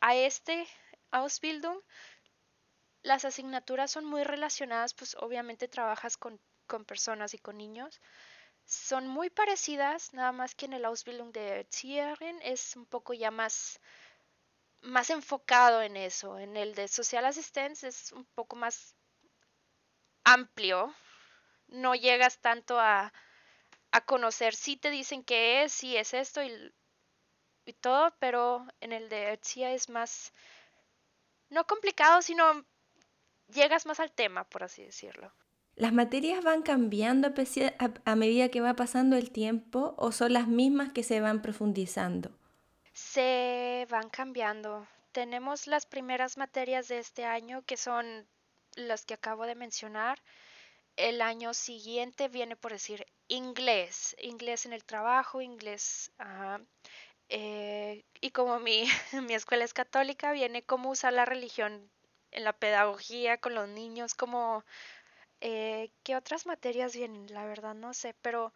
a 0.00 0.16
este 0.16 0.66
Ausbildung, 1.10 1.78
las 3.02 3.26
asignaturas 3.26 3.90
son 3.90 4.06
muy 4.06 4.24
relacionadas, 4.24 4.94
pues 4.94 5.14
obviamente 5.16 5.68
trabajas 5.68 6.16
con, 6.16 6.40
con 6.66 6.86
personas 6.86 7.34
y 7.34 7.38
con 7.38 7.58
niños. 7.58 8.00
Son 8.64 9.06
muy 9.06 9.28
parecidas, 9.28 10.14
nada 10.14 10.32
más 10.32 10.54
que 10.54 10.64
en 10.64 10.72
el 10.72 10.84
Ausbildung 10.86 11.32
de 11.32 11.60
Erzieherin 11.60 12.40
es 12.42 12.74
un 12.74 12.86
poco 12.86 13.12
ya 13.12 13.30
más, 13.30 13.78
más 14.80 15.10
enfocado 15.10 15.82
en 15.82 15.96
eso. 15.96 16.38
En 16.38 16.56
el 16.56 16.74
de 16.74 16.88
Social 16.88 17.26
Assistance 17.26 17.86
es 17.86 18.12
un 18.12 18.24
poco 18.34 18.56
más 18.56 18.94
amplio. 20.24 20.94
No 21.68 21.94
llegas 21.94 22.38
tanto 22.38 22.80
a, 22.80 23.12
a 23.92 24.00
conocer. 24.02 24.54
si 24.54 24.76
te 24.76 24.90
dicen 24.90 25.22
qué 25.24 25.64
es, 25.64 25.72
si 25.72 25.96
es 25.96 26.14
esto 26.14 26.42
y, 26.42 26.72
y 27.66 27.72
todo, 27.74 28.14
pero 28.18 28.66
en 28.80 28.92
el 28.92 29.08
de 29.08 29.32
Erzia 29.32 29.72
es 29.72 29.88
más, 29.88 30.32
no 31.48 31.66
complicado, 31.66 32.22
sino 32.22 32.64
llegas 33.48 33.86
más 33.86 34.00
al 34.00 34.12
tema, 34.12 34.44
por 34.44 34.62
así 34.62 34.82
decirlo. 34.82 35.32
¿Las 35.76 35.92
materias 35.92 36.44
van 36.44 36.62
cambiando 36.62 37.32
a, 38.04 38.14
medida 38.16 38.50
que 38.50 38.60
va 38.60 38.74
pasando 38.74 39.16
el 39.16 39.30
tiempo 39.30 39.94
o 39.96 40.12
son 40.12 40.34
las 40.34 40.46
mismas 40.46 40.92
que 40.92 41.02
se 41.02 41.20
van 41.20 41.40
profundizando? 41.40 42.30
Se 42.92 43.86
van 43.88 44.10
cambiando. 44.10 44.86
Tenemos 45.12 45.66
las 45.66 45.86
primeras 45.86 46.36
materias 46.36 46.88
de 46.88 46.98
este 46.98 47.24
año 47.24 47.62
que 47.62 47.76
son 47.76 48.26
las 48.74 49.06
que 49.06 49.14
acabo 49.14 49.46
de 49.46 49.54
mencionar. 49.54 50.20
El 51.00 51.22
año 51.22 51.54
siguiente 51.54 52.28
viene 52.28 52.56
por 52.56 52.72
decir 52.72 53.06
inglés, 53.26 54.14
inglés 54.18 54.66
en 54.66 54.74
el 54.74 54.84
trabajo, 54.84 55.40
inglés... 55.40 56.12
Eh, 57.30 58.04
y 58.20 58.32
como 58.32 58.58
mi, 58.60 58.84
mi 59.22 59.34
escuela 59.34 59.64
es 59.64 59.72
católica, 59.72 60.32
viene 60.32 60.64
cómo 60.64 60.90
usar 60.90 61.12
la 61.12 61.24
religión 61.24 61.90
en 62.32 62.44
la 62.44 62.52
pedagogía 62.52 63.38
con 63.38 63.54
los 63.54 63.68
niños, 63.68 64.14
como... 64.14 64.64
Eh, 65.40 65.90
¿Qué 66.02 66.16
otras 66.16 66.44
materias 66.44 66.94
vienen? 66.94 67.32
La 67.32 67.46
verdad 67.46 67.74
no 67.74 67.94
sé, 67.94 68.14
pero... 68.20 68.52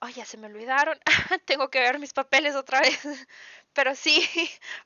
Oh, 0.00 0.08
ya 0.08 0.24
se 0.24 0.38
me 0.38 0.46
olvidaron. 0.46 0.98
Tengo 1.46 1.68
que 1.70 1.80
ver 1.80 1.98
mis 1.98 2.12
papeles 2.14 2.54
otra 2.54 2.80
vez. 2.80 2.98
pero 3.74 3.94
sí, 3.94 4.26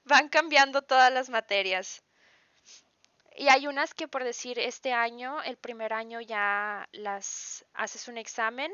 van 0.04 0.28
cambiando 0.28 0.82
todas 0.82 1.12
las 1.12 1.30
materias. 1.30 2.02
Y 3.36 3.48
hay 3.48 3.66
unas 3.66 3.94
que 3.94 4.08
por 4.08 4.24
decir 4.24 4.58
este 4.58 4.92
año, 4.92 5.42
el 5.42 5.56
primer 5.56 5.92
año 5.92 6.20
ya 6.20 6.88
las 6.92 7.64
haces 7.74 8.08
un 8.08 8.18
examen 8.18 8.72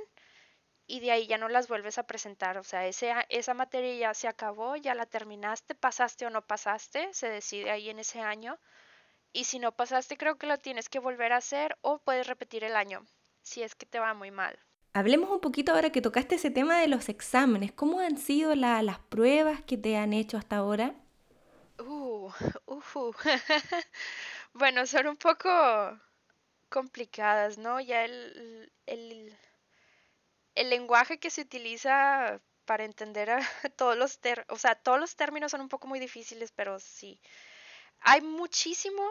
y 0.87 1.01
de 1.01 1.11
ahí 1.11 1.27
ya 1.27 1.39
no 1.39 1.49
las 1.49 1.69
vuelves 1.69 1.99
a 1.99 2.07
presentar. 2.07 2.59
O 2.59 2.65
sea, 2.65 2.87
ese, 2.87 3.13
esa 3.29 3.55
materia 3.55 3.95
ya 3.95 4.15
se 4.15 4.29
acabó, 4.29 4.77
ya 4.77 4.95
la 4.95 5.07
terminaste, 5.07 5.75
pasaste 5.75 6.27
o 6.27 6.31
no 6.31 6.43
pasaste, 6.43 7.13
se 7.13 7.29
decide 7.29 7.71
ahí 7.71 7.91
en 7.91 7.99
ese 7.99 8.21
año. 8.21 8.59
Y 9.33 9.45
si 9.45 9.59
no 9.59 9.73
pasaste, 9.73 10.17
creo 10.17 10.39
que 10.39 10.47
lo 10.47 10.59
tienes 10.59 10.89
que 10.89 10.99
volver 10.99 11.33
a 11.33 11.39
hacer 11.39 11.77
o 11.83 11.99
puedes 11.99 12.27
repetir 12.27 12.65
el 12.65 12.77
año, 12.77 13.05
si 13.43 13.63
es 13.63 13.75
que 13.75 13.85
te 13.85 13.99
va 13.99 14.15
muy 14.15 14.31
mal. 14.31 14.59
Hablemos 14.95 15.29
un 15.29 15.41
poquito 15.41 15.73
ahora 15.73 15.91
que 15.91 16.01
tocaste 16.01 16.37
ese 16.37 16.51
tema 16.51 16.81
de 16.81 16.89
los 16.89 17.11
exámenes. 17.11 17.71
¿Cómo 17.73 18.01
han 18.01 18.17
sido 18.17 18.55
las 18.55 18.99
pruebas 18.99 19.61
que 19.61 19.77
te 19.77 19.99
han 19.99 20.15
hecho 20.15 20.39
hasta 20.39 20.57
ahora? 20.57 20.95
Uh, 21.79 22.31
uh, 22.67 23.13
bueno, 24.59 24.87
son 24.87 25.07
un 25.09 25.17
poco 25.17 25.49
complicadas, 26.69 27.59
¿no? 27.59 27.81
Ya 27.81 28.05
el, 28.05 28.73
el, 28.87 29.37
el 30.57 30.71
lenguaje 30.71 31.19
que 31.21 31.31
se 31.31 31.43
utiliza 31.43 32.41
para 32.65 32.85
entender 32.85 33.31
a 33.31 33.39
todos 33.77 33.97
los 33.97 34.19
términos, 34.21 34.47
o 34.51 34.59
sea, 34.59 34.75
todos 34.75 34.99
los 34.99 35.15
términos 35.17 35.51
son 35.53 35.61
un 35.61 35.69
poco 35.69 35.87
muy 35.89 36.01
difíciles, 36.01 36.53
pero 36.53 36.79
sí. 36.81 37.21
Hay 38.01 38.23
muchísimo, 38.23 39.03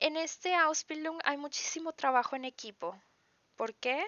en 0.00 0.16
este 0.18 0.54
Ausbildung 0.54 1.20
hay 1.24 1.38
muchísimo 1.38 1.92
trabajo 1.94 2.36
en 2.36 2.44
equipo. 2.46 3.00
¿Por 3.56 3.74
qué? 3.76 4.04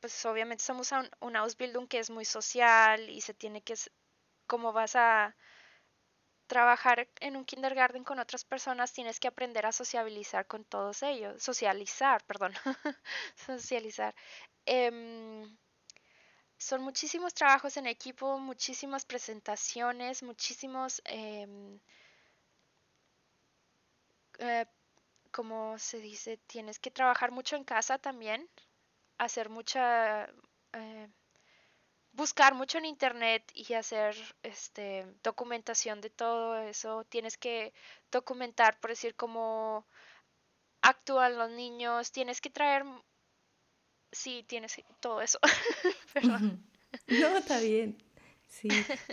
Pues 0.00 0.24
obviamente 0.26 0.64
somos 0.64 0.92
un, 0.92 1.10
un 1.20 1.36
Ausbildung 1.36 1.88
que 1.88 1.98
es 2.00 2.10
muy 2.10 2.24
social 2.26 3.10
y 3.10 3.20
se 3.22 3.34
tiene 3.34 3.62
que, 3.62 3.74
como 4.46 4.72
vas 4.72 4.96
a 4.96 5.36
trabajar 6.46 7.08
en 7.20 7.36
un 7.36 7.44
kindergarten 7.44 8.04
con 8.04 8.18
otras 8.18 8.44
personas, 8.44 8.92
tienes 8.92 9.20
que 9.20 9.28
aprender 9.28 9.66
a 9.66 9.72
sociabilizar 9.72 10.46
con 10.46 10.64
todos 10.64 11.02
ellos, 11.02 11.42
socializar, 11.42 12.24
perdón, 12.24 12.52
socializar. 13.36 14.14
Em, 14.66 15.56
son 16.58 16.82
muchísimos 16.82 17.34
trabajos 17.34 17.76
en 17.76 17.86
equipo, 17.86 18.38
muchísimas 18.38 19.04
presentaciones, 19.06 20.22
muchísimos, 20.22 21.02
eh, 21.04 21.78
eh, 24.38 24.66
como 25.32 25.78
se 25.78 26.00
dice, 26.00 26.38
tienes 26.46 26.78
que 26.78 26.90
trabajar 26.90 27.30
mucho 27.32 27.56
en 27.56 27.64
casa 27.64 27.98
también, 27.98 28.48
hacer 29.18 29.50
mucha, 29.50 30.26
eh, 30.72 31.08
buscar 32.16 32.54
mucho 32.54 32.78
en 32.78 32.86
internet 32.86 33.44
y 33.54 33.74
hacer 33.74 34.16
este 34.42 35.06
documentación 35.22 36.00
de 36.00 36.10
todo 36.10 36.58
eso. 36.58 37.04
Tienes 37.04 37.36
que 37.36 37.72
documentar, 38.10 38.80
por 38.80 38.90
decir, 38.90 39.14
cómo 39.14 39.86
actúan 40.82 41.36
los 41.36 41.50
niños, 41.50 42.12
tienes 42.12 42.40
que 42.40 42.50
traer 42.50 42.84
sí, 44.12 44.44
tienes 44.48 44.76
todo 45.00 45.20
eso. 45.20 45.38
No, 47.08 47.36
está 47.36 47.60
bien. 47.60 47.98
Sí. 48.48 48.68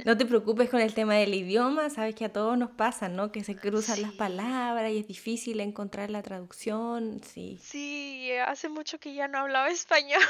No 0.05 0.15
te 0.17 0.25
preocupes 0.25 0.69
con 0.69 0.79
el 0.79 0.93
tema 0.93 1.15
del 1.15 1.33
idioma, 1.33 1.89
sabes 1.89 2.15
que 2.15 2.25
a 2.25 2.31
todos 2.31 2.57
nos 2.57 2.71
pasa, 2.71 3.09
¿no? 3.09 3.31
Que 3.31 3.43
se 3.43 3.55
cruzan 3.55 4.01
las 4.01 4.13
palabras 4.13 4.91
y 4.91 4.99
es 4.99 5.07
difícil 5.07 5.59
encontrar 5.59 6.09
la 6.09 6.21
traducción, 6.21 7.21
sí. 7.23 7.59
Sí, 7.61 8.31
hace 8.45 8.69
mucho 8.69 8.99
que 8.99 9.13
ya 9.13 9.27
no 9.27 9.39
hablaba 9.39 9.69
español. 9.71 10.21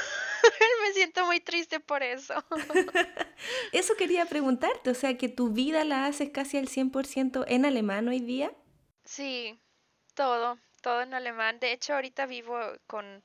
Me 0.82 0.92
siento 0.92 1.26
muy 1.26 1.40
triste 1.40 1.80
por 1.80 2.02
eso. 2.02 2.34
Eso 3.72 3.94
quería 3.96 4.26
preguntarte, 4.26 4.90
o 4.90 4.94
sea, 4.94 5.16
que 5.16 5.28
tu 5.28 5.50
vida 5.50 5.84
la 5.84 6.06
haces 6.06 6.30
casi 6.30 6.58
al 6.58 6.68
100% 6.68 7.44
en 7.46 7.64
alemán 7.64 8.08
hoy 8.08 8.20
día. 8.20 8.52
Sí, 9.04 9.58
todo, 10.14 10.58
todo 10.80 11.02
en 11.02 11.14
alemán. 11.14 11.60
De 11.60 11.72
hecho, 11.72 11.94
ahorita 11.94 12.26
vivo 12.26 12.58
con 12.86 13.22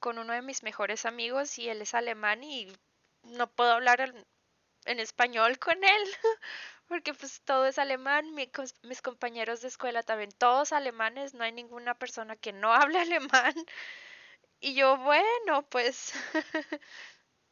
con 0.00 0.18
uno 0.18 0.32
de 0.32 0.42
mis 0.42 0.62
mejores 0.62 1.04
amigos 1.06 1.58
y 1.58 1.68
él 1.68 1.82
es 1.82 1.94
alemán 1.94 2.42
y 2.42 2.72
no 3.22 3.48
puedo 3.52 3.72
hablar 3.72 4.14
en, 4.84 5.00
español 5.00 5.58
con 5.58 5.82
él 5.82 6.02
porque 6.88 7.14
pues 7.14 7.40
todo 7.42 7.66
es 7.66 7.78
alemán, 7.78 8.34
mis 8.34 9.02
compañeros 9.02 9.60
de 9.60 9.68
escuela 9.68 10.02
también, 10.02 10.30
todos 10.36 10.72
alemanes, 10.72 11.34
no 11.34 11.44
hay 11.44 11.52
ninguna 11.52 11.94
persona 11.94 12.36
que 12.36 12.52
no 12.52 12.72
hable 12.74 12.98
alemán. 12.98 13.54
Y 14.60 14.74
yo, 14.74 14.98
bueno, 14.98 15.62
pues 15.70 16.12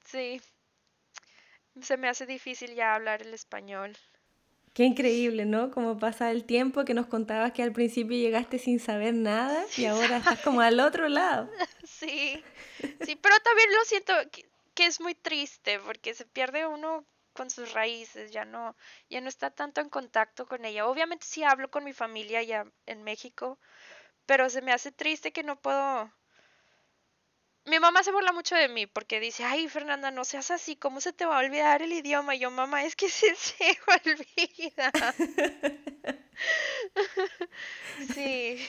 sí, 0.05 0.41
se 1.81 1.97
me 1.97 2.09
hace 2.09 2.27
difícil 2.27 2.75
ya 2.75 2.95
hablar 2.95 3.23
el 3.23 3.33
español. 3.33 3.97
Qué 4.79 4.85
increíble, 4.85 5.45
¿no? 5.45 5.73
Como 5.73 5.99
pasa 5.99 6.31
el 6.31 6.45
tiempo 6.45 6.85
que 6.85 6.95
nos 6.95 7.07
contabas 7.07 7.53
que 7.53 7.65
al 7.65 7.73
principio 7.73 8.17
llegaste 8.17 8.61
sin 8.61 8.79
saber 8.79 9.13
nada 9.13 9.65
y 9.77 9.87
ahora 9.87 10.19
estás 10.19 10.41
como 10.41 10.61
al 10.61 10.79
otro 10.79 11.09
lado. 11.09 11.51
Sí, 11.83 12.41
sí, 13.05 13.17
pero 13.17 13.35
también 13.41 13.73
lo 13.73 13.85
siento 13.85 14.13
que, 14.31 14.47
es 14.87 15.01
muy 15.01 15.17
triste 15.17 15.81
porque 15.81 16.15
se 16.15 16.25
pierde 16.25 16.65
uno 16.65 17.05
con 17.39 17.51
sus 17.51 17.73
raíces, 17.73 18.33
ya 18.33 18.45
no, 18.45 18.77
ya 19.11 19.21
no 19.21 19.29
está 19.29 19.51
tanto 19.51 19.81
en 19.81 19.89
contacto 19.91 20.47
con 20.47 20.65
ella. 20.65 20.87
Obviamente 20.89 21.27
sí 21.27 21.45
hablo 21.45 21.71
con 21.71 21.85
mi 21.85 21.93
familia 21.93 22.43
ya 22.43 22.67
en 22.87 23.05
México, 23.05 23.59
pero 24.27 24.51
se 24.51 24.63
me 24.63 24.73
hace 24.73 24.93
triste 24.93 25.33
que 25.33 25.45
no 25.45 25.61
puedo 25.61 26.13
mi 27.65 27.79
mamá 27.81 28.03
se 28.03 28.13
burla 28.13 28.33
mucho 28.33 28.57
de 28.57 28.69
mí 28.69 28.87
porque 28.87 29.21
dice, 29.21 29.45
ay 29.45 29.69
Fernanda, 29.69 30.11
no 30.11 30.25
seas 30.25 30.51
así, 30.51 30.75
¿cómo 30.77 31.01
se 31.01 31.13
te 31.13 31.27
va 31.27 31.37
a 31.37 31.45
olvidar 31.45 31.83
el 31.83 31.93
idioma? 31.93 32.35
Y 32.35 32.41
yo, 32.41 32.51
mamá, 32.51 32.85
es 32.85 32.97
que 32.97 33.09
se, 33.19 33.35
se 33.37 33.79
olvida. 33.87 34.91
sí. 38.15 38.67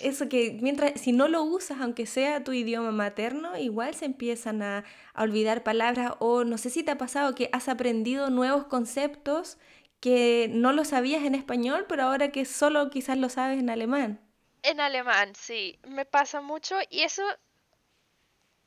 Eso 0.00 0.28
que 0.28 0.58
mientras, 0.60 1.00
si 1.00 1.12
no 1.12 1.28
lo 1.28 1.42
usas, 1.42 1.80
aunque 1.80 2.06
sea 2.06 2.44
tu 2.44 2.52
idioma 2.52 2.90
materno, 2.92 3.56
igual 3.56 3.94
se 3.94 4.04
empiezan 4.04 4.62
a, 4.62 4.84
a 5.14 5.22
olvidar 5.22 5.62
palabras 5.62 6.12
o 6.18 6.44
no 6.44 6.58
sé 6.58 6.70
si 6.70 6.82
te 6.82 6.92
ha 6.92 6.98
pasado 6.98 7.34
que 7.34 7.48
has 7.52 7.68
aprendido 7.68 8.30
nuevos 8.30 8.64
conceptos 8.66 9.58
que 10.00 10.48
no 10.52 10.72
lo 10.72 10.84
sabías 10.84 11.24
en 11.24 11.34
español, 11.34 11.86
pero 11.88 12.04
ahora 12.04 12.30
que 12.30 12.44
solo 12.44 12.90
quizás 12.90 13.18
lo 13.18 13.28
sabes 13.28 13.58
en 13.58 13.70
alemán. 13.70 14.20
En 14.62 14.80
alemán, 14.80 15.34
sí, 15.34 15.78
me 15.88 16.04
pasa 16.04 16.40
mucho 16.42 16.76
y 16.90 17.02
eso 17.02 17.22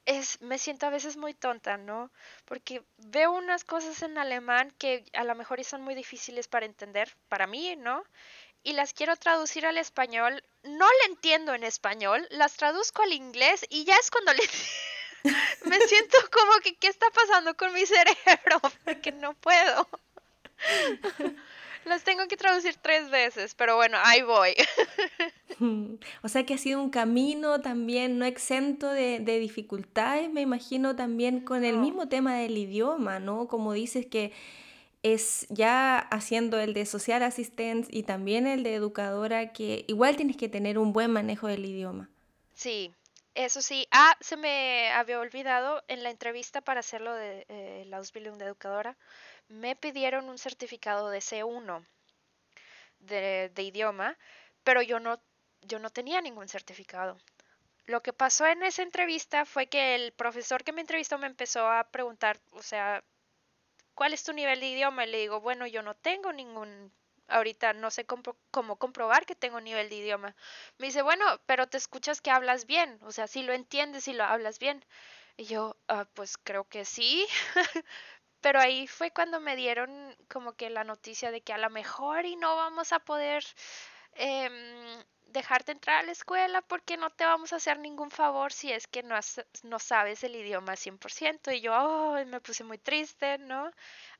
es, 0.05 0.41
me 0.41 0.57
siento 0.57 0.87
a 0.87 0.89
veces 0.89 1.17
muy 1.17 1.33
tonta, 1.33 1.77
¿no? 1.77 2.11
Porque 2.45 2.83
veo 2.97 3.31
unas 3.31 3.63
cosas 3.63 4.01
en 4.01 4.17
alemán 4.17 4.73
que 4.79 5.05
a 5.13 5.23
lo 5.23 5.35
mejor 5.35 5.63
son 5.63 5.81
muy 5.83 5.93
difíciles 5.93 6.47
para 6.47 6.65
entender, 6.65 7.15
para 7.27 7.45
mí, 7.47 7.75
¿no? 7.75 8.03
Y 8.63 8.73
las 8.73 8.93
quiero 8.93 9.15
traducir 9.15 9.65
al 9.65 9.77
español, 9.77 10.43
no 10.63 10.85
le 10.85 11.11
entiendo 11.11 11.53
en 11.53 11.63
español, 11.63 12.27
las 12.29 12.55
traduzco 12.57 13.03
al 13.03 13.13
inglés 13.13 13.65
y 13.69 13.85
ya 13.85 13.95
es 13.95 14.11
cuando 14.11 14.33
le... 14.33 14.41
me 15.65 15.79
siento 15.79 16.17
como 16.31 16.59
que, 16.61 16.75
¿qué 16.75 16.87
está 16.87 17.09
pasando 17.11 17.55
con 17.55 17.73
mi 17.73 17.85
cerebro? 17.85 18.59
Porque 18.85 19.11
no 19.11 19.33
puedo. 19.33 19.87
Las 21.85 22.03
tengo 22.03 22.27
que 22.27 22.37
traducir 22.37 22.75
tres 22.75 23.09
veces, 23.09 23.55
pero 23.55 23.75
bueno, 23.75 23.97
ahí 24.03 24.21
voy. 24.21 24.53
O 26.21 26.29
sea 26.29 26.45
que 26.45 26.53
ha 26.53 26.57
sido 26.57 26.81
un 26.81 26.89
camino 26.89 27.61
también 27.61 28.17
no 28.17 28.25
exento 28.25 28.89
de, 28.91 29.19
dificultades, 29.19 30.29
me 30.31 30.41
imagino 30.41 30.95
también 30.95 31.41
con 31.41 31.65
el 31.65 31.77
mismo 31.77 32.07
tema 32.07 32.35
del 32.35 32.57
idioma, 32.57 33.19
¿no? 33.19 33.47
Como 33.47 33.73
dices 33.73 34.05
que 34.05 34.31
es 35.03 35.47
ya 35.49 35.97
haciendo 35.97 36.59
el 36.59 36.73
de 36.73 36.85
social 36.85 37.23
assistant 37.23 37.87
y 37.89 38.03
también 38.03 38.47
el 38.47 38.63
de 38.63 38.75
educadora 38.75 39.53
que 39.53 39.85
igual 39.87 40.15
tienes 40.15 40.37
que 40.37 40.49
tener 40.49 40.77
un 40.77 40.93
buen 40.93 41.11
manejo 41.11 41.47
del 41.47 41.65
idioma. 41.65 42.09
Sí, 42.53 42.93
eso 43.35 43.61
sí. 43.61 43.87
Ah, 43.91 44.17
se 44.19 44.35
me 44.35 44.91
había 44.91 45.19
olvidado 45.19 45.83
en 45.87 46.03
la 46.03 46.09
entrevista 46.09 46.61
para 46.61 46.81
hacerlo 46.81 47.13
de 47.13 47.45
eh, 47.47 47.85
la 47.87 47.97
Ausbildung 47.97 48.37
de 48.37 48.45
educadora 48.45 48.97
me 49.49 49.75
pidieron 49.75 50.29
un 50.29 50.37
certificado 50.37 51.09
de 51.09 51.19
C1 51.19 51.85
de, 52.99 53.51
idioma, 53.57 54.17
pero 54.63 54.81
yo 54.81 54.99
no, 54.99 55.19
yo 55.61 55.79
no 55.79 55.89
tenía 55.89 56.21
ningún 56.21 56.47
certificado. 56.47 57.17
Lo 57.85 58.03
que 58.03 58.13
pasó 58.13 58.45
en 58.45 58.61
esa 58.63 58.83
entrevista 58.83 59.45
fue 59.45 59.67
que 59.67 59.95
el 59.95 60.11
profesor 60.11 60.63
que 60.63 60.73
me 60.73 60.81
entrevistó 60.81 61.17
me 61.17 61.27
empezó 61.27 61.67
a 61.67 61.85
preguntar, 61.85 62.39
o 62.51 62.61
sea, 62.61 63.03
¿cuál 63.99 64.13
es 64.13 64.23
tu 64.23 64.31
nivel 64.31 64.61
de 64.61 64.67
idioma? 64.67 65.03
Y 65.05 65.09
le 65.11 65.17
digo, 65.19 65.41
bueno, 65.41 65.67
yo 65.67 65.81
no 65.83 65.93
tengo 65.93 66.31
ningún, 66.31 66.93
ahorita 67.27 67.73
no 67.73 67.91
sé 67.91 68.05
cómo, 68.05 68.23
cómo 68.49 68.77
comprobar 68.77 69.25
que 69.25 69.35
tengo 69.35 69.59
nivel 69.59 69.89
de 69.89 69.97
idioma. 69.97 70.37
Me 70.77 70.87
dice, 70.87 71.01
bueno, 71.01 71.25
pero 71.45 71.67
te 71.67 71.75
escuchas 71.77 72.21
que 72.21 72.31
hablas 72.31 72.65
bien, 72.65 72.97
o 73.03 73.11
sea, 73.11 73.27
si 73.27 73.43
lo 73.43 73.51
entiendes 73.51 74.07
y 74.07 74.13
lo 74.13 74.23
hablas 74.23 74.57
bien. 74.59 74.85
Y 75.35 75.43
yo, 75.45 75.75
ah, 75.89 76.05
pues 76.13 76.37
creo 76.37 76.63
que 76.69 76.85
sí, 76.85 77.27
Pero 78.41 78.59
ahí 78.59 78.87
fue 78.87 79.11
cuando 79.11 79.39
me 79.39 79.55
dieron 79.55 80.15
como 80.29 80.53
que 80.53 80.69
la 80.69 80.83
noticia 80.85 81.31
de 81.31 81.41
que 81.41 81.53
a 81.53 81.57
lo 81.57 81.69
mejor 81.69 82.25
y 82.25 82.35
no 82.37 82.55
vamos 82.55 82.93
a 82.93 82.99
poder 82.99 83.43
em, 84.13 85.03
dejarte 85.27 85.71
entrar 85.71 85.99
a 85.99 86.03
la 86.03 86.11
escuela 86.11 86.61
porque 86.61 86.97
no 86.97 87.09
te 87.11 87.25
vamos 87.25 87.53
a 87.53 87.57
hacer 87.57 87.79
ningún 87.79 88.11
favor 88.11 88.51
si 88.51 88.71
es 88.71 88.87
que 88.87 89.03
no, 89.03 89.15
no 89.63 89.79
sabes 89.79 90.23
el 90.23 90.35
idioma 90.35 90.75
100%. 90.75 91.51
Y 91.51 91.61
yo 91.61 92.15
me 92.27 92.41
puse 92.41 92.63
muy 92.63 92.77
triste, 92.77 93.37
¿no? 93.39 93.71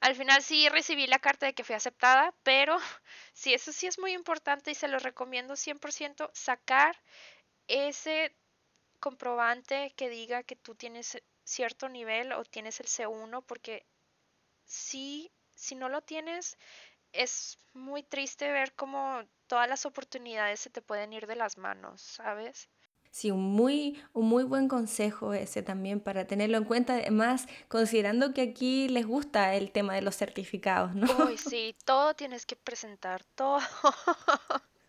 Al 0.02 0.16
final 0.16 0.42
sí 0.44 0.70
recibí 0.70 1.08
la 1.08 1.20
carta 1.20 1.46
de 1.48 1.54
que 1.54 1.64
fui 1.64 1.76
aceptada, 1.76 2.34
pero 2.44 2.78
sí, 3.34 3.54
eso 3.54 3.72
sí 3.72 3.88
es 3.88 4.00
muy 4.00 4.14
importante 4.14 4.72
y 4.72 4.76
se 4.76 4.88
lo 4.88 5.00
recomiendo 5.00 5.56
100% 5.56 6.30
sacar 6.34 6.96
ese 7.68 8.36
comprobante 9.00 9.94
que 9.96 10.10
diga 10.10 10.44
que 10.44 10.56
tú 10.56 10.76
tienes 10.76 11.22
cierto 11.44 11.90
nivel 11.90 12.34
o 12.34 12.44
tienes 12.46 12.80
el 12.80 12.88
C1 12.88 13.42
porque 13.44 13.86
si, 14.66 15.32
si 15.56 15.76
no 15.76 15.90
lo 15.90 16.02
tienes 16.02 16.58
es 17.14 17.58
muy 17.74 18.04
triste 18.04 18.52
ver 18.52 18.74
cómo 18.76 19.24
todas 19.50 19.68
las 19.68 19.86
oportunidades 19.86 20.62
se 20.62 20.70
te 20.70 20.82
pueden 20.82 21.12
ir 21.12 21.28
de 21.28 21.36
las 21.36 21.58
manos, 21.58 22.02
¿sabes? 22.02 22.70
Sí, 23.12 23.32
un 23.32 23.42
muy, 23.42 24.00
un 24.14 24.30
muy 24.30 24.44
buen 24.44 24.68
consejo 24.68 25.34
ese 25.34 25.64
también 25.64 26.00
para 26.00 26.28
tenerlo 26.28 26.58
en 26.58 26.64
cuenta, 26.66 26.94
además 26.94 27.48
considerando 27.68 28.34
que 28.34 28.42
aquí 28.42 28.88
les 28.88 29.08
gusta 29.08 29.56
el 29.56 29.72
tema 29.72 29.96
de 29.96 30.04
los 30.04 30.16
certificados, 30.16 30.94
¿no? 30.94 31.08
Uy, 31.26 31.38
sí, 31.54 31.76
todo 31.84 32.14
tienes 32.14 32.46
que 32.46 32.56
presentar, 32.56 33.24
todo. 33.36 33.60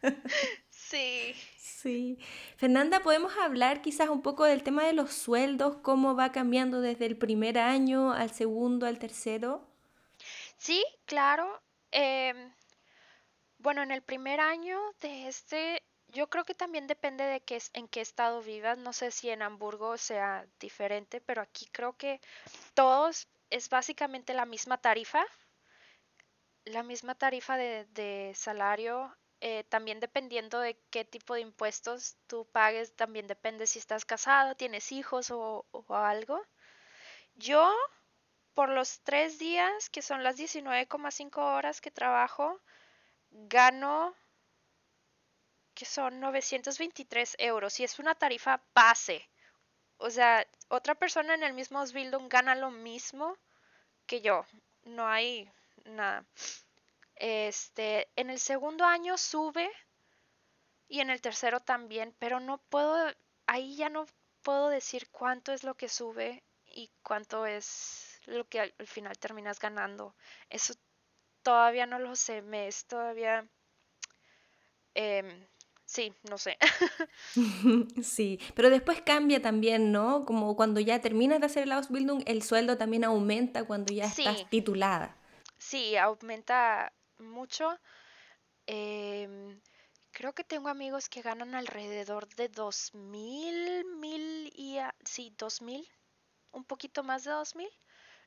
sí. 0.71 1.35
Sí. 1.59 2.19
Fernanda, 2.59 3.01
¿podemos 3.01 3.33
hablar 3.39 3.81
quizás 3.81 4.11
un 4.11 4.21
poco 4.21 4.45
del 4.45 4.63
tema 4.63 4.85
de 4.85 4.93
los 4.93 5.15
sueldos, 5.15 5.77
cómo 5.81 6.15
va 6.15 6.31
cambiando 6.31 6.83
desde 6.83 7.07
el 7.07 7.17
primer 7.17 7.59
año 7.59 8.13
al 8.13 8.31
segundo, 8.31 8.85
al 8.85 8.99
tercero? 8.99 9.67
Sí, 10.59 10.85
claro. 11.07 11.63
Em, 11.91 12.53
bueno, 13.61 13.83
en 13.83 13.91
el 13.91 14.03
primer 14.03 14.41
año 14.41 14.79
de 15.01 15.29
este 15.29 15.83
yo 16.13 16.29
creo 16.29 16.45
que 16.45 16.55
también 16.55 16.87
depende 16.87 17.25
de 17.25 17.41
qué, 17.41 17.61
en 17.73 17.89
qué 17.89 18.01
estado 18.01 18.43
vivas. 18.43 18.79
No 18.79 18.93
sé 18.93 19.11
si 19.11 19.31
en 19.31 19.43
Hamburgo 19.43 19.97
sea 19.97 20.47
diferente, 20.59 21.21
pero 21.21 21.43
aquí 21.43 21.67
creo 21.73 21.97
que 21.97 22.21
todos 22.75 23.29
es 23.51 23.69
básicamente 23.69 24.35
la 24.35 24.47
misma 24.47 24.79
tarifa. 24.79 25.25
La 26.65 26.83
misma 26.83 27.15
tarifa 27.15 27.57
de, 27.57 28.33
salario. 28.35 29.17
Eh, 29.41 29.65
también 29.65 30.01
dependiendo 30.01 30.59
de 30.61 30.79
qué 30.91 31.05
tipo 31.05 31.35
de 31.35 31.41
impuestos 31.41 32.17
tú 32.27 32.47
pagues, 32.53 32.95
también 32.95 33.27
depende 33.27 33.67
si 33.67 33.79
estás 33.79 34.05
casado, 34.05 34.55
tienes 34.55 34.93
hijos 34.93 35.31
o, 35.31 35.65
algo. 35.89 36.43
Yo, 37.37 37.73
por 38.55 38.69
los 38.69 39.01
tres 39.01 39.39
días, 39.39 39.89
que 39.91 40.03
son 40.03 40.23
las 40.23 40.37
19,5 40.37 41.39
horas 41.39 41.81
que 41.81 41.91
trabajo, 41.91 42.61
gano 43.31 44.15
que 45.75 45.85
son 45.85 46.21
923 46.21 47.37
euros 47.39 47.81
y 47.81 47.85
es 47.85 47.99
una 47.99 48.15
tarifa 48.15 48.63
base. 48.75 49.29
O 49.97 50.11
sea, 50.11 50.47
otra 50.69 50.95
persona 50.95 51.35
en 51.35 51.43
el 51.43 51.53
mismo 51.53 51.79
Ausbildung 51.79 52.29
gana 52.29 52.55
lo 52.55 52.71
mismo 52.71 53.37
que 54.07 54.21
yo. 54.21 54.45
No 54.85 55.07
hay 55.07 55.51
nada. 55.85 56.25
Este, 57.17 58.09
en 58.17 58.31
el 58.31 58.41
segundo 58.41 58.85
año 58.85 59.17
sube 59.17 59.71
y 60.89 61.01
en 61.01 61.11
el 61.11 61.21
tercero 61.21 61.61
también, 61.61 62.15
pero 62.19 62.41
no 62.41 62.59
puedo, 62.59 63.15
ahí 63.47 63.77
ya 63.77 63.89
no 63.89 64.07
puedo 64.43 64.69
decir 64.69 65.09
cuánto 65.11 65.53
es 65.53 65.65
lo 65.65 65.75
que 65.75 65.89
sube 65.89 66.43
y 66.67 66.91
cuánto 67.03 67.47
es 67.47 68.21
lo 68.27 68.49
que 68.49 68.61
al, 68.61 68.87
final 68.87 69.19
terminas 69.19 69.59
ganando. 69.59 70.15
Eso 70.49 70.75
todavía 71.51 71.85
no 71.85 71.99
lo 71.99 72.15
sé, 72.15 72.43
me 72.43 72.69
es 72.69 72.87
todavía 72.87 73.45
em, 74.95 75.49
Sí, 75.85 76.15
no 76.31 76.39
sé. 76.39 76.57
sí, 78.05 78.39
pero 78.55 78.71
después 78.71 79.03
cambia 79.03 79.43
también, 79.43 79.91
¿no? 79.91 80.25
Como 80.25 80.55
cuando 80.55 80.79
ya 80.79 81.01
terminas 81.01 81.41
de 81.41 81.47
hacer 81.47 81.65
el 81.65 81.73
Ausbildung, 81.73 82.23
el 82.27 82.45
sueldo 82.45 82.79
también 82.79 83.03
aumenta 83.03 83.65
cuando 83.65 83.93
ya 83.93 84.05
estás 84.05 84.49
titulada. 84.49 85.17
Sí, 85.59 85.97
aumenta 85.97 86.93
mucho. 87.19 87.77
Em, 88.67 89.61
creo 90.13 90.33
que 90.33 90.45
tengo 90.45 90.69
amigos 90.69 91.09
que 91.09 91.23
ganan 91.23 91.57
alrededor 91.57 92.29
de 92.37 92.49
dos 92.49 92.95
mil, 92.95 93.85
mil 93.99 94.53
y 94.55 94.79
sí, 95.05 95.35
dos 95.37 95.61
mil, 95.61 95.85
un 96.53 96.65
poquito 96.65 97.03
más 97.03 97.25
de 97.25 97.33
dos 97.33 97.57
mil. 97.57 97.71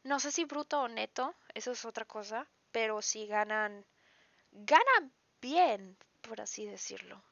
No 0.04 0.20
sé 0.20 0.34
si 0.34 0.44
bruto 0.44 0.82
o 0.82 0.90
neto, 0.90 1.34
eso 1.54 1.72
es 1.72 1.86
otra 1.86 2.04
cosa, 2.04 2.46
pero 2.74 3.02
sí 3.02 3.28
ganan, 3.28 3.86
ganan 4.52 5.14
bien, 5.42 5.98
por 6.22 6.42
así 6.42 6.66
decirlo. 6.66 7.24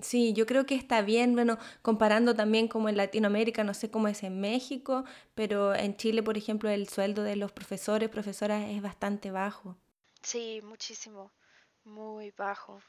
Sí, 0.00 0.32
yo 0.34 0.46
creo 0.46 0.64
que 0.66 0.74
está 0.74 1.00
bien, 1.02 1.34
bueno, 1.34 1.58
comparando 1.82 2.34
también 2.34 2.68
como 2.68 2.88
en 2.88 2.96
Latinoamérica, 2.98 3.64
no 3.64 3.72
sé 3.74 3.90
cómo 3.90 4.08
es 4.08 4.22
en 4.22 4.40
México, 4.40 5.04
pero 5.34 5.74
en 5.74 5.96
Chile, 5.96 6.22
por 6.22 6.36
ejemplo, 6.38 6.68
el 6.70 6.88
sueldo 6.88 7.22
de 7.22 7.36
los 7.36 7.52
profesores, 7.52 8.08
profesoras 8.10 8.68
es 8.70 8.82
bastante 8.82 9.30
bajo. 9.30 9.76
Sí, 10.22 10.60
muchísimo, 10.62 11.32
muy 11.84 12.30
bajo. 12.32 12.82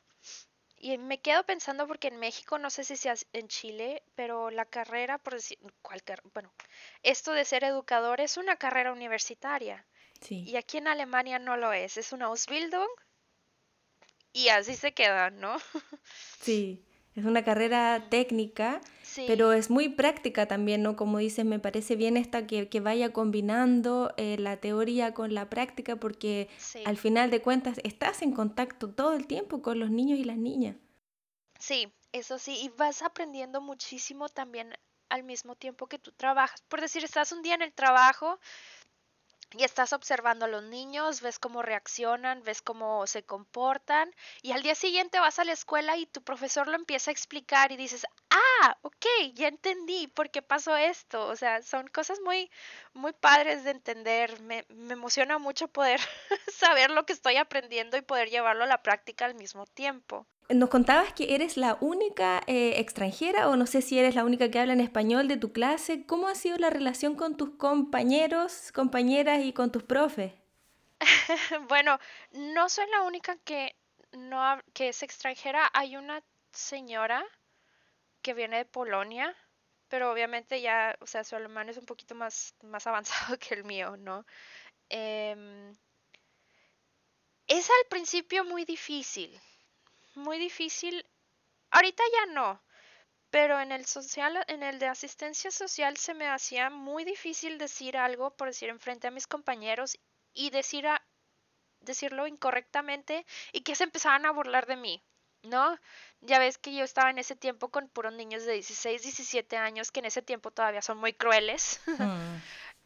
Y 0.78 0.98
me 0.98 1.22
quedo 1.22 1.46
pensando 1.46 1.88
porque 1.88 2.10
en 2.10 2.18
México, 2.20 2.60
no 2.60 2.70
sé 2.70 2.84
si 2.84 2.98
sea 2.98 3.16
en 3.34 3.48
Chile, 3.48 4.04
pero 4.16 4.52
la 4.52 4.66
carrera, 4.66 5.18
por 5.20 5.34
decir, 5.36 5.58
cualquier, 5.82 6.22
bueno, 6.34 6.54
esto 7.04 7.32
de 7.34 7.46
ser 7.46 7.64
educador 7.64 8.22
es 8.22 8.38
una 8.38 8.58
carrera 8.58 8.92
universitaria. 8.94 9.86
Sí. 10.22 10.44
Y 10.48 10.56
aquí 10.56 10.78
en 10.78 10.88
Alemania 10.88 11.40
no 11.40 11.58
lo 11.58 11.74
es, 11.74 11.98
es 11.98 12.14
una 12.14 12.26
Ausbildung 12.26 12.90
y 14.34 14.50
así 14.50 14.76
se 14.76 14.94
queda, 14.94 15.30
¿no? 15.30 15.58
Sí. 16.40 16.84
Es 17.18 17.26
una 17.26 17.44
carrera 17.44 18.10
técnica, 18.12 18.80
pero 19.26 19.52
es 19.52 19.72
muy 19.72 19.90
práctica 19.90 20.48
también, 20.48 20.84
¿no? 20.84 20.96
Como 20.96 21.18
dices, 21.18 21.46
me 21.46 21.58
parece 21.58 21.96
bien 21.96 22.16
esta 22.16 22.46
que, 22.46 22.80
vaya 22.80 23.12
combinando 23.12 24.14
eh, 24.18 24.38
la 24.38 24.58
teoría 24.58 25.16
con 25.16 25.34
la 25.34 25.50
práctica, 25.50 25.96
porque 25.96 26.48
al 26.86 26.96
final 26.96 27.32
de 27.32 27.42
cuentas 27.42 27.80
estás 27.84 28.22
en 28.22 28.34
contacto 28.34 28.92
todo 28.92 29.16
el 29.16 29.26
tiempo 29.26 29.64
con 29.64 29.80
los 29.80 29.90
niños 29.90 30.20
y 30.20 30.26
las 30.26 30.38
niñas. 30.38 30.76
Sí, 31.60 31.92
eso 32.12 32.38
sí, 32.38 32.60
y 32.62 32.70
vas 32.70 33.02
aprendiendo 33.02 33.62
muchísimo 33.62 34.30
también 34.30 34.76
al 35.10 35.24
mismo 35.24 35.56
tiempo 35.56 35.88
que 35.88 35.98
tú 35.98 36.12
trabajas. 36.12 36.62
Por 36.68 36.82
decir, 36.82 37.04
estás 37.04 37.32
un 37.32 37.42
día 37.42 37.56
en 37.56 37.64
el 37.64 37.74
trabajo, 37.74 38.40
y 39.56 39.64
estás 39.64 39.94
observando 39.94 40.46
a 40.46 40.50
los 40.50 40.64
niños, 40.64 41.22
ves 41.22 41.40
cómo 41.40 41.62
reaccionan, 41.62 42.44
ves 42.44 42.62
cómo 42.62 43.08
se 43.08 43.24
comportan 43.24 44.14
y 44.42 44.52
al 44.52 44.64
día 44.64 44.76
siguiente 44.76 45.20
vas 45.20 45.40
a 45.40 45.46
la 45.46 45.54
escuela 45.54 45.98
y 45.98 46.06
tu 46.06 46.22
profesor 46.22 46.68
lo 46.68 46.76
empieza 46.76 47.12
a 47.12 47.14
explicar 47.14 47.72
y 47.72 47.78
dices, 47.78 48.06
ah, 48.30 48.78
ok, 48.82 49.06
ya 49.34 49.48
entendí 49.48 50.08
por 50.08 50.30
qué 50.32 50.42
pasó 50.42 50.76
esto. 50.76 51.28
O 51.28 51.36
sea, 51.36 51.62
son 51.62 51.88
cosas 51.88 52.20
muy, 52.22 52.52
muy 52.94 53.14
padres 53.14 53.64
de 53.64 53.72
entender. 53.72 54.40
Me, 54.42 54.66
me 54.70 54.94
emociona 54.94 55.38
mucho 55.38 55.68
poder 55.68 56.00
saber 56.54 56.92
lo 56.92 57.06
que 57.06 57.14
estoy 57.14 57.38
aprendiendo 57.38 57.98
y 57.98 58.02
poder 58.02 58.30
llevarlo 58.30 58.64
a 58.64 58.68
la 58.68 58.84
práctica 58.84 59.26
al 59.26 59.36
mismo 59.36 59.66
tiempo. 59.66 60.28
Nos 60.50 60.70
contabas 60.70 61.12
que 61.12 61.36
eres 61.36 61.58
la 61.58 61.78
única 61.82 62.42
eh, 62.48 62.80
extranjera 62.80 63.50
o 63.50 63.58
no 63.58 63.68
sé 63.68 63.82
si 63.82 64.00
eres 64.00 64.16
la 64.16 64.24
única 64.24 64.50
que 64.50 64.60
habla 64.60 64.72
en 64.72 64.80
español 64.80 65.28
de 65.28 65.36
tu 65.36 65.52
clase. 65.52 66.06
¿Cómo 66.06 66.30
ha 66.30 66.36
sido 66.36 66.58
la 66.58 66.70
relación 66.70 67.16
con 67.16 67.36
tus 67.36 67.50
compañeros, 67.58 68.72
compañeras 68.72 69.44
y 69.44 69.52
con 69.52 69.74
tus 69.74 69.84
profes? 69.84 70.32
bueno, 71.68 72.00
no 72.32 72.70
soy 72.70 72.86
la 72.92 73.04
única 73.04 73.36
que 73.44 73.76
no 74.14 74.62
que 74.74 74.90
es 74.90 75.04
extranjera. 75.04 75.70
Hay 75.74 75.98
una 75.98 76.24
señora 76.54 77.26
que 78.22 78.34
viene 78.34 78.58
de 78.58 78.66
Polonia, 78.66 79.36
pero 79.90 80.12
obviamente 80.12 80.62
ya, 80.62 80.96
o 81.02 81.08
sea, 81.08 81.26
su 81.26 81.36
alemán 81.36 81.68
es 81.68 81.78
un 81.78 81.86
poquito 81.86 82.16
más, 82.16 82.56
más 82.64 82.88
avanzado 82.88 83.38
que 83.40 83.54
el 83.54 83.66
mío, 83.66 83.98
¿no? 83.98 84.26
Em, 84.90 85.74
es 87.48 87.70
al 87.70 87.88
principio 87.90 88.46
muy 88.46 88.64
difícil 88.64 89.38
muy 90.18 90.38
difícil. 90.38 91.06
Ahorita 91.72 92.04
ya 92.14 92.34
no, 92.34 92.62
pero 93.30 93.60
en 93.60 93.72
el 93.72 93.86
social, 93.86 94.44
en 94.48 94.64
el 94.64 94.80
de 94.80 94.88
asistencia 94.88 95.52
social 95.52 95.98
se 95.98 96.14
me 96.14 96.28
hacía 96.28 96.70
muy 96.70 97.04
difícil 97.04 97.58
decir 97.58 97.98
algo, 97.98 98.32
por 98.32 98.48
decir 98.48 98.70
enfrente 98.70 99.08
a 99.08 99.12
mis 99.12 99.28
compañeros 99.28 99.98
y 100.34 100.50
decir 100.50 100.88
a, 100.88 101.02
decirlo 101.82 102.28
incorrectamente 102.28 103.26
y 103.52 103.62
que 103.62 103.76
se 103.76 103.86
empezaban 103.86 104.26
a 104.26 104.32
burlar 104.32 104.66
de 104.66 104.76
mí, 104.76 105.04
¿no? 105.44 105.78
Ya 106.22 106.40
ves 106.40 106.58
que 106.58 106.74
yo 106.74 106.84
estaba 106.84 107.10
en 107.10 107.18
ese 107.18 107.36
tiempo 107.36 107.70
con 107.70 107.90
puros 107.90 108.14
niños 108.14 108.46
de 108.46 108.54
16, 108.54 109.02
17 109.02 109.58
años 109.58 109.92
que 109.92 110.00
en 110.00 110.06
ese 110.06 110.22
tiempo 110.22 110.52
todavía 110.52 110.82
son 110.82 110.98
muy 110.98 111.14
crueles. 111.14 111.82
Mm. 111.98 112.42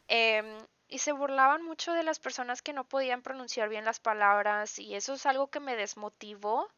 Em, 0.08 0.66
y 0.88 0.98
se 0.98 1.12
burlaban 1.12 1.62
mucho 1.62 1.92
de 1.92 2.02
las 2.02 2.18
personas 2.18 2.60
que 2.60 2.72
no 2.72 2.84
podían 2.84 3.22
pronunciar 3.22 3.68
bien 3.68 3.84
las 3.84 4.00
palabras 4.00 4.78
y 4.78 4.94
eso 4.94 5.14
es 5.14 5.24
algo 5.26 5.48
que 5.48 5.60
me 5.60 5.76
desmotivó 5.76 6.68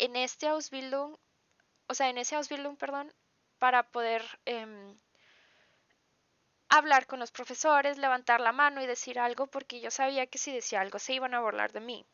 en 0.00 0.16
este 0.16 0.48
Ausbildung, 0.48 1.16
o 1.86 1.94
sea, 1.94 2.08
en 2.08 2.16
ese 2.16 2.34
Ausbildung, 2.34 2.76
perdón, 2.78 3.12
para 3.58 3.82
poder 3.90 4.22
em, 4.46 4.98
hablar 6.70 7.06
con 7.06 7.20
los 7.20 7.30
profesores, 7.30 7.98
levantar 7.98 8.40
la 8.40 8.52
mano 8.52 8.82
y 8.82 8.86
decir 8.86 9.18
algo, 9.18 9.46
porque 9.46 9.80
yo 9.80 9.90
sabía 9.90 10.26
que 10.26 10.38
si 10.38 10.52
decía 10.52 10.80
algo 10.80 10.98
se 10.98 11.12
iban 11.12 11.34
a 11.34 11.40
burlar 11.40 11.72
de 11.72 11.80
mí. 11.80 12.06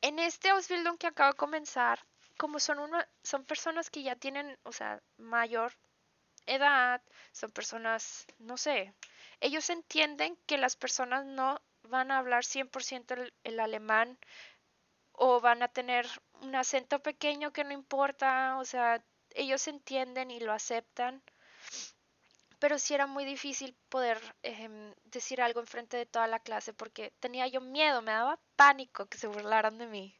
En 0.00 0.20
este 0.20 0.50
Ausbildung 0.50 0.96
que 0.96 1.08
acabo 1.08 1.32
de 1.32 1.38
comenzar, 1.38 1.98
como 2.38 2.60
son, 2.60 2.78
una, 2.78 3.08
son 3.24 3.44
personas 3.44 3.90
que 3.90 4.04
ya 4.04 4.14
tienen, 4.14 4.56
o 4.62 4.72
sea, 4.72 5.02
mayor 5.16 5.72
edad, 6.46 7.02
son 7.32 7.50
personas, 7.50 8.26
no 8.38 8.56
sé, 8.56 8.94
ellos 9.40 9.70
entienden 9.70 10.38
que 10.46 10.56
las 10.56 10.76
personas 10.76 11.24
no 11.24 11.60
van 11.82 12.12
a 12.12 12.18
hablar 12.18 12.44
100% 12.44 13.14
el, 13.14 13.34
el 13.42 13.58
alemán 13.58 14.18
o 15.12 15.40
van 15.40 15.62
a 15.62 15.68
tener 15.68 16.06
un 16.42 16.54
acento 16.56 17.00
pequeño 17.00 17.52
que 17.52 17.64
no 17.64 17.72
importa, 17.72 18.58
o 18.58 18.64
sea, 18.64 19.02
ellos 19.30 19.66
entienden 19.68 20.30
y 20.30 20.40
lo 20.40 20.52
aceptan. 20.52 21.22
pero 22.58 22.78
sí 22.78 22.94
era 22.94 23.06
muy 23.08 23.24
difícil 23.24 23.74
poder 23.88 24.18
em, 24.42 24.94
decir 25.04 25.42
algo 25.42 25.60
enfrente 25.60 25.96
de 25.96 26.06
toda 26.06 26.28
la 26.28 26.38
clase 26.38 26.72
porque 26.72 27.12
tenía 27.18 27.48
yo 27.48 27.60
miedo, 27.60 28.02
me 28.02 28.12
daba 28.12 28.38
pánico 28.56 29.06
que 29.06 29.18
se 29.18 29.26
burlaran 29.26 29.78
de 29.78 29.86
mí. 29.88 30.14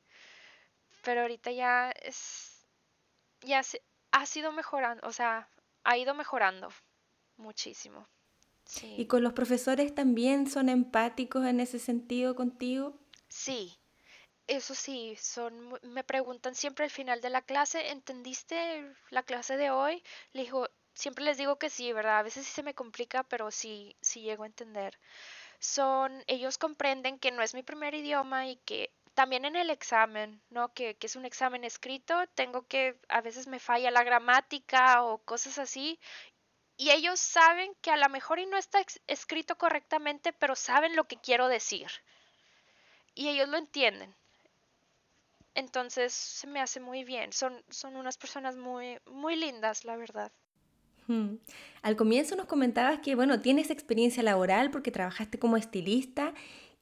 Pero 1.04 1.22
ahorita 1.22 1.52
ya 1.52 1.90
es, 1.90 2.66
ya 3.42 3.62
se, 3.62 3.82
ha 4.10 4.26
sido 4.26 4.50
mejorando, 4.52 5.06
o 5.06 5.12
sea, 5.12 5.48
ha 5.84 5.96
ido 5.96 6.14
mejorando 6.14 6.68
muchísimo. 7.36 8.08
¿Y 8.96 9.06
con 9.06 9.22
los 9.22 9.34
profesores 9.34 9.94
también 9.94 10.48
son 10.48 10.68
empáticos 10.68 11.46
en 11.46 11.60
ese 11.60 11.78
sentido 11.78 12.34
contigo? 12.34 12.98
Sí, 13.28 13.76
eso 14.56 14.74
sí, 14.74 15.16
son, 15.16 15.78
me 15.82 16.04
preguntan 16.04 16.54
siempre 16.54 16.84
al 16.84 16.90
final 16.90 17.20
de 17.20 17.30
la 17.30 17.42
clase, 17.42 17.90
¿entendiste 17.90 18.84
la 19.10 19.22
clase 19.22 19.56
de 19.56 19.70
hoy? 19.70 20.02
Le 20.32 20.42
digo, 20.42 20.68
siempre 20.94 21.24
les 21.24 21.38
digo 21.38 21.58
que 21.58 21.70
sí, 21.70 21.92
¿verdad? 21.92 22.18
A 22.18 22.22
veces 22.22 22.46
sí 22.46 22.52
se 22.52 22.62
me 22.62 22.74
complica, 22.74 23.22
pero 23.24 23.50
sí, 23.50 23.96
sí 24.00 24.22
llego 24.22 24.44
a 24.44 24.46
entender. 24.46 24.98
Son, 25.58 26.24
ellos 26.26 26.58
comprenden 26.58 27.18
que 27.18 27.30
no 27.30 27.42
es 27.42 27.54
mi 27.54 27.62
primer 27.62 27.94
idioma 27.94 28.46
y 28.48 28.56
que 28.56 28.90
también 29.14 29.44
en 29.44 29.56
el 29.56 29.70
examen, 29.70 30.42
¿no? 30.50 30.72
Que, 30.74 30.96
que, 30.96 31.06
es 31.06 31.16
un 31.16 31.24
examen 31.24 31.64
escrito, 31.64 32.26
tengo 32.34 32.66
que, 32.66 32.98
a 33.08 33.20
veces 33.20 33.46
me 33.46 33.58
falla 33.60 33.90
la 33.90 34.04
gramática 34.04 35.02
o 35.04 35.18
cosas 35.18 35.58
así. 35.58 35.98
Y 36.76 36.90
ellos 36.90 37.20
saben 37.20 37.74
que 37.80 37.90
a 37.90 37.96
lo 37.96 38.08
mejor 38.08 38.38
y 38.38 38.46
no 38.46 38.56
está 38.56 38.84
escrito 39.06 39.56
correctamente, 39.56 40.32
pero 40.32 40.56
saben 40.56 40.96
lo 40.96 41.04
que 41.04 41.16
quiero 41.16 41.48
decir. 41.48 41.88
Y 43.14 43.28
ellos 43.28 43.48
lo 43.48 43.58
entienden. 43.58 44.14
Entonces 45.54 46.12
se 46.12 46.46
me 46.46 46.60
hace 46.60 46.80
muy 46.80 47.04
bien. 47.04 47.32
Son, 47.32 47.62
son 47.68 47.96
unas 47.96 48.16
personas 48.16 48.56
muy, 48.56 48.98
muy 49.06 49.36
lindas, 49.36 49.84
la 49.84 49.96
verdad. 49.96 50.32
Hmm. 51.06 51.36
Al 51.82 51.96
comienzo 51.96 52.36
nos 52.36 52.46
comentabas 52.46 53.00
que, 53.00 53.14
bueno, 53.14 53.40
tienes 53.40 53.70
experiencia 53.70 54.22
laboral 54.22 54.70
porque 54.70 54.90
trabajaste 54.90 55.38
como 55.38 55.56
estilista. 55.56 56.32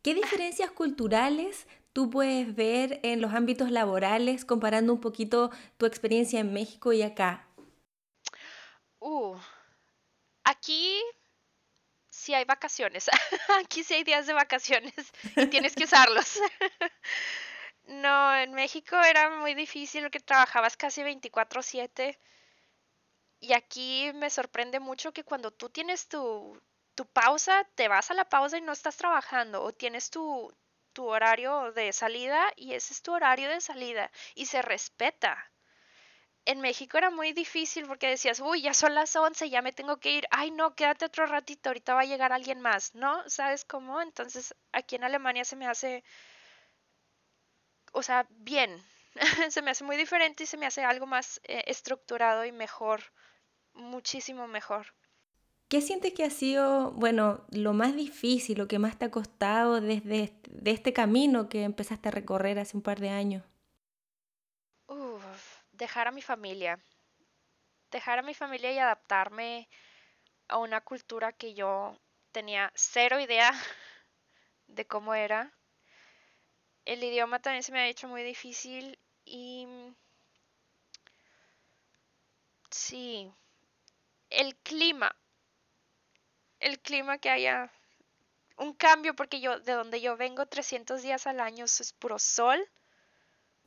¿Qué 0.02 0.14
diferencias 0.14 0.70
culturales 0.70 1.66
tú 1.92 2.10
puedes 2.10 2.54
ver 2.54 3.00
en 3.02 3.20
los 3.20 3.34
ámbitos 3.34 3.70
laborales 3.70 4.44
comparando 4.44 4.92
un 4.92 5.00
poquito 5.00 5.50
tu 5.76 5.86
experiencia 5.86 6.40
en 6.40 6.52
México 6.52 6.92
y 6.92 7.02
acá? 7.02 7.46
Uh, 9.00 9.36
aquí 10.44 11.00
sí 12.10 12.34
hay 12.34 12.44
vacaciones. 12.44 13.08
aquí 13.64 13.82
sí 13.82 13.94
hay 13.94 14.04
días 14.04 14.26
de 14.26 14.34
vacaciones 14.34 14.94
y 15.36 15.46
tienes 15.46 15.74
que 15.74 15.84
usarlos. 15.90 16.38
no, 17.90 18.34
en 18.36 18.52
México 18.54 18.96
era 19.02 19.30
muy 19.30 19.54
difícil 19.54 20.02
porque 20.04 20.20
trabajabas 20.20 20.76
casi 20.76 21.02
24/7. 21.02 22.18
Y 23.40 23.52
aquí 23.54 24.10
me 24.14 24.30
sorprende 24.30 24.80
mucho 24.80 25.12
que 25.12 25.24
cuando 25.24 25.50
tú 25.50 25.68
tienes 25.70 26.08
tu, 26.08 26.60
tu 26.94 27.06
pausa, 27.06 27.64
te 27.74 27.88
vas 27.88 28.10
a 28.10 28.14
la 28.14 28.26
pausa 28.28 28.58
y 28.58 28.62
no 28.62 28.72
estás 28.72 28.96
trabajando, 28.96 29.62
o 29.62 29.72
tienes 29.72 30.10
tu, 30.10 30.52
tu 30.92 31.06
horario 31.06 31.72
de 31.72 31.92
salida 31.92 32.42
y 32.56 32.74
ese 32.74 32.94
es 32.94 33.02
tu 33.02 33.12
horario 33.12 33.48
de 33.50 33.60
salida 33.60 34.10
y 34.34 34.46
se 34.46 34.62
respeta. 34.62 35.52
En 36.44 36.60
México 36.60 36.98
era 36.98 37.08
muy 37.10 37.32
difícil 37.32 37.86
porque 37.86 38.08
decías, 38.08 38.40
uy, 38.40 38.60
ya 38.60 38.74
son 38.74 38.94
las 38.94 39.16
11, 39.16 39.48
ya 39.48 39.62
me 39.62 39.72
tengo 39.72 39.98
que 40.00 40.10
ir. 40.12 40.26
Ay, 40.30 40.50
no, 40.50 40.74
quédate 40.74 41.06
otro 41.06 41.24
ratito, 41.26 41.70
ahorita 41.70 41.94
va 41.94 42.02
a 42.02 42.04
llegar 42.04 42.32
alguien 42.32 42.60
más, 42.60 42.94
¿no? 42.94 43.26
¿Sabes 43.28 43.64
cómo? 43.64 44.02
Entonces, 44.02 44.54
aquí 44.72 44.96
en 44.96 45.04
Alemania 45.04 45.44
se 45.46 45.56
me 45.56 45.66
hace, 45.66 46.04
o 47.92 48.02
sea, 48.02 48.26
bien. 48.30 48.82
se 49.50 49.62
me 49.62 49.70
hace 49.70 49.84
muy 49.84 49.96
diferente 49.96 50.44
y 50.44 50.46
se 50.46 50.56
me 50.56 50.66
hace 50.66 50.84
algo 50.84 51.06
más 51.06 51.40
eh, 51.44 51.64
estructurado 51.66 52.44
y 52.44 52.52
mejor, 52.52 53.02
muchísimo 53.72 54.46
mejor. 54.46 54.86
¿Qué 55.68 55.80
sientes 55.80 56.12
que 56.14 56.24
ha 56.24 56.30
sido, 56.30 56.90
bueno, 56.92 57.44
lo 57.50 57.72
más 57.72 57.94
difícil, 57.94 58.58
lo 58.58 58.66
que 58.66 58.80
más 58.80 58.98
te 58.98 59.04
ha 59.04 59.10
costado 59.10 59.80
desde 59.80 60.32
de 60.48 60.70
este 60.72 60.92
camino 60.92 61.48
que 61.48 61.62
empezaste 61.62 62.08
a 62.08 62.12
recorrer 62.12 62.58
hace 62.58 62.76
un 62.76 62.82
par 62.82 62.98
de 62.98 63.10
años? 63.10 63.44
dejar 65.80 66.06
a 66.08 66.12
mi 66.12 66.22
familia. 66.22 66.78
Dejar 67.90 68.18
a 68.18 68.22
mi 68.22 68.34
familia 68.34 68.70
y 68.72 68.78
adaptarme 68.78 69.68
a 70.48 70.58
una 70.58 70.80
cultura 70.82 71.32
que 71.32 71.54
yo 71.54 71.96
tenía 72.32 72.70
cero 72.74 73.18
idea 73.18 73.50
de 74.66 74.86
cómo 74.86 75.14
era. 75.14 75.52
El 76.90 77.04
idioma 77.04 77.38
también 77.38 77.62
se 77.62 77.70
me 77.70 77.78
ha 77.78 77.86
hecho 77.86 78.08
muy 78.08 78.24
difícil 78.24 78.98
y 79.24 79.64
sí, 82.68 83.30
el 84.28 84.56
clima 84.56 85.14
el 86.58 86.80
clima 86.80 87.18
que 87.18 87.30
haya 87.30 87.70
un 88.56 88.74
cambio 88.74 89.14
porque 89.14 89.40
yo 89.40 89.60
de 89.60 89.72
donde 89.74 90.00
yo 90.00 90.16
vengo 90.16 90.46
300 90.46 91.00
días 91.00 91.28
al 91.28 91.38
año 91.38 91.64
es 91.66 91.92
puro 91.92 92.18
sol. 92.18 92.60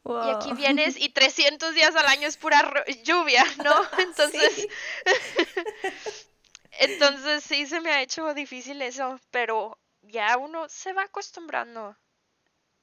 Y 0.05 0.29
aquí 0.29 0.51
vienes 0.51 0.97
y 0.97 1.07
300 1.13 1.73
días 1.73 1.95
al 1.95 2.07
año 2.07 2.27
es 2.27 2.35
pura 2.35 2.73
lluvia, 3.03 3.45
¿no? 3.63 3.73
Entonces, 3.99 4.67
entonces 6.71 7.41
sí 7.45 7.65
se 7.67 7.79
me 7.79 7.89
ha 7.89 8.01
hecho 8.01 8.33
difícil 8.33 8.81
eso, 8.81 9.17
pero 9.31 9.79
ya 10.01 10.35
uno 10.35 10.67
se 10.67 10.91
va 10.91 11.03
acostumbrando, 11.03 11.95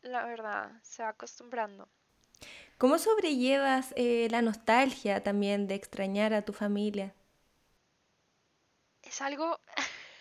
la 0.03 0.24
verdad, 0.24 0.72
se 0.82 1.03
va 1.03 1.11
acostumbrando. 1.11 1.88
¿Cómo 2.78 2.98
sobrellevas 2.98 3.92
eh, 3.96 4.28
la 4.30 4.42
nostalgia 4.42 5.22
también 5.22 5.66
de 5.68 5.74
extrañar 5.74 6.32
a 6.32 6.42
tu 6.42 6.53
familia? 6.53 7.14
Es 9.03 9.20
algo 9.20 9.61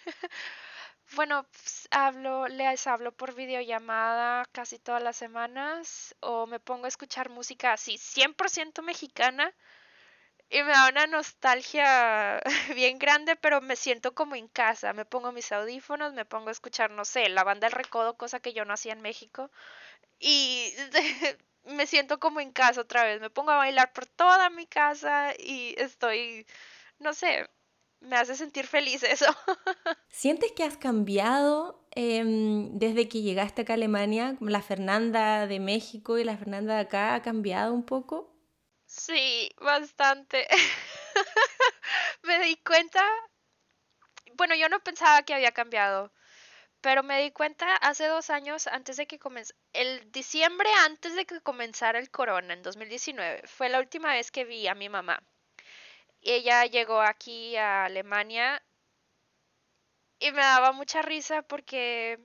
bueno, 1.16 1.46
pues, 1.52 1.88
hablo, 1.92 2.48
les 2.48 2.86
hablo 2.88 3.12
por 3.12 3.34
videollamada 3.36 4.46
casi 4.52 4.80
todas 4.80 5.02
las 5.02 5.16
semanas 5.16 6.16
o 6.20 6.48
me 6.48 6.60
pongo 6.60 6.86
a 6.86 6.90
escuchar 6.90 7.30
música 7.30 7.74
así 7.74 7.98
100% 7.98 8.82
mexicana 8.82 9.54
y 10.50 10.64
me 10.64 10.72
da 10.72 10.90
una 10.90 11.08
nostalgia 11.08 12.42
bien 12.76 12.98
grande, 12.98 13.36
pero 13.36 13.62
me 13.62 13.76
siento 13.76 14.14
como 14.16 14.36
en 14.36 14.48
casa. 14.48 14.94
Me 14.94 15.06
pongo 15.06 15.32
mis 15.32 15.52
audífonos, 15.52 16.14
me 16.14 16.26
pongo 16.26 16.50
a 16.50 16.52
escuchar, 16.52 16.92
no 16.92 17.06
sé, 17.06 17.30
la 17.30 17.44
banda 17.44 17.68
El 17.68 17.74
Recodo, 17.74 18.18
cosa 18.18 18.40
que 18.40 18.54
yo 18.54 18.66
no 18.66 18.74
hacía 18.74 18.94
en 18.94 19.02
México. 19.02 19.52
Y 20.20 20.74
me 21.66 21.88
siento 21.88 22.20
como 22.20 22.40
en 22.40 22.52
casa 22.52 22.82
otra 22.82 23.04
vez. 23.04 23.22
Me 23.22 23.30
pongo 23.30 23.52
a 23.52 23.58
bailar 23.58 23.94
por 23.94 24.08
toda 24.08 24.50
mi 24.50 24.66
casa 24.66 25.34
y 25.38 25.76
estoy, 25.78 26.48
no 27.00 27.14
sé, 27.14 27.48
me 28.02 28.16
hace 28.16 28.36
sentir 28.36 28.66
feliz 28.66 29.04
eso. 29.04 29.26
¿Sientes 30.10 30.52
que 30.54 30.64
has 30.64 30.78
cambiado 30.78 31.86
em, 31.92 32.78
desde 32.80 33.08
que 33.08 33.22
llegaste 33.22 33.62
acá 33.62 33.74
a 33.74 33.76
Alemania? 33.76 34.36
La 34.40 34.62
Fernanda 34.62 35.46
de 35.46 35.60
México 35.60 36.18
y 36.18 36.24
la 36.24 36.38
Fernanda 36.38 36.76
de 36.76 36.82
acá 36.82 37.14
ha 37.14 37.22
cambiado 37.22 37.74
un 37.74 37.86
poco. 37.86 38.39
Sí, 38.96 39.50
bastante. 39.62 40.46
me 42.24 42.40
di 42.40 42.58
cuenta, 42.58 43.02
bueno, 44.38 44.56
yo 44.56 44.70
no 44.70 44.80
pensaba 44.80 45.22
que 45.22 45.36
había 45.36 45.52
cambiado, 45.52 46.12
pero 46.82 47.04
me 47.04 47.22
di 47.24 47.32
cuenta 47.32 47.76
hace 47.78 48.08
dos 48.08 48.30
años, 48.32 48.68
antes 48.68 48.98
de 48.98 49.08
que 49.08 49.20
comenzara, 49.20 49.60
el 49.74 50.12
diciembre 50.12 50.70
antes 50.86 51.16
de 51.16 51.26
que 51.26 51.42
comenzara 51.42 52.00
el 52.00 52.12
corona, 52.12 52.54
en 52.56 52.64
2019, 52.64 53.44
fue 53.48 53.70
la 53.70 53.80
última 53.80 54.14
vez 54.14 54.32
que 54.32 54.46
vi 54.46 54.68
a 54.68 54.76
mi 54.76 54.90
mamá 54.90 55.22
ella 56.22 56.66
llegó 56.66 57.02
aquí 57.02 57.58
a 57.58 57.84
Alemania 57.86 58.62
y 60.20 60.32
me 60.32 60.42
daba 60.42 60.72
mucha 60.72 61.02
risa 61.02 61.42
porque, 61.42 62.20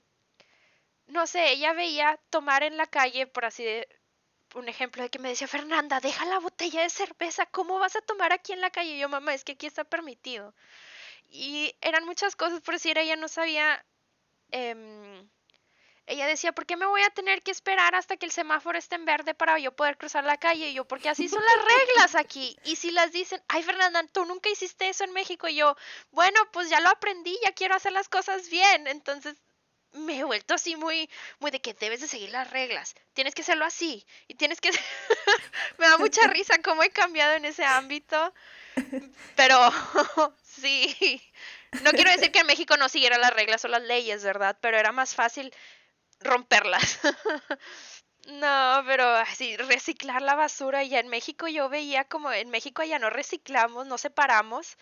no 1.07 1.27
sé, 1.27 1.51
ella 1.53 1.73
veía 1.73 2.21
tomar 2.29 2.62
en 2.62 2.77
la 2.77 2.87
calle, 2.87 3.27
por 3.27 3.47
así 3.47 3.65
de, 3.65 3.89
un 4.55 4.68
ejemplo 4.68 5.02
de 5.02 5.11
que 5.11 5.18
me 5.18 5.28
decía, 5.28 5.48
Fernanda, 5.48 6.00
deja 6.00 6.24
la 6.26 6.38
botella 6.38 6.82
de 6.82 6.90
cerveza, 6.90 7.46
¿cómo 7.46 7.78
vas 7.78 7.96
a 7.96 8.00
tomar 8.02 8.32
aquí 8.32 8.52
en 8.52 8.61
la 8.61 8.70
calle? 8.70 8.96
Y 8.96 8.98
yo, 8.98 9.09
mamá, 9.09 9.34
es 9.34 9.44
que 9.44 9.52
aquí 9.52 9.66
está 9.66 9.84
permitido. 9.84 10.55
Y 11.28 11.74
eran 11.80 12.05
muchas 12.05 12.36
cosas, 12.36 12.61
por 12.61 12.74
decir, 12.74 12.98
ella 12.98 13.16
no 13.16 13.28
sabía 13.28 13.84
eh, 14.52 15.24
ella 16.07 16.26
decía, 16.26 16.52
¿por 16.52 16.66
qué 16.66 16.76
me 16.76 16.86
voy 16.86 17.00
a 17.02 17.11
tener 17.11 17.42
que 17.42 17.50
esperar 17.50 17.94
hasta 17.94 18.16
que 18.16 18.26
el 18.26 18.32
semáforo 18.32 18.76
esté 18.78 18.96
en 18.96 19.07
verde 19.07 19.34
para 19.34 19.59
yo 19.59 19.72
poder 19.72 19.96
cruzar 19.96 20.24
la 20.24 20.36
calle? 20.36 20.68
Y 20.68 20.74
yo, 20.74 20.84
porque 20.84 21.09
así 21.09 21.28
son 21.28 21.42
las 21.42 21.64
reglas 21.64 22.14
aquí. 22.14 22.57
Y 22.64 22.76
si 22.76 22.90
las 22.90 23.11
dicen, 23.12 23.42
ay 23.48 23.62
Fernanda, 23.62 24.07
tú 24.12 24.24
nunca 24.26 24.50
hiciste 24.50 24.88
eso 24.88 25.05
en 25.05 25.12
México. 25.12 25.48
Y 25.48 25.57
yo, 25.57 25.76
bueno, 26.11 26.38
pues 26.52 26.68
ya 26.68 26.80
lo 26.80 26.90
aprendí, 26.90 27.38
ya 27.42 27.52
quiero 27.52 27.74
hacer 27.74 27.92
las 27.92 28.09
cosas 28.09 28.50
bien. 28.50 28.86
Entonces 28.86 29.36
me 29.95 30.18
he 30.18 30.24
vuelto 30.24 30.55
así 30.55 30.76
muy, 30.76 31.09
muy 31.40 31.51
de 31.51 31.61
que 31.61 31.74
debes 31.74 32.01
de 32.01 32.09
seguir 32.09 32.30
las 32.30 32.51
reglas. 32.51 32.95
Tienes 33.14 33.34
que 33.34 33.42
hacerlo 33.42 33.64
así. 33.64 34.07
Y 34.28 34.34
tienes 34.34 34.61
que... 34.61 34.70
me 35.78 35.86
da 35.88 35.99
mucha 35.99 36.26
risa 36.28 36.59
cómo 36.62 36.82
he 36.82 36.90
cambiado 36.90 37.34
en 37.34 37.45
ese 37.45 37.64
ámbito. 37.64 38.34
Pero 39.36 39.59
sí. 40.42 41.22
No 41.80 41.92
quiero 41.92 42.11
decir 42.11 42.32
que 42.32 42.40
en 42.40 42.47
México 42.47 42.76
no 42.76 42.88
siguiera 42.88 43.18
las 43.18 43.32
reglas 43.34 43.64
o 43.64 43.68
las 43.68 43.82
leyes, 43.82 44.22
¿verdad? 44.24 44.57
Pero 44.61 44.78
era 44.78 44.92
más 44.92 45.14
fácil 45.14 45.53
romperlas. 46.20 47.01
No, 48.26 48.82
pero 48.86 49.07
así, 49.16 49.57
reciclar 49.57 50.22
la 50.22 50.34
basura. 50.34 50.82
Ya 50.84 50.99
en 51.01 51.09
México 51.09 51.47
yo 51.49 51.68
veía 51.68 52.05
como 52.05 52.32
en 52.32 52.51
México 52.51 52.82
ya 52.82 52.99
no 52.99 53.11
reciclamos, 53.11 53.86
no 53.86 53.99
separamos. 53.99 54.76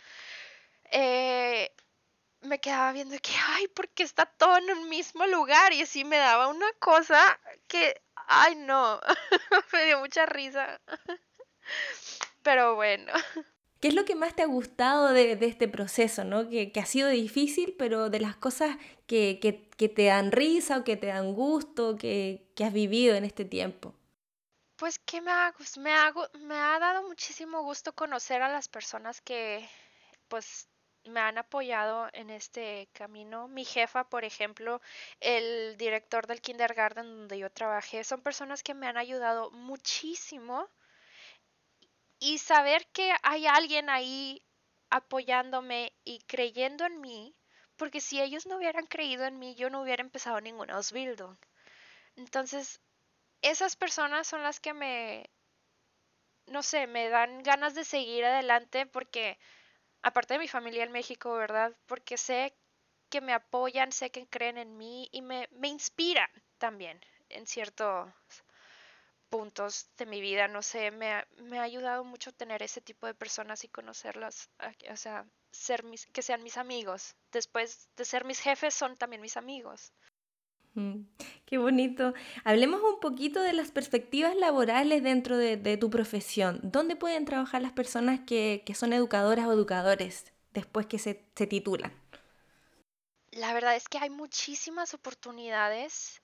eh, 0.93 1.73
me 2.43 2.61
quedaba 2.61 2.93
viendo 2.93 3.17
que, 3.19 3.33
ay, 3.49 3.69
porque 3.69 4.03
está 4.03 4.27
todo 4.27 4.57
en 4.59 4.71
un 4.71 4.89
mismo 4.89 5.27
lugar? 5.27 5.73
Y 5.73 5.83
así 5.83 6.05
me 6.05 6.17
daba 6.17 6.49
una 6.49 6.71
cosa 6.79 7.41
que, 7.69 8.01
ay, 8.27 8.57
no, 8.57 9.01
me 9.73 9.87
dio 9.87 10.01
mucha 10.01 10.27
risa. 10.27 10.81
Pero 12.43 12.75
bueno. 12.75 13.13
¿Qué 13.81 13.89
es 13.89 13.95
lo 13.95 14.05
que 14.05 14.15
más 14.15 14.37
te 14.37 14.43
ha 14.43 14.47
gustado 14.47 15.13
de, 15.13 15.33
este 15.41 15.67
proceso, 15.67 16.23
¿no? 16.25 16.49
Que, 16.49 16.73
ha 16.77 16.87
sido 16.87 17.09
difícil, 17.09 17.75
pero 17.77 18.11
de 18.11 18.21
las 18.21 18.37
cosas 18.37 18.77
que, 19.07 19.41
te 19.77 20.05
dan 20.05 20.31
risa 20.31 20.79
o 20.79 20.85
que 20.85 20.97
te 20.97 21.09
dan 21.09 21.35
gusto, 21.35 21.97
que, 21.97 22.47
has 22.65 22.73
vivido 22.73 23.17
en 23.17 23.25
este 23.25 23.45
tiempo? 23.45 23.95
Pues 24.77 24.99
que 25.01 25.21
me 25.21 25.31
ha, 25.31 25.53
me, 25.79 25.93
ha, 25.93 26.13
me 26.39 26.55
ha 26.55 26.79
dado 26.79 27.03
muchísimo 27.09 27.63
gusto 27.63 27.93
conocer 27.93 28.43
a 28.43 28.49
las 28.49 28.69
personas 28.69 29.21
que 29.21 29.69
pues 30.29 30.69
me 31.05 31.21
han 31.21 31.39
apoyado 31.39 32.09
en 32.13 32.31
este 32.31 32.89
camino. 32.93 33.49
Mi 33.49 33.65
jefa, 33.65 34.09
por 34.09 34.25
ejemplo, 34.25 34.81
el 35.21 35.77
director 35.77 36.27
del 36.27 36.41
kindergarten 36.41 37.05
donde 37.07 37.39
yo 37.39 37.51
trabajé, 37.51 38.05
son 38.05 38.23
personas 38.23 38.63
que 38.63 38.75
me 38.75 38.87
han 38.89 38.97
ayudado 38.97 39.51
muchísimo 39.53 40.69
y 42.19 42.39
saber 42.39 42.87
que 42.93 43.13
hay 43.23 43.47
alguien 43.47 43.91
ahí 43.91 44.43
apoyándome 44.91 45.93
y 46.05 46.21
creyendo 46.21 46.87
en 46.87 47.01
mí, 47.03 47.35
porque 47.77 48.01
si 48.01 48.21
ellos 48.21 48.47
no 48.47 48.57
hubieran 48.57 48.87
creído 48.87 49.25
en 49.25 49.39
mí, 49.39 49.55
yo 49.57 49.69
no 49.71 49.83
hubiera 49.83 50.03
empezado 50.03 50.41
ninguna 50.41 50.77
Ausbildung. 50.77 51.37
Entonces, 52.17 52.81
esas 53.43 53.77
personas 53.77 54.27
son 54.29 54.43
las 54.43 54.61
que 54.61 54.75
me, 54.75 55.31
no 56.47 56.63
sé, 56.63 56.87
me 56.87 57.09
dan 57.09 57.43
ganas 57.43 57.75
de 57.75 57.85
seguir 57.85 58.25
adelante 58.25 58.87
porque, 58.87 59.39
aparte 60.03 60.35
de 60.35 60.41
mi 60.41 60.49
familia 60.49 60.85
en 60.85 60.93
México, 60.93 61.33
¿verdad? 61.35 61.77
Porque 61.87 62.17
sé 62.17 62.55
que 63.09 63.21
me 63.21 63.33
apoyan, 63.33 63.93
sé 63.93 64.11
que 64.11 64.27
creen 64.27 64.59
en 64.59 64.77
mí 64.77 65.09
y 65.13 65.23
me, 65.23 65.49
me 65.53 65.69
inspiran 65.69 66.31
también 66.59 67.01
en 67.29 67.47
ciertos 67.47 68.11
puntos 69.29 69.89
de 69.97 70.05
mi 70.07 70.21
vida, 70.21 70.47
no 70.47 70.61
sé, 70.63 70.91
me 70.91 71.13
ha, 71.13 71.27
me 71.39 71.59
ha 71.59 71.63
ayudado 71.63 72.05
mucho 72.05 72.33
tener 72.33 72.63
ese 72.63 72.83
tipo 72.83 73.07
de 73.07 73.15
personas 73.15 73.65
y 73.65 73.69
conocerlas, 73.69 74.51
o 74.91 74.97
sea, 74.97 75.27
ser 75.51 75.85
mis, 75.85 76.07
que 76.07 76.21
sean 76.21 76.43
mis 76.43 76.59
amigos. 76.59 77.17
Después 77.33 77.89
de 77.97 78.05
ser 78.05 78.25
mis 78.27 78.41
jefes, 78.41 78.75
son 78.75 78.97
también 78.97 79.23
mis 79.23 79.39
amigos. 79.39 79.93
Qué 81.45 81.59
bonito. 81.59 82.15
Hablemos 82.45 82.81
un 82.83 82.99
poquito 83.01 83.41
de 83.43 83.53
las 83.53 83.71
perspectivas 83.71 84.35
laborales 84.37 85.03
dentro 85.03 85.37
de, 85.37 85.77
tu 85.77 85.91
profesión. 85.91 86.61
¿Dónde 86.63 86.97
pueden 86.97 87.25
trabajar 87.25 87.63
las 87.63 87.73
personas 87.73 88.21
que, 88.21 88.63
que 88.65 88.75
son 88.75 88.93
educadoras 88.93 89.47
o 89.47 89.53
educadores 89.53 90.33
después 90.53 90.87
que 90.87 90.99
se, 90.99 91.25
se 91.37 91.47
titulan? 91.47 91.93
La 93.33 93.53
verdad 93.55 93.77
es 93.77 93.89
que 93.89 93.99
hay 93.99 94.11
muchísimas 94.11 94.95
oportunidades 94.95 96.23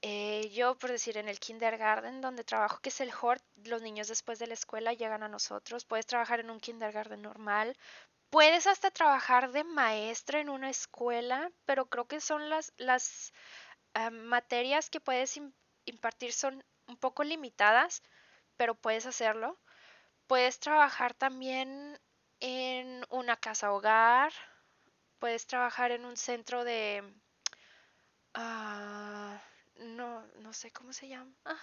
eh, 0.00 0.50
yo, 0.50 0.78
por 0.78 0.90
decir, 0.90 1.16
en 1.16 1.28
el 1.28 1.40
kindergarten 1.40 2.20
donde 2.20 2.44
trabajo, 2.44 2.78
que 2.80 2.90
es 2.90 3.00
el 3.00 3.10
HORT, 3.10 3.42
los 3.64 3.82
niños 3.82 4.06
después 4.08 4.38
de 4.38 4.46
la 4.46 4.54
escuela 4.54 4.92
llegan 4.92 5.22
a 5.24 5.28
nosotros. 5.28 5.84
Puedes 5.84 6.06
trabajar 6.06 6.40
en 6.40 6.50
un 6.50 6.60
kindergarten 6.60 7.22
normal. 7.22 7.76
Puedes 8.30 8.66
hasta 8.66 8.90
trabajar 8.90 9.52
de 9.52 9.64
maestra 9.64 10.40
en 10.40 10.50
una 10.50 10.70
escuela, 10.70 11.50
pero 11.64 11.86
creo 11.86 12.06
que 12.06 12.20
son 12.20 12.48
las, 12.48 12.72
las 12.76 13.32
ah, 13.94 14.10
materias 14.10 14.90
que 14.90 15.00
puedes 15.00 15.40
impartir 15.84 16.32
son 16.32 16.64
un 16.86 16.96
poco 16.96 17.24
limitadas, 17.24 18.02
pero 18.56 18.74
puedes 18.74 19.06
hacerlo. 19.06 19.58
Puedes 20.26 20.60
trabajar 20.60 21.14
también 21.14 21.98
en 22.40 23.04
una 23.10 23.36
casa 23.36 23.72
hogar. 23.72 24.32
Puedes 25.18 25.46
trabajar 25.46 25.92
en 25.92 26.04
un 26.04 26.16
centro 26.16 26.64
de... 26.64 27.02
Uh, 28.36 29.36
no, 29.84 30.26
no 30.36 30.52
sé 30.52 30.70
cómo 30.70 30.92
se 30.92 31.08
llama. 31.08 31.32
Ah, 31.44 31.60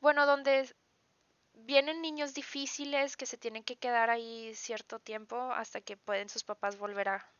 bueno, 0.00 0.26
donde 0.26 0.74
vienen 1.54 2.02
niños 2.02 2.34
difíciles 2.34 3.16
que 3.16 3.26
se 3.26 3.38
tienen 3.38 3.64
que 3.64 3.76
quedar 3.76 4.10
ahí 4.10 4.54
cierto 4.54 4.98
tiempo 5.00 5.36
hasta 5.52 5.80
que 5.80 5.96
pueden 5.96 6.28
sus 6.28 6.44
papás 6.44 6.76
volver 6.76 7.08
a, 7.08 7.35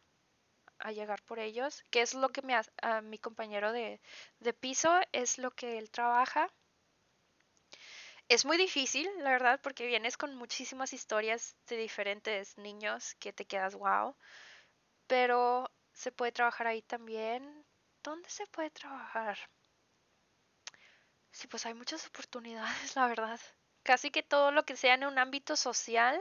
a 0.78 0.92
llegar 0.92 1.22
por 1.22 1.38
ellos, 1.38 1.82
que 1.90 2.02
es 2.02 2.14
lo 2.14 2.30
que 2.30 2.42
me, 2.42 2.54
a 2.82 3.00
mi 3.02 3.18
compañero 3.18 3.72
de, 3.72 4.00
de 4.40 4.52
piso 4.52 5.00
es 5.12 5.38
lo 5.38 5.50
que 5.52 5.78
él 5.78 5.90
trabaja. 5.90 6.48
Es 8.28 8.44
muy 8.44 8.56
difícil, 8.56 9.08
la 9.18 9.30
verdad, 9.32 9.58
porque 9.60 9.84
vienes 9.86 10.16
con 10.16 10.36
muchísimas 10.36 10.92
historias 10.92 11.56
de 11.66 11.76
diferentes 11.76 12.56
niños 12.56 13.16
que 13.16 13.32
te 13.32 13.46
quedas 13.46 13.74
wow, 13.74 14.14
pero 15.08 15.70
se 15.92 16.12
puede 16.12 16.32
trabajar 16.32 16.66
ahí 16.68 16.82
también. 16.82 17.66
¿Dónde 18.04 18.30
se 18.30 18.46
puede 18.48 18.70
trabajar? 18.70 19.38
Sí, 21.30 21.46
pues 21.46 21.64
hay 21.66 21.74
muchas 21.74 22.04
oportunidades, 22.08 22.66
la 22.96 23.06
verdad. 23.06 23.40
Casi 23.84 24.10
que 24.10 24.24
todo 24.24 24.50
lo 24.50 24.64
que 24.64 24.74
sea 24.76 24.94
en 24.94 25.04
un 25.04 25.18
ámbito 25.20 25.54
social 25.54 26.20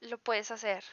lo 0.00 0.18
puedes 0.18 0.50
hacer. 0.50 0.84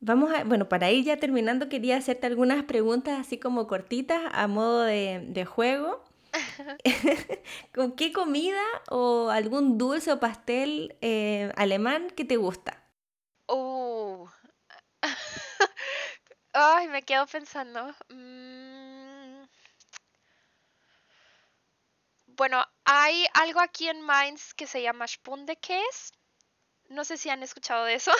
Vamos 0.00 0.32
a, 0.32 0.44
bueno, 0.44 0.68
para 0.68 0.90
ir 0.90 1.04
ya 1.04 1.18
terminando, 1.18 1.68
quería 1.68 1.96
hacerte 1.96 2.26
algunas 2.26 2.64
preguntas 2.64 3.18
así 3.20 3.38
como 3.38 3.66
cortitas 3.66 4.22
a 4.32 4.46
modo 4.46 4.82
de, 4.82 5.44
juego. 5.44 6.02
¿Con 7.74 7.92
qué 7.92 8.12
comida 8.12 8.62
o 8.90 9.30
algún 9.30 9.78
dulce 9.78 10.12
o 10.12 10.20
pastel 10.20 10.96
eh, 11.00 11.52
alemán 11.56 12.08
que 12.16 12.24
te 12.24 12.36
gusta? 12.36 12.82
Uh. 13.48 14.26
Ay, 16.52 16.88
me 16.88 17.02
quedo 17.02 17.26
pensando. 17.26 17.94
Mm, 18.08 19.10
Bueno, 22.40 22.64
hay 22.86 23.26
algo 23.34 23.60
aquí 23.60 23.90
en 23.90 24.00
Mainz 24.00 24.54
que 24.54 24.66
se 24.66 24.80
llama 24.80 25.06
Spundekäse. 25.06 26.14
No 26.88 27.04
sé 27.04 27.18
si 27.18 27.28
han 27.28 27.42
escuchado 27.42 27.84
de 27.84 27.96
eso. 27.96 28.12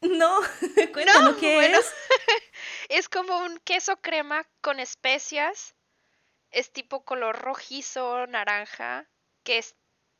No, 0.00 0.40
cuéntanos 0.92 1.36
qué 1.36 1.72
es. 1.72 1.94
es 2.88 3.08
como 3.08 3.38
un 3.38 3.58
queso 3.58 3.96
crema 4.00 4.46
con 4.60 4.80
especias. 4.80 5.74
Es 6.50 6.72
tipo 6.72 7.04
color 7.04 7.38
rojizo, 7.38 8.26
naranja, 8.26 9.08
que 9.44 9.58
es 9.58 9.76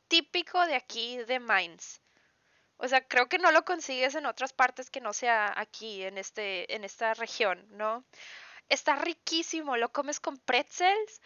típico 0.07 0.65
de 0.65 0.75
aquí 0.75 1.17
de 1.17 1.39
Mainz. 1.39 2.01
O 2.77 2.87
sea, 2.87 3.07
creo 3.07 3.27
que 3.27 3.37
no 3.37 3.51
lo 3.51 3.63
consigues 3.63 4.15
en 4.15 4.25
otras 4.25 4.53
partes 4.53 4.89
que 4.89 5.01
no 5.01 5.13
sea 5.13 5.53
aquí, 5.55 6.03
en, 6.03 6.17
este, 6.17 6.73
en 6.73 6.83
esta 6.83 7.13
región, 7.13 7.65
¿no? 7.71 8.05
Está 8.69 8.95
riquísimo, 8.95 9.77
lo 9.77 9.91
comes 9.91 10.19
con 10.19 10.37
pretzels. 10.37 11.21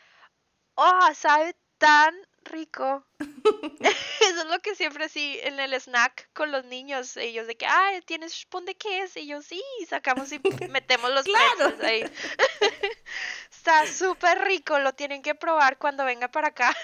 Oh, 0.75 1.09
sabe 1.13 1.55
tan 1.77 2.13
rico. 2.45 3.05
Eso 3.19 4.41
es 4.41 4.45
lo 4.45 4.59
que 4.59 4.75
siempre 4.75 5.09
sí 5.09 5.39
en 5.43 5.59
el 5.59 5.73
snack 5.79 6.29
con 6.33 6.51
los 6.51 6.65
niños, 6.65 7.17
ellos 7.17 7.47
de 7.47 7.55
que, 7.55 7.65
ay, 7.65 8.01
tienes 8.01 8.33
spoon 8.33 8.65
de 8.65 8.75
queso, 8.75 9.19
y 9.19 9.27
yo 9.27 9.41
sí, 9.41 9.61
sacamos 9.87 10.31
y 10.31 10.39
metemos 10.69 11.11
los 11.11 11.23
claro. 11.23 11.75
ahí. 11.83 12.03
Está 13.51 13.87
súper 13.87 14.43
rico, 14.43 14.79
lo 14.79 14.93
tienen 14.93 15.21
que 15.21 15.35
probar 15.35 15.77
cuando 15.77 16.05
venga 16.05 16.29
para 16.29 16.49
acá. 16.49 16.75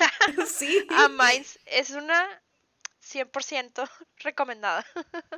sí. 0.47 0.85
A 0.89 1.07
Mainz 1.07 1.59
es 1.65 1.91
una 1.91 2.27
100% 3.01 3.89
recomendada. 4.17 4.85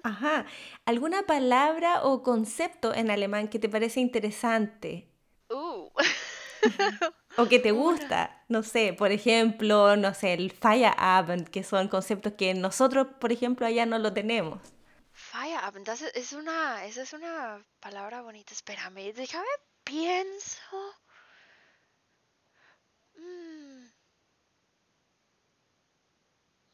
Ajá. 0.04 0.46
¿Alguna 0.86 1.24
palabra 1.24 2.04
o 2.04 2.24
concepto 2.24 2.94
en 2.94 3.12
alemán 3.12 3.48
que 3.48 3.60
te 3.60 3.70
parece 3.70 4.00
interesante? 4.00 5.08
Uh. 5.50 5.90
O 7.38 7.48
que 7.48 7.60
te 7.60 7.72
gusta, 7.72 8.44
no 8.48 8.64
sé, 8.64 8.94
por 8.94 9.12
ejemplo, 9.12 9.96
no 9.96 10.14
sé, 10.14 10.34
el 10.34 10.52
Feierabend, 10.52 11.50
que 11.50 11.64
son 11.64 11.88
conceptos 11.88 12.34
que 12.34 12.54
nosotros, 12.54 13.08
por 13.20 13.32
ejemplo, 13.32 13.66
allá 13.66 13.86
no 13.86 13.98
lo 13.98 14.14
tenemos. 14.14 14.60
Feierabend, 15.12 15.88
es 16.16 16.34
una, 16.34 16.86
esa 16.86 17.02
es 17.02 17.14
una 17.14 17.64
palabra 17.80 18.22
bonita, 18.22 18.54
espérame, 18.54 19.14
déjame 19.14 19.48
pienso. 19.84 20.60
Mm. 23.18 23.88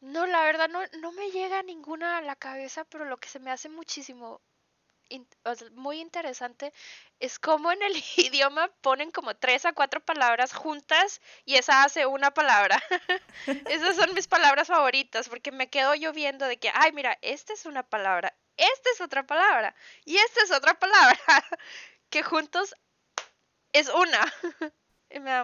No, 0.01 0.26
la 0.26 0.43
verdad 0.43 0.70
no, 0.70 0.80
no 1.01 1.12
me 1.12 1.30
llega 1.32 1.62
ninguna 1.64 2.18
a 2.18 2.22
la 2.22 2.36
cabeza, 2.36 2.86
pero 2.86 3.05
lo 3.05 3.18
que 3.18 3.30
se 3.30 3.39
me 3.39 3.51
hace 3.51 3.70
muchísimo 3.70 4.41
muy 5.74 5.99
interesante 5.99 6.74
es 7.20 7.39
cómo 7.39 7.72
en 7.72 7.82
el 7.82 7.93
idioma 8.18 8.70
ponen 8.82 9.12
como 9.12 9.36
tres 9.36 9.66
a 9.66 9.74
cuatro 9.74 9.99
palabras 9.99 10.53
juntas 10.53 11.22
y 11.45 11.55
esa 11.55 11.84
hace 11.84 12.05
una 12.05 12.32
palabra. 12.32 12.82
Esas 13.70 13.95
son 13.95 14.14
mis 14.14 14.28
palabras 14.28 14.68
favoritas 14.68 15.30
porque 15.30 15.51
me 15.51 15.70
quedo 15.70 15.95
yo 15.95 16.14
viendo 16.14 16.45
de 16.45 16.57
que, 16.57 16.72
ay, 16.74 16.91
mira, 16.91 17.18
esta 17.22 17.53
es 17.53 17.66
una 17.66 17.84
palabra, 17.84 18.36
esta 18.57 18.89
es 18.93 19.01
otra 19.01 19.26
palabra 19.26 19.76
y 20.05 20.18
esta 20.18 20.43
es 20.43 20.51
otra 20.51 20.78
palabra, 20.78 21.20
que 22.10 22.24
juntos 22.24 22.76
es 23.74 23.89
una. 23.89 24.34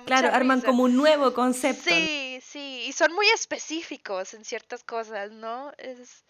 claro, 0.06 0.30
arman 0.34 0.62
como 0.62 0.84
un 0.84 0.96
nuevo 0.96 1.34
concepto. 1.34 1.90
Sí, 1.90 2.40
sí, 2.42 2.86
y 2.88 2.94
son 2.94 3.14
muy 3.14 3.28
específicos 3.28 4.34
en 4.34 4.46
ciertas 4.46 4.84
cosas, 4.84 5.32
¿no? 5.32 5.72
Es, 5.78 6.26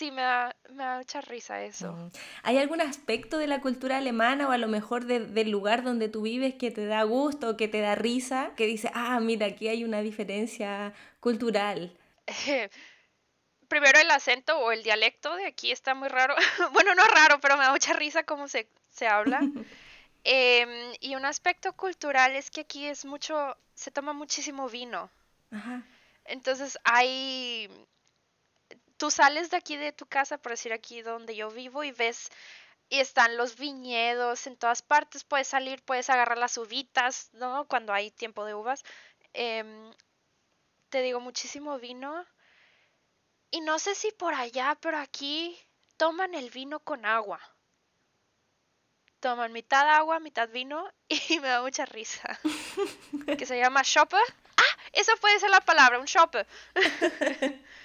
sí, 0.00 0.10
me 0.10 0.22
da, 0.22 0.56
me 0.70 0.82
da 0.82 0.96
mucha 0.96 1.20
risa 1.20 1.62
eso. 1.62 1.92
Mm. 1.92 2.10
¿Hay 2.42 2.56
algún 2.56 2.80
aspecto 2.80 3.36
de 3.36 3.46
la 3.46 3.60
cultura 3.60 3.98
alemana 3.98 4.48
o 4.48 4.50
a 4.50 4.56
lo 4.56 4.66
mejor 4.66 5.04
del 5.04 5.50
lugar 5.50 5.82
donde 5.84 6.08
tú 6.08 6.22
vives 6.22 6.54
que 6.54 6.70
te 6.70 6.86
da 6.86 7.02
gusto, 7.02 7.58
que 7.58 7.68
te 7.68 7.80
da 7.80 7.94
risa, 7.96 8.52
que 8.56 8.66
dice, 8.66 8.90
ah, 8.94 9.20
mira, 9.20 9.46
aquí 9.46 9.68
hay 9.68 9.84
una 9.84 10.00
diferencia 10.00 10.94
cultural? 11.20 11.94
Primero 13.68 13.98
el 14.00 14.10
acento 14.10 14.58
o 14.58 14.72
el 14.72 14.82
dialecto 14.82 15.36
de 15.36 15.44
aquí 15.46 15.70
está 15.70 15.94
muy 15.94 16.08
raro. 16.08 16.34
bueno, 16.72 16.94
no 16.94 17.04
raro, 17.04 17.38
pero 17.40 17.58
me 17.58 17.64
da 17.64 17.72
mucha 17.72 17.92
risa 17.92 18.22
cómo 18.22 18.48
se, 18.48 18.68
se 18.90 19.06
habla. 19.06 19.40
Em, 20.22 20.92
y 21.00 21.14
un 21.14 21.24
aspecto 21.24 21.72
cultural 21.72 22.36
es 22.36 22.50
que 22.50 22.60
aquí 22.60 22.84
es 22.84 23.06
mucho, 23.06 23.56
se 23.74 23.90
toma 23.90 24.12
muchísimo 24.12 24.68
vino. 24.68 25.08
Ajá. 25.50 25.82
Entonces 26.26 26.78
hay 26.84 27.70
tú 29.00 29.10
sales 29.10 29.48
de 29.48 29.56
aquí 29.56 29.78
de 29.78 29.92
tu 29.92 30.04
casa, 30.04 30.36
por 30.36 30.52
decir 30.52 30.74
aquí 30.74 31.00
donde 31.00 31.34
yo 31.34 31.50
vivo, 31.50 31.82
y 31.82 31.90
ves, 31.90 32.28
y 32.90 33.00
están 33.00 33.38
los 33.38 33.56
viñedos 33.56 34.46
en 34.46 34.58
todas 34.58 34.82
partes, 34.82 35.24
puedes 35.24 35.48
salir, 35.48 35.82
puedes 35.82 36.10
agarrar 36.10 36.36
las 36.36 36.58
uvitas, 36.58 37.30
¿no? 37.32 37.66
Cuando 37.66 37.94
hay 37.94 38.10
tiempo 38.10 38.44
de 38.44 38.52
uvas. 38.52 38.84
Em, 39.32 39.90
te 40.90 41.00
digo, 41.00 41.18
muchísimo 41.18 41.78
vino. 41.78 42.26
Y 43.50 43.62
no 43.62 43.78
sé 43.78 43.94
si 43.94 44.12
por 44.12 44.34
allá, 44.34 44.76
pero 44.82 44.98
aquí 44.98 45.58
toman 45.96 46.34
el 46.34 46.50
vino 46.50 46.80
con 46.80 47.06
agua. 47.06 47.40
Toman 49.20 49.50
mitad 49.54 49.88
agua, 49.88 50.20
mitad 50.20 50.50
vino 50.50 50.92
y 51.08 51.40
me 51.40 51.48
da 51.48 51.62
mucha 51.62 51.86
risa. 51.86 52.38
que 53.38 53.46
se 53.46 53.56
llama 53.62 53.80
shopper. 53.82 54.20
Ah, 54.58 54.82
eso 54.92 55.12
puede 55.22 55.40
ser 55.40 55.48
la 55.48 55.62
palabra, 55.62 55.98
un 55.98 56.04
shopper. 56.04 56.46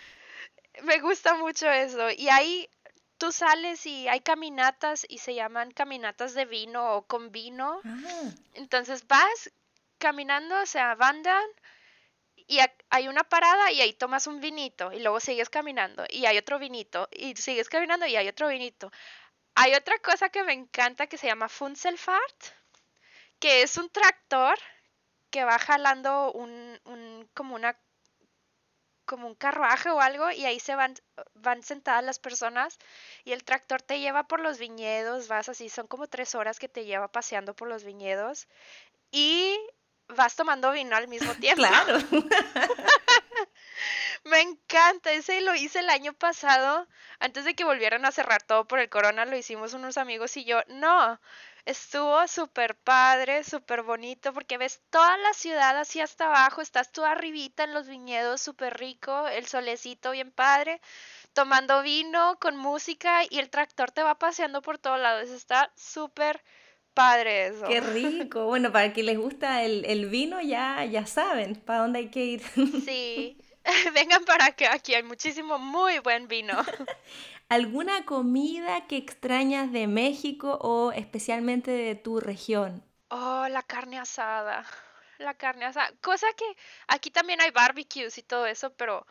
Me 0.84 1.00
gusta 1.00 1.36
mucho 1.36 1.70
eso. 1.70 2.10
Y 2.12 2.30
ahí 2.30 2.70
tú 3.18 3.32
sales 3.32 3.86
y 3.86 4.08
hay 4.08 4.22
caminatas 4.22 5.06
y 5.08 5.20
se 5.20 5.34
llaman 5.36 5.72
caminatas 5.72 6.34
de 6.34 6.46
vino 6.46 6.96
o 6.96 7.08
con 7.08 7.32
vino. 7.32 7.82
Ah. 7.84 8.32
Entonces 8.54 9.08
vas 9.08 9.52
caminando, 9.98 10.60
o 10.62 10.66
sea, 10.66 10.96
bandan 10.96 11.46
y 12.48 12.60
hay 12.90 13.08
una 13.08 13.24
parada 13.24 13.72
y 13.72 13.82
ahí 13.82 13.94
tomas 13.94 14.28
un 14.28 14.40
vinito 14.40 14.92
y 14.92 15.00
luego 15.00 15.20
sigues 15.20 15.50
caminando 15.50 16.06
y 16.10 16.26
hay 16.26 16.38
otro 16.38 16.60
vinito 16.60 17.08
y 17.12 17.36
sigues 17.36 17.70
caminando 17.70 18.06
y 18.06 18.16
hay 18.16 18.28
otro 18.28 18.48
vinito. 18.48 18.92
Hay 19.56 19.74
otra 19.74 19.98
cosa 20.00 20.30
que 20.30 20.44
me 20.44 20.54
encanta 20.54 21.08
que 21.08 21.18
se 21.18 21.28
llama 21.28 21.50
Funzelfahrt, 21.50 22.44
que 23.40 23.64
es 23.64 23.78
un 23.78 23.90
tractor 23.90 24.60
que 25.32 25.46
va 25.46 25.58
jalando 25.58 26.32
un, 26.34 26.80
un 26.84 27.30
como 27.34 27.56
una 27.56 27.78
como 29.06 29.28
un 29.28 29.36
carruaje 29.36 29.90
o 29.90 30.02
algo 30.02 30.32
y 30.32 30.46
ahí 30.46 30.60
se 30.60 30.76
van, 30.76 30.96
van 31.36 31.64
sentadas 31.64 32.04
las 32.04 32.20
personas 32.20 32.78
y 33.24 33.32
el 33.32 33.44
tractor 33.44 33.82
te 33.82 34.00
lleva 34.00 34.28
por 34.28 34.40
los 34.40 34.58
viñedos, 34.60 35.28
vas 35.28 35.50
así, 35.50 35.70
son 35.70 35.88
como 35.88 36.08
tres 36.08 36.36
horas 36.36 36.60
que 36.60 36.70
te 36.70 36.86
lleva 36.86 37.12
paseando 37.12 37.56
por 37.56 37.68
los 37.68 37.84
viñedos 37.84 38.48
y 39.12 39.58
vas 40.08 40.36
tomando 40.36 40.72
vino 40.72 40.96
al 40.96 41.08
mismo 41.08 41.34
tiempo. 41.40 41.64
Claro. 41.64 41.98
Me 44.24 44.42
encanta, 44.42 45.12
ese 45.12 45.42
lo 45.42 45.54
hice 45.54 45.80
el 45.80 45.90
año 45.90 46.14
pasado, 46.14 46.88
antes 47.20 47.46
de 47.46 47.54
que 47.54 47.64
volvieran 47.64 48.06
a 48.06 48.12
cerrar 48.12 48.42
todo 48.42 48.66
por 48.66 48.80
el 48.80 48.90
corona, 48.90 49.26
lo 49.26 49.38
hicimos 49.38 49.74
unos 49.74 49.98
amigos 49.98 50.36
y 50.38 50.46
yo, 50.46 50.62
no, 50.68 51.20
Estuvo 51.66 52.28
súper 52.28 52.76
padre, 52.76 53.44
súper 53.44 53.82
bonito, 53.82 54.34
porque 54.34 54.60
ves 54.60 54.82
toda 54.92 55.18
la 55.18 55.34
ciudad 55.34 55.76
así 55.80 56.00
hasta 56.00 56.28
abajo, 56.28 56.62
estás 56.62 56.92
tú 56.92 57.04
arribita 57.04 57.64
en 57.64 57.74
los 57.74 57.88
viñedos, 57.88 58.40
súper 58.40 58.78
rico, 58.78 59.28
el 59.28 59.48
solecito 59.48 60.12
bien 60.12 60.32
padre, 60.32 60.80
tomando 61.34 61.82
vino 61.82 62.38
con 62.40 62.56
música 62.56 63.24
y 63.30 63.40
el 63.40 63.50
tractor 63.50 63.92
te 63.92 64.04
va 64.04 64.20
paseando 64.20 64.62
por 64.62 64.78
todos 64.78 65.00
lados. 65.00 65.30
Está 65.30 65.72
súper 65.76 66.44
padre 66.94 67.48
eso. 67.48 67.66
Qué 67.66 67.82
rico. 67.82 68.46
Bueno, 68.46 68.72
para 68.72 68.94
quien 68.94 69.08
les 69.08 69.18
gusta 69.18 69.64
el, 69.64 69.86
el 69.86 70.08
vino, 70.08 70.42
ya, 70.42 70.86
ya 70.86 71.08
saben 71.08 71.56
para 71.56 71.80
dónde 71.80 72.00
hay 72.00 72.10
que 72.10 72.26
ir. 72.26 72.42
Sí. 72.86 73.38
Vengan 73.94 74.24
para 74.26 74.46
acá, 74.46 74.74
aquí 74.74 74.94
hay 74.94 75.04
muchísimo 75.04 75.58
muy 75.58 76.00
buen 76.00 76.28
vino. 76.28 76.54
¿Alguna 77.50 78.06
comida 78.06 78.88
que 78.88 78.98
extrañas 78.98 79.72
de 79.72 79.88
México 79.88 80.58
o 80.62 80.92
especialmente 80.92 81.72
de 81.72 81.96
tu 81.96 82.20
región? 82.20 82.84
Oh, 83.10 83.48
la 83.50 83.62
carne 83.64 84.00
asada. 84.00 84.66
La 85.20 85.36
carne 85.36 85.66
asada. 85.66 85.92
Cosa 86.02 86.28
que 86.36 86.46
aquí 86.88 87.12
también 87.12 87.42
hay 87.42 87.52
barbecues 87.52 88.18
y 88.18 88.24
todo 88.24 88.46
eso, 88.48 88.74
pero 88.76 89.06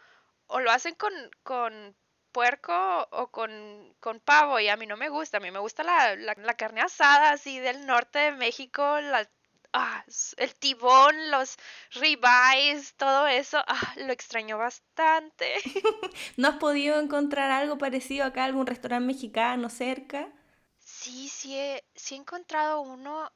o 0.47 0.61
lo 0.61 0.71
hacen 0.71 0.95
con, 0.95 1.13
con 1.43 1.97
puerco 2.33 3.09
o 3.11 3.29
con, 3.31 3.95
con, 4.01 4.21
pavo 4.21 4.59
y 4.59 4.69
a 4.69 4.77
mí 4.77 4.87
no 4.87 4.97
me 4.97 5.09
gusta. 5.09 5.39
A 5.39 5.41
mí 5.41 5.51
me 5.51 5.61
gusta 5.61 5.85
la, 5.85 6.17
la, 6.17 6.35
la 6.37 6.55
carne 6.55 6.81
asada 6.81 7.31
así 7.33 7.61
del 7.61 7.87
norte 7.87 8.19
de 8.19 8.33
México, 8.33 8.83
la 9.01 9.29
ah, 9.75 10.05
el 10.39 10.55
tibón, 10.55 11.31
los 11.31 11.57
ribeyes, 11.93 12.95
todo 12.95 13.27
eso, 13.27 13.59
ah, 13.67 13.95
lo 13.97 14.13
extraño 14.13 14.57
bastante. 14.57 15.55
¿No 16.39 16.49
has 16.49 16.57
podido 16.57 16.99
encontrar 17.01 17.51
algo 17.51 17.77
parecido 17.77 18.25
acá, 18.25 18.45
algún 18.45 18.67
restaurante 18.67 19.07
mexicano 19.07 19.69
cerca? 19.69 20.33
Sí, 20.79 21.29
sí 21.29 21.57
he, 21.59 21.85
sí 21.95 22.15
he 22.15 22.19
encontrado 22.19 22.81
uno 22.81 23.31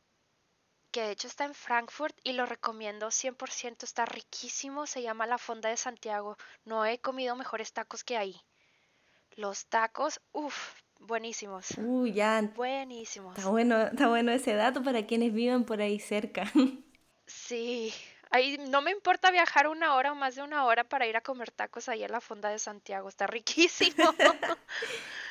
que 0.90 1.02
de 1.02 1.10
hecho 1.12 1.28
está 1.28 1.44
en 1.44 1.54
Frankfurt 1.54 2.16
y 2.24 2.32
lo 2.32 2.46
recomiendo 2.46 3.10
100%, 3.10 3.84
está 3.84 4.06
riquísimo, 4.06 4.86
se 4.86 5.02
llama 5.02 5.26
La 5.26 5.38
Fonda 5.38 5.68
de 5.68 5.76
Santiago. 5.76 6.36
No 6.64 6.86
he 6.86 6.98
comido 7.00 7.36
mejores 7.36 7.72
tacos 7.72 8.04
que 8.04 8.16
ahí. 8.16 8.40
Los 9.32 9.66
tacos, 9.66 10.20
uff, 10.32 10.74
Buenísimos. 10.98 11.70
Uy, 11.78 12.12
ya. 12.12 12.42
Buenísimos. 12.54 13.36
Está 13.36 13.50
bueno, 13.50 13.80
está 13.82 14.08
bueno 14.08 14.32
ese 14.32 14.54
dato 14.54 14.82
para 14.82 15.06
quienes 15.06 15.32
viven 15.32 15.64
por 15.64 15.80
ahí 15.80 15.98
cerca. 15.98 16.44
Sí. 17.28 17.92
Ahí 18.30 18.56
no 18.56 18.82
me 18.82 18.90
importa 18.90 19.30
viajar 19.30 19.68
una 19.68 19.94
hora 19.94 20.12
o 20.12 20.14
más 20.14 20.34
de 20.34 20.42
una 20.42 20.64
hora 20.64 20.84
para 20.84 21.06
ir 21.06 21.16
a 21.16 21.20
comer 21.22 21.50
tacos 21.50 21.88
ahí 21.88 22.02
en 22.02 22.12
la 22.12 22.20
fonda 22.20 22.50
de 22.50 22.58
Santiago. 22.58 23.08
Está 23.08 23.26
riquísimo. 23.26 23.94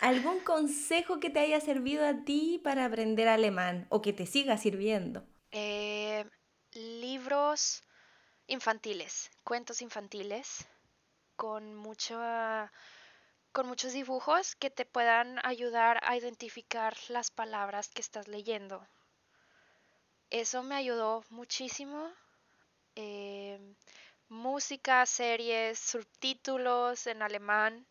¿Algún 0.02 0.40
consejo 0.40 1.20
que 1.20 1.30
te 1.30 1.40
haya 1.40 1.60
servido 1.60 2.06
a 2.06 2.24
ti 2.24 2.60
para 2.64 2.86
aprender 2.86 3.28
alemán 3.28 3.88
o 3.90 4.02
que 4.02 4.14
te 4.14 4.26
siga 4.26 4.58
sirviendo? 4.58 5.24
Eh, 5.52 6.26
libros 6.74 7.84
infantiles, 8.48 9.32
cuentos 9.44 9.82
infantiles 9.82 10.68
con 11.36 11.76
mucha 11.76 12.72
con 13.58 13.68
muchos 13.68 13.94
dibujos 13.94 14.56
que 14.56 14.70
te 14.70 14.86
puedan 14.86 15.40
ayudar 15.44 16.00
a 16.04 16.16
identificar 16.16 16.96
las 17.10 17.32
palabras 17.32 17.90
que 17.90 18.02
estás 18.02 18.28
leyendo. 18.28 18.88
Eso 20.30 20.62
me 20.62 20.76
ayudó 20.76 21.24
muchísimo. 21.32 22.08
Eh, 22.96 23.58
música, 24.30 25.08
series, 25.08 25.80
subtítulos 25.80 27.08
en 27.08 27.24
alemán, 27.24 27.88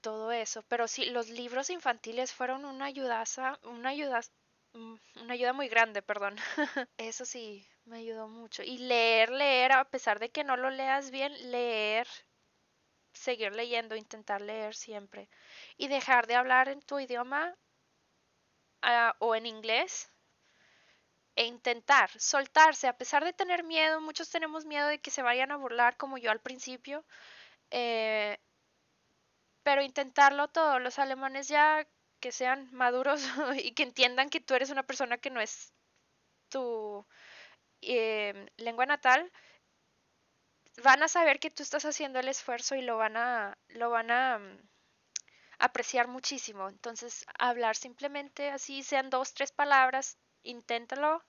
todo 0.00 0.32
eso. 0.32 0.64
Pero 0.64 0.88
sí, 0.88 1.04
los 1.04 1.28
libros 1.28 1.70
infantiles 1.70 2.32
fueron 2.32 2.64
una 2.64 2.86
ayudaza, 2.86 3.60
una 3.62 3.90
ayuda, 3.90 4.22
mm, 4.72 4.94
una 5.22 5.34
ayuda 5.34 5.52
muy 5.52 5.68
grande, 5.68 6.02
perdón. 6.02 6.34
eso 6.98 7.24
sí, 7.24 7.64
me 7.84 7.98
ayudó 7.98 8.26
mucho. 8.26 8.64
Y 8.64 8.78
leer, 8.78 9.30
leer, 9.30 9.70
a 9.70 9.84
pesar 9.84 10.18
de 10.18 10.30
que 10.30 10.42
no 10.42 10.56
lo 10.56 10.70
leas 10.70 11.12
bien, 11.12 11.32
leer 11.52 12.08
seguir 13.12 13.54
leyendo, 13.54 13.96
intentar 13.96 14.40
leer 14.40 14.74
siempre 14.74 15.28
y 15.76 15.88
dejar 15.88 16.26
de 16.26 16.34
hablar 16.36 16.68
en 16.68 16.82
tu 16.82 16.98
idioma 16.98 17.54
ah, 18.82 19.14
o 19.18 19.34
en 19.34 19.46
inglés 19.46 20.10
e 21.36 21.44
intentar 21.44 22.10
soltarse 22.18 22.86
a 22.88 22.96
pesar 22.96 23.24
de 23.24 23.32
tener 23.32 23.64
miedo. 23.64 24.00
Muchos 24.00 24.30
tenemos 24.30 24.64
miedo 24.64 24.86
de 24.88 25.00
que 25.00 25.10
se 25.10 25.22
vayan 25.22 25.50
a 25.52 25.56
burlar 25.56 25.96
como 25.96 26.18
yo 26.18 26.30
al 26.30 26.40
principio, 26.40 27.04
eh, 27.70 28.38
pero 29.62 29.82
intentarlo 29.82 30.48
todo. 30.48 30.78
Los 30.78 30.98
alemanes 30.98 31.48
ya 31.48 31.86
que 32.20 32.32
sean 32.32 32.68
maduros 32.72 33.22
y 33.64 33.72
que 33.72 33.82
entiendan 33.84 34.28
que 34.30 34.40
tú 34.40 34.54
eres 34.54 34.70
una 34.70 34.82
persona 34.82 35.18
que 35.18 35.30
no 35.30 35.40
es 35.40 35.72
tu 36.50 37.06
eh, 37.82 38.50
lengua 38.58 38.86
natal, 38.86 39.32
van 40.82 41.02
a 41.02 41.08
saber 41.08 41.40
que 41.40 41.50
tú 41.50 41.62
estás 41.62 41.84
haciendo 41.84 42.18
el 42.18 42.28
esfuerzo 42.28 42.74
y 42.74 42.82
lo 42.82 42.96
van 42.96 43.16
a, 43.16 43.56
lo 43.68 43.90
van 43.90 44.10
a 44.10 44.38
mm, 44.38 44.58
apreciar 45.58 46.08
muchísimo. 46.08 46.68
Entonces, 46.68 47.24
hablar 47.38 47.76
simplemente 47.76 48.50
así, 48.50 48.82
sean 48.82 49.10
dos, 49.10 49.34
tres 49.34 49.52
palabras, 49.52 50.18
inténtalo 50.42 51.22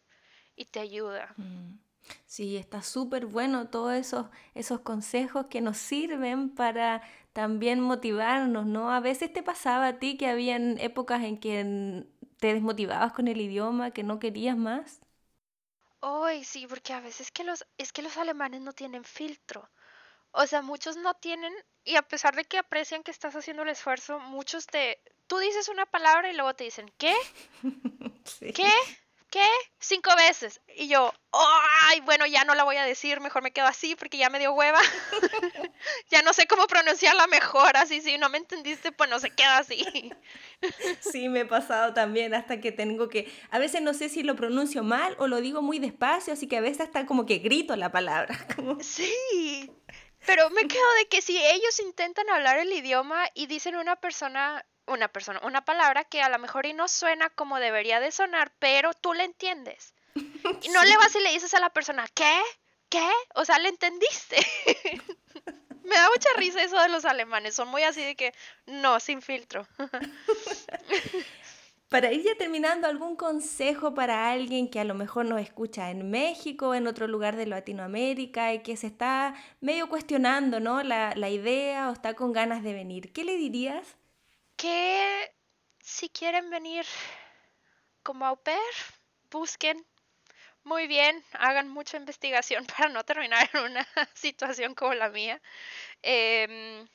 y 0.55 0.65
te 0.65 0.79
ayuda. 0.79 1.33
Mm. 1.37 1.79
Sí, 2.25 2.57
está 2.57 2.81
súper 2.81 3.25
bueno 3.25 3.69
todos 3.69 3.93
esos, 3.93 4.27
esos 4.55 4.81
consejos 4.81 5.45
que 5.47 5.61
nos 5.61 5.77
sirven 5.77 6.49
para 6.49 7.01
también 7.33 7.79
motivarnos, 7.79 8.65
¿no? 8.65 8.91
A 8.91 8.99
veces 8.99 9.31
te 9.31 9.43
pasaba 9.43 9.87
a 9.87 9.99
ti 9.99 10.17
que 10.17 10.27
habían 10.27 10.77
épocas 10.79 11.23
en 11.23 11.37
que 11.37 12.05
te 12.37 12.53
desmotivabas 12.53 13.13
con 13.13 13.27
el 13.27 13.39
idioma, 13.39 13.91
que 13.91 14.03
no 14.03 14.19
querías 14.19 14.57
más. 14.57 15.01
Ay, 16.01 16.43
sí, 16.43 16.65
porque 16.67 16.93
a 16.93 16.99
veces 16.99 17.31
que 17.31 17.43
los, 17.43 17.65
es 17.77 17.93
que 17.93 18.01
los 18.01 18.17
alemanes 18.17 18.61
no 18.61 18.73
tienen 18.73 19.03
filtro. 19.03 19.69
o 20.31 20.47
sea, 20.47 20.61
muchos 20.61 20.97
no 20.97 21.13
tienen, 21.15 21.53
y 21.83 21.95
a 21.95 22.01
pesar 22.01 22.35
de 22.35 22.45
que 22.45 22.57
aprecian 22.57 23.03
que 23.03 23.11
estás 23.11 23.35
haciendo 23.35 23.63
el 23.63 23.69
esfuerzo, 23.69 24.19
muchos 24.19 24.65
te, 24.67 24.99
tú 25.27 25.37
dices 25.39 25.69
una 25.69 25.85
palabra 25.85 26.31
y 26.31 26.35
luego 26.35 26.53
te 26.55 26.63
dicen, 26.65 26.91
¿qué? 26.97 27.15
¿Qué? 28.55 28.71
¿Qué? 29.31 29.47
Cinco 29.79 30.15
veces. 30.15 30.61
Y 30.75 30.87
yo, 30.87 31.11
ay, 31.31 32.01
bueno, 32.01 32.27
ya 32.27 32.43
no 32.43 32.53
la 32.53 32.63
voy 32.63 32.75
a 32.75 32.83
decir, 32.83 33.19
mejor 33.21 33.41
me 33.41 33.51
quedo 33.51 33.65
así 33.65 33.95
porque 33.95 34.17
ya 34.17 34.29
me 34.29 34.37
dio 34.37 34.53
hueva. 34.53 34.79
ya 36.11 36.21
no 36.21 36.33
sé 36.33 36.45
cómo 36.45 36.67
pronunciarla 36.67 37.25
mejor, 37.27 37.77
así, 37.77 38.01
si 38.01 38.17
no 38.19 38.29
me 38.29 38.37
entendiste, 38.37 38.91
pues 38.91 39.09
no 39.09 39.17
se 39.17 39.31
queda 39.31 39.57
así. 39.57 40.11
sí, 40.99 41.29
me 41.29 41.39
he 41.39 41.45
pasado 41.45 41.93
también 41.93 42.35
hasta 42.35 42.59
que 42.59 42.71
tengo 42.71 43.09
que, 43.09 43.31
a 43.49 43.57
veces 43.57 43.81
no 43.81 43.93
sé 43.93 44.09
si 44.09 44.21
lo 44.21 44.35
pronuncio 44.35 44.83
mal 44.83 45.15
o 45.17 45.27
lo 45.27 45.41
digo 45.41 45.61
muy 45.61 45.79
despacio, 45.79 46.33
así 46.33 46.47
que 46.47 46.57
a 46.57 46.61
veces 46.61 46.81
hasta 46.81 47.05
como 47.07 47.25
que 47.25 47.39
grito 47.39 47.75
la 47.75 47.91
palabra. 47.91 48.37
Sí. 48.81 49.71
Pero 50.25 50.49
me 50.51 50.67
quedo 50.67 50.93
de 50.99 51.07
que 51.07 51.21
si 51.21 51.37
ellos 51.37 51.79
intentan 51.79 52.29
hablar 52.29 52.59
el 52.59 52.71
idioma 52.71 53.25
y 53.33 53.47
dicen 53.47 53.75
una 53.75 53.95
persona 53.95 54.63
una 54.91 55.07
persona, 55.07 55.39
una 55.43 55.63
palabra 55.65 56.03
que 56.03 56.21
a 56.21 56.29
lo 56.29 56.39
mejor 56.39 56.65
y 56.65 56.73
no 56.73 56.87
suena 56.87 57.29
como 57.29 57.59
debería 57.59 57.99
de 57.99 58.11
sonar, 58.11 58.51
pero 58.59 58.93
tú 58.93 59.13
le 59.13 59.23
entiendes. 59.23 59.93
Y 60.63 60.69
no 60.69 60.83
le 60.83 60.97
vas 60.97 61.15
y 61.15 61.19
le 61.19 61.31
dices 61.31 61.53
a 61.53 61.59
la 61.59 61.69
persona, 61.69 62.05
¿qué? 62.13 62.39
¿Qué? 62.89 63.09
O 63.35 63.45
sea, 63.45 63.57
le 63.59 63.69
entendiste. 63.69 64.37
Me 65.83 65.95
da 65.95 66.09
mucha 66.09 66.29
risa 66.37 66.61
eso 66.61 66.79
de 66.79 66.89
los 66.89 67.05
alemanes, 67.05 67.55
son 67.55 67.67
muy 67.69 67.83
así 67.83 68.01
de 68.01 68.15
que, 68.15 68.33
no, 68.65 68.99
sin 68.99 69.21
filtro. 69.21 69.67
Para 71.89 72.11
ir 72.13 72.23
ya 72.23 72.35
terminando, 72.35 72.87
¿algún 72.87 73.17
consejo 73.17 73.93
para 73.93 74.31
alguien 74.31 74.69
que 74.69 74.79
a 74.79 74.85
lo 74.85 74.93
mejor 74.93 75.25
nos 75.25 75.41
escucha 75.41 75.91
en 75.91 76.09
México, 76.09 76.73
en 76.73 76.87
otro 76.87 77.05
lugar 77.05 77.35
de 77.35 77.45
Latinoamérica 77.45 78.53
y 78.53 78.63
que 78.63 78.77
se 78.77 78.87
está 78.87 79.35
medio 79.59 79.89
cuestionando 79.89 80.61
¿no? 80.61 80.83
la, 80.83 81.13
la 81.17 81.29
idea 81.29 81.89
o 81.89 81.91
está 81.93 82.13
con 82.13 82.31
ganas 82.31 82.63
de 82.63 82.73
venir? 82.73 83.11
¿Qué 83.11 83.25
le 83.25 83.35
dirías? 83.35 83.97
Que 84.61 85.33
si 85.95 86.07
quieren 86.17 86.45
venir 86.55 86.85
como 88.07 88.21
au 88.25 88.37
pair, 88.47 88.75
busquen 89.35 89.77
muy 90.63 90.87
bien, 90.87 91.23
hagan 91.33 91.69
mucha 91.77 91.97
investigación 91.97 92.65
para 92.73 92.89
no 92.89 93.03
terminar 93.05 93.49
en 93.53 93.61
una 93.71 93.87
situación 94.25 94.75
como 94.75 94.93
la 94.95 95.09
mía. 95.09 95.41
Em, 96.03 96.87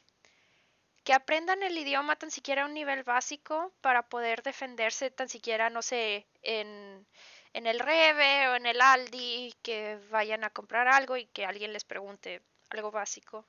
que 1.04 1.12
aprendan 1.14 1.62
el 1.62 1.78
idioma 1.78 2.16
tan 2.16 2.30
siquiera 2.30 2.62
a 2.62 2.66
un 2.66 2.74
nivel 2.74 3.02
básico 3.04 3.72
para 3.80 4.08
poder 4.12 4.42
defenderse 4.42 5.10
tan 5.10 5.28
siquiera, 5.28 5.70
no 5.70 5.80
sé, 5.82 6.26
en, 6.42 7.06
en 7.52 7.66
el 7.66 7.78
Reve 7.78 8.48
o 8.48 8.56
en 8.56 8.66
el 8.66 8.80
Aldi, 8.80 9.54
que 9.62 9.98
vayan 10.10 10.42
a 10.44 10.50
comprar 10.50 10.88
algo 10.88 11.16
y 11.16 11.26
que 11.26 11.46
alguien 11.46 11.72
les 11.72 11.84
pregunte 11.84 12.42
algo 12.70 12.90
básico. 12.90 13.46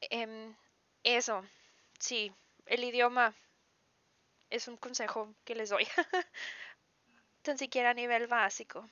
Em, 0.00 0.56
eso, 1.04 1.44
sí, 2.00 2.32
el 2.68 2.84
idioma 2.84 3.34
es 4.50 4.68
un 4.68 4.76
consejo 4.76 5.34
que 5.44 5.54
les 5.54 5.70
doy, 5.70 5.86
tan 7.42 7.58
siquiera 7.58 7.90
a 7.90 7.94
nivel 7.94 8.26
básico. 8.26 8.88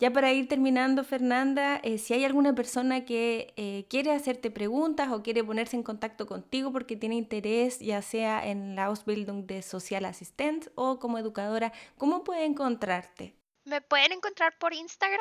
Ya 0.00 0.12
para 0.12 0.32
ir 0.32 0.48
terminando, 0.48 1.04
Fernanda, 1.04 1.80
eh, 1.84 1.98
si 1.98 2.14
hay 2.14 2.24
alguna 2.24 2.54
persona 2.54 3.04
que 3.04 3.54
eh, 3.56 3.86
quiere 3.88 4.10
hacerte 4.10 4.50
preguntas 4.50 5.12
o 5.12 5.22
quiere 5.22 5.44
ponerse 5.44 5.76
en 5.76 5.84
contacto 5.84 6.26
contigo 6.26 6.72
porque 6.72 6.96
tiene 6.96 7.14
interés, 7.14 7.78
ya 7.78 8.02
sea 8.02 8.44
en 8.44 8.74
la 8.74 8.86
Ausbildung 8.86 9.46
de 9.46 9.62
Social 9.62 10.04
Assistent 10.04 10.66
o 10.74 10.98
como 10.98 11.16
educadora, 11.16 11.72
¿cómo 11.96 12.24
puede 12.24 12.44
encontrarte? 12.44 13.36
Me 13.64 13.80
pueden 13.80 14.12
encontrar 14.12 14.58
por 14.58 14.74
Instagram, 14.74 15.20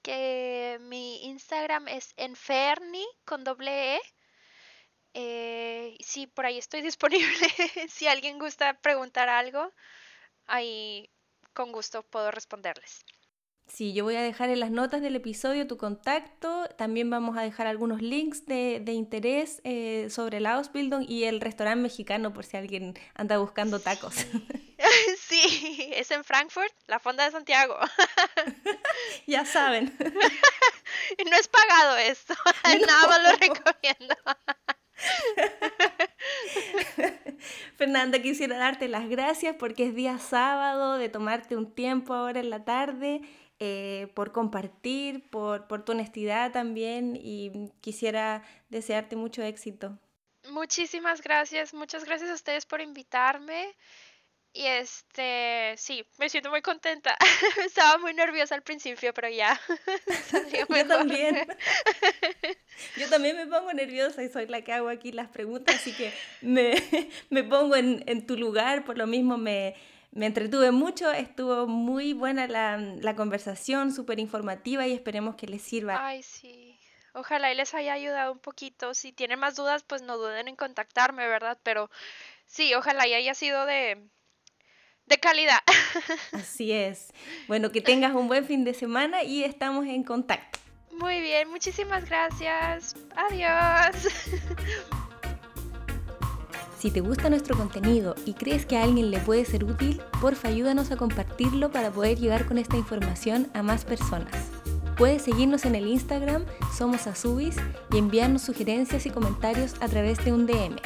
que 0.00 0.78
mi 0.80 1.24
Instagram 1.26 1.86
es 1.86 2.14
enferni 2.16 3.04
con 3.26 3.44
doble 3.44 3.96
E 3.96 4.00
sí, 6.06 6.26
por 6.26 6.46
ahí 6.46 6.58
estoy 6.58 6.82
disponible. 6.90 7.48
si 7.88 8.06
alguien 8.06 8.38
gusta 8.38 8.74
preguntar 8.74 9.28
algo, 9.28 9.72
ahí 10.46 11.10
con 11.52 11.72
gusto 11.72 12.02
puedo 12.02 12.30
responderles. 12.30 13.04
Sí, 13.66 13.92
yo 13.92 14.04
voy 14.04 14.14
a 14.14 14.22
dejar 14.22 14.48
en 14.50 14.60
las 14.60 14.70
notas 14.70 15.02
del 15.02 15.16
episodio 15.16 15.66
tu 15.66 15.76
contacto. 15.76 16.68
También 16.78 17.10
vamos 17.10 17.36
a 17.36 17.42
dejar 17.42 17.66
algunos 17.66 18.00
links 18.00 18.46
de, 18.46 18.80
interés 18.86 19.60
eh, 19.64 20.06
sobre 20.08 20.38
la 20.38 20.54
Ausbildung 20.54 21.04
y 21.08 21.24
el 21.24 21.40
restaurante 21.40 21.82
mexicano 21.82 22.32
por 22.32 22.44
si 22.44 22.56
alguien 22.56 22.94
anda 23.14 23.38
buscando 23.38 23.80
tacos. 23.80 24.14
Sí, 25.18 25.90
es 25.94 26.12
en 26.12 26.22
Frankfurt, 26.22 26.72
la 26.86 27.00
Fonda 27.00 27.24
de 27.24 27.32
Santiago. 27.32 27.76
ya 29.26 29.44
saben. 29.44 29.96
no 29.98 31.36
es 31.36 31.48
pagado 31.48 31.96
esto, 31.96 32.34
nada 32.86 33.08
más 33.08 33.22
lo 33.22 33.32
recomiendo. 33.32 34.14
Fernanda, 37.76 38.20
quisiera 38.20 38.56
darte 38.58 38.88
las 38.88 39.08
gracias 39.08 39.56
porque 39.56 39.86
es 39.86 39.94
día 39.94 40.18
sábado, 40.18 40.98
de 40.98 41.08
tomarte 41.08 41.56
un 41.56 41.72
tiempo 41.72 42.14
ahora 42.14 42.40
en 42.40 42.50
la 42.50 42.64
tarde, 42.64 43.20
eh, 43.58 44.10
por 44.14 44.32
compartir, 44.32 45.28
por, 45.30 45.66
por 45.66 45.84
tu 45.84 45.92
honestidad 45.92 46.52
también 46.52 47.18
y 47.20 47.70
quisiera 47.80 48.42
desearte 48.68 49.16
mucho 49.16 49.42
éxito. 49.42 49.98
Muchísimas 50.50 51.22
gracias, 51.22 51.74
muchas 51.74 52.04
gracias 52.04 52.30
a 52.30 52.34
ustedes 52.34 52.66
por 52.66 52.80
invitarme. 52.80 53.74
Y 54.56 54.66
este, 54.68 55.74
sí, 55.76 56.02
me 56.16 56.30
siento 56.30 56.48
muy 56.48 56.62
contenta. 56.62 57.14
Estaba 57.66 57.98
muy 57.98 58.14
nerviosa 58.14 58.54
al 58.54 58.62
principio, 58.62 59.12
pero 59.12 59.28
ya. 59.28 59.60
Yo 60.70 60.86
también. 60.86 61.46
Yo 62.96 63.06
también 63.10 63.36
me 63.36 63.46
pongo 63.46 63.70
nerviosa 63.74 64.22
y 64.22 64.30
soy 64.30 64.46
la 64.46 64.62
que 64.62 64.72
hago 64.72 64.88
aquí 64.88 65.12
las 65.12 65.28
preguntas, 65.28 65.76
así 65.76 65.92
que 65.92 66.10
me, 66.40 66.74
me 67.28 67.44
pongo 67.44 67.76
en, 67.76 68.02
en, 68.06 68.26
tu 68.26 68.38
lugar, 68.38 68.86
por 68.86 68.96
lo 68.96 69.06
mismo 69.06 69.36
me, 69.36 69.74
me 70.12 70.24
entretuve 70.24 70.70
mucho, 70.70 71.12
estuvo 71.12 71.66
muy 71.66 72.14
buena 72.14 72.46
la, 72.46 72.78
la 72.78 73.14
conversación, 73.14 73.92
súper 73.92 74.18
informativa 74.18 74.86
y 74.86 74.92
esperemos 74.94 75.34
que 75.34 75.48
les 75.48 75.60
sirva. 75.60 75.98
Ay, 76.00 76.22
sí. 76.22 76.80
Ojalá 77.12 77.52
y 77.52 77.56
les 77.56 77.74
haya 77.74 77.92
ayudado 77.92 78.32
un 78.32 78.38
poquito. 78.38 78.94
Si 78.94 79.12
tienen 79.12 79.38
más 79.38 79.54
dudas, 79.54 79.82
pues 79.82 80.00
no 80.00 80.16
duden 80.16 80.48
en 80.48 80.56
contactarme, 80.56 81.28
¿verdad? 81.28 81.58
Pero 81.62 81.90
sí, 82.46 82.74
ojalá 82.74 83.06
y 83.06 83.12
haya 83.12 83.34
sido 83.34 83.66
de, 83.66 84.08
de 85.06 85.18
calidad. 85.18 85.60
Así 86.32 86.72
es. 86.72 87.12
Bueno, 87.48 87.72
que 87.72 87.80
tengas 87.80 88.14
un 88.14 88.28
buen 88.28 88.44
fin 88.44 88.64
de 88.64 88.74
semana 88.74 89.22
y 89.22 89.44
estamos 89.44 89.86
en 89.86 90.02
contacto. 90.02 90.58
Muy 90.92 91.20
bien, 91.20 91.48
muchísimas 91.50 92.08
gracias. 92.08 92.96
Adiós. 93.14 94.08
Si 96.78 96.90
te 96.90 97.00
gusta 97.00 97.30
nuestro 97.30 97.56
contenido 97.56 98.14
y 98.26 98.34
crees 98.34 98.66
que 98.66 98.76
a 98.76 98.82
alguien 98.82 99.10
le 99.10 99.18
puede 99.18 99.46
ser 99.46 99.64
útil, 99.64 100.00
porfa 100.20 100.48
ayúdanos 100.48 100.90
a 100.90 100.96
compartirlo 100.96 101.72
para 101.72 101.90
poder 101.90 102.18
llegar 102.18 102.44
con 102.46 102.58
esta 102.58 102.76
información 102.76 103.48
a 103.54 103.62
más 103.62 103.86
personas. 103.86 104.30
Puedes 104.96 105.22
seguirnos 105.22 105.64
en 105.64 105.74
el 105.74 105.86
Instagram, 105.86 106.44
somos 106.76 107.06
Azubis, 107.06 107.56
y 107.92 107.98
enviarnos 107.98 108.42
sugerencias 108.42 109.06
y 109.06 109.10
comentarios 109.10 109.74
a 109.80 109.88
través 109.88 110.22
de 110.24 110.32
un 110.32 110.46
DM. 110.46 110.76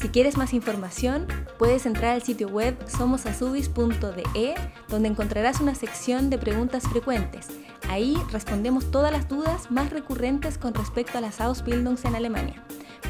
Si 0.00 0.10
quieres 0.10 0.36
más 0.36 0.54
información, 0.54 1.26
puedes 1.58 1.84
entrar 1.84 2.12
al 2.12 2.22
sitio 2.22 2.48
web 2.48 2.76
somosasubis.de, 2.86 4.54
donde 4.88 5.08
encontrarás 5.08 5.60
una 5.60 5.74
sección 5.74 6.30
de 6.30 6.38
preguntas 6.38 6.84
frecuentes. 6.84 7.48
Ahí 7.88 8.16
respondemos 8.30 8.92
todas 8.92 9.10
las 9.10 9.28
dudas 9.28 9.72
más 9.72 9.90
recurrentes 9.90 10.56
con 10.56 10.72
respecto 10.72 11.18
a 11.18 11.20
las 11.20 11.40
Ausbildungs 11.40 12.04
en 12.04 12.14
Alemania. 12.14 12.62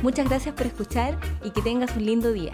Muchas 0.02 0.31
gracias 0.31 0.55
por 0.55 0.66
escuchar 0.66 1.20
y 1.44 1.51
que 1.51 1.60
tengas 1.60 1.94
un 1.94 2.06
lindo 2.06 2.32
día. 2.32 2.52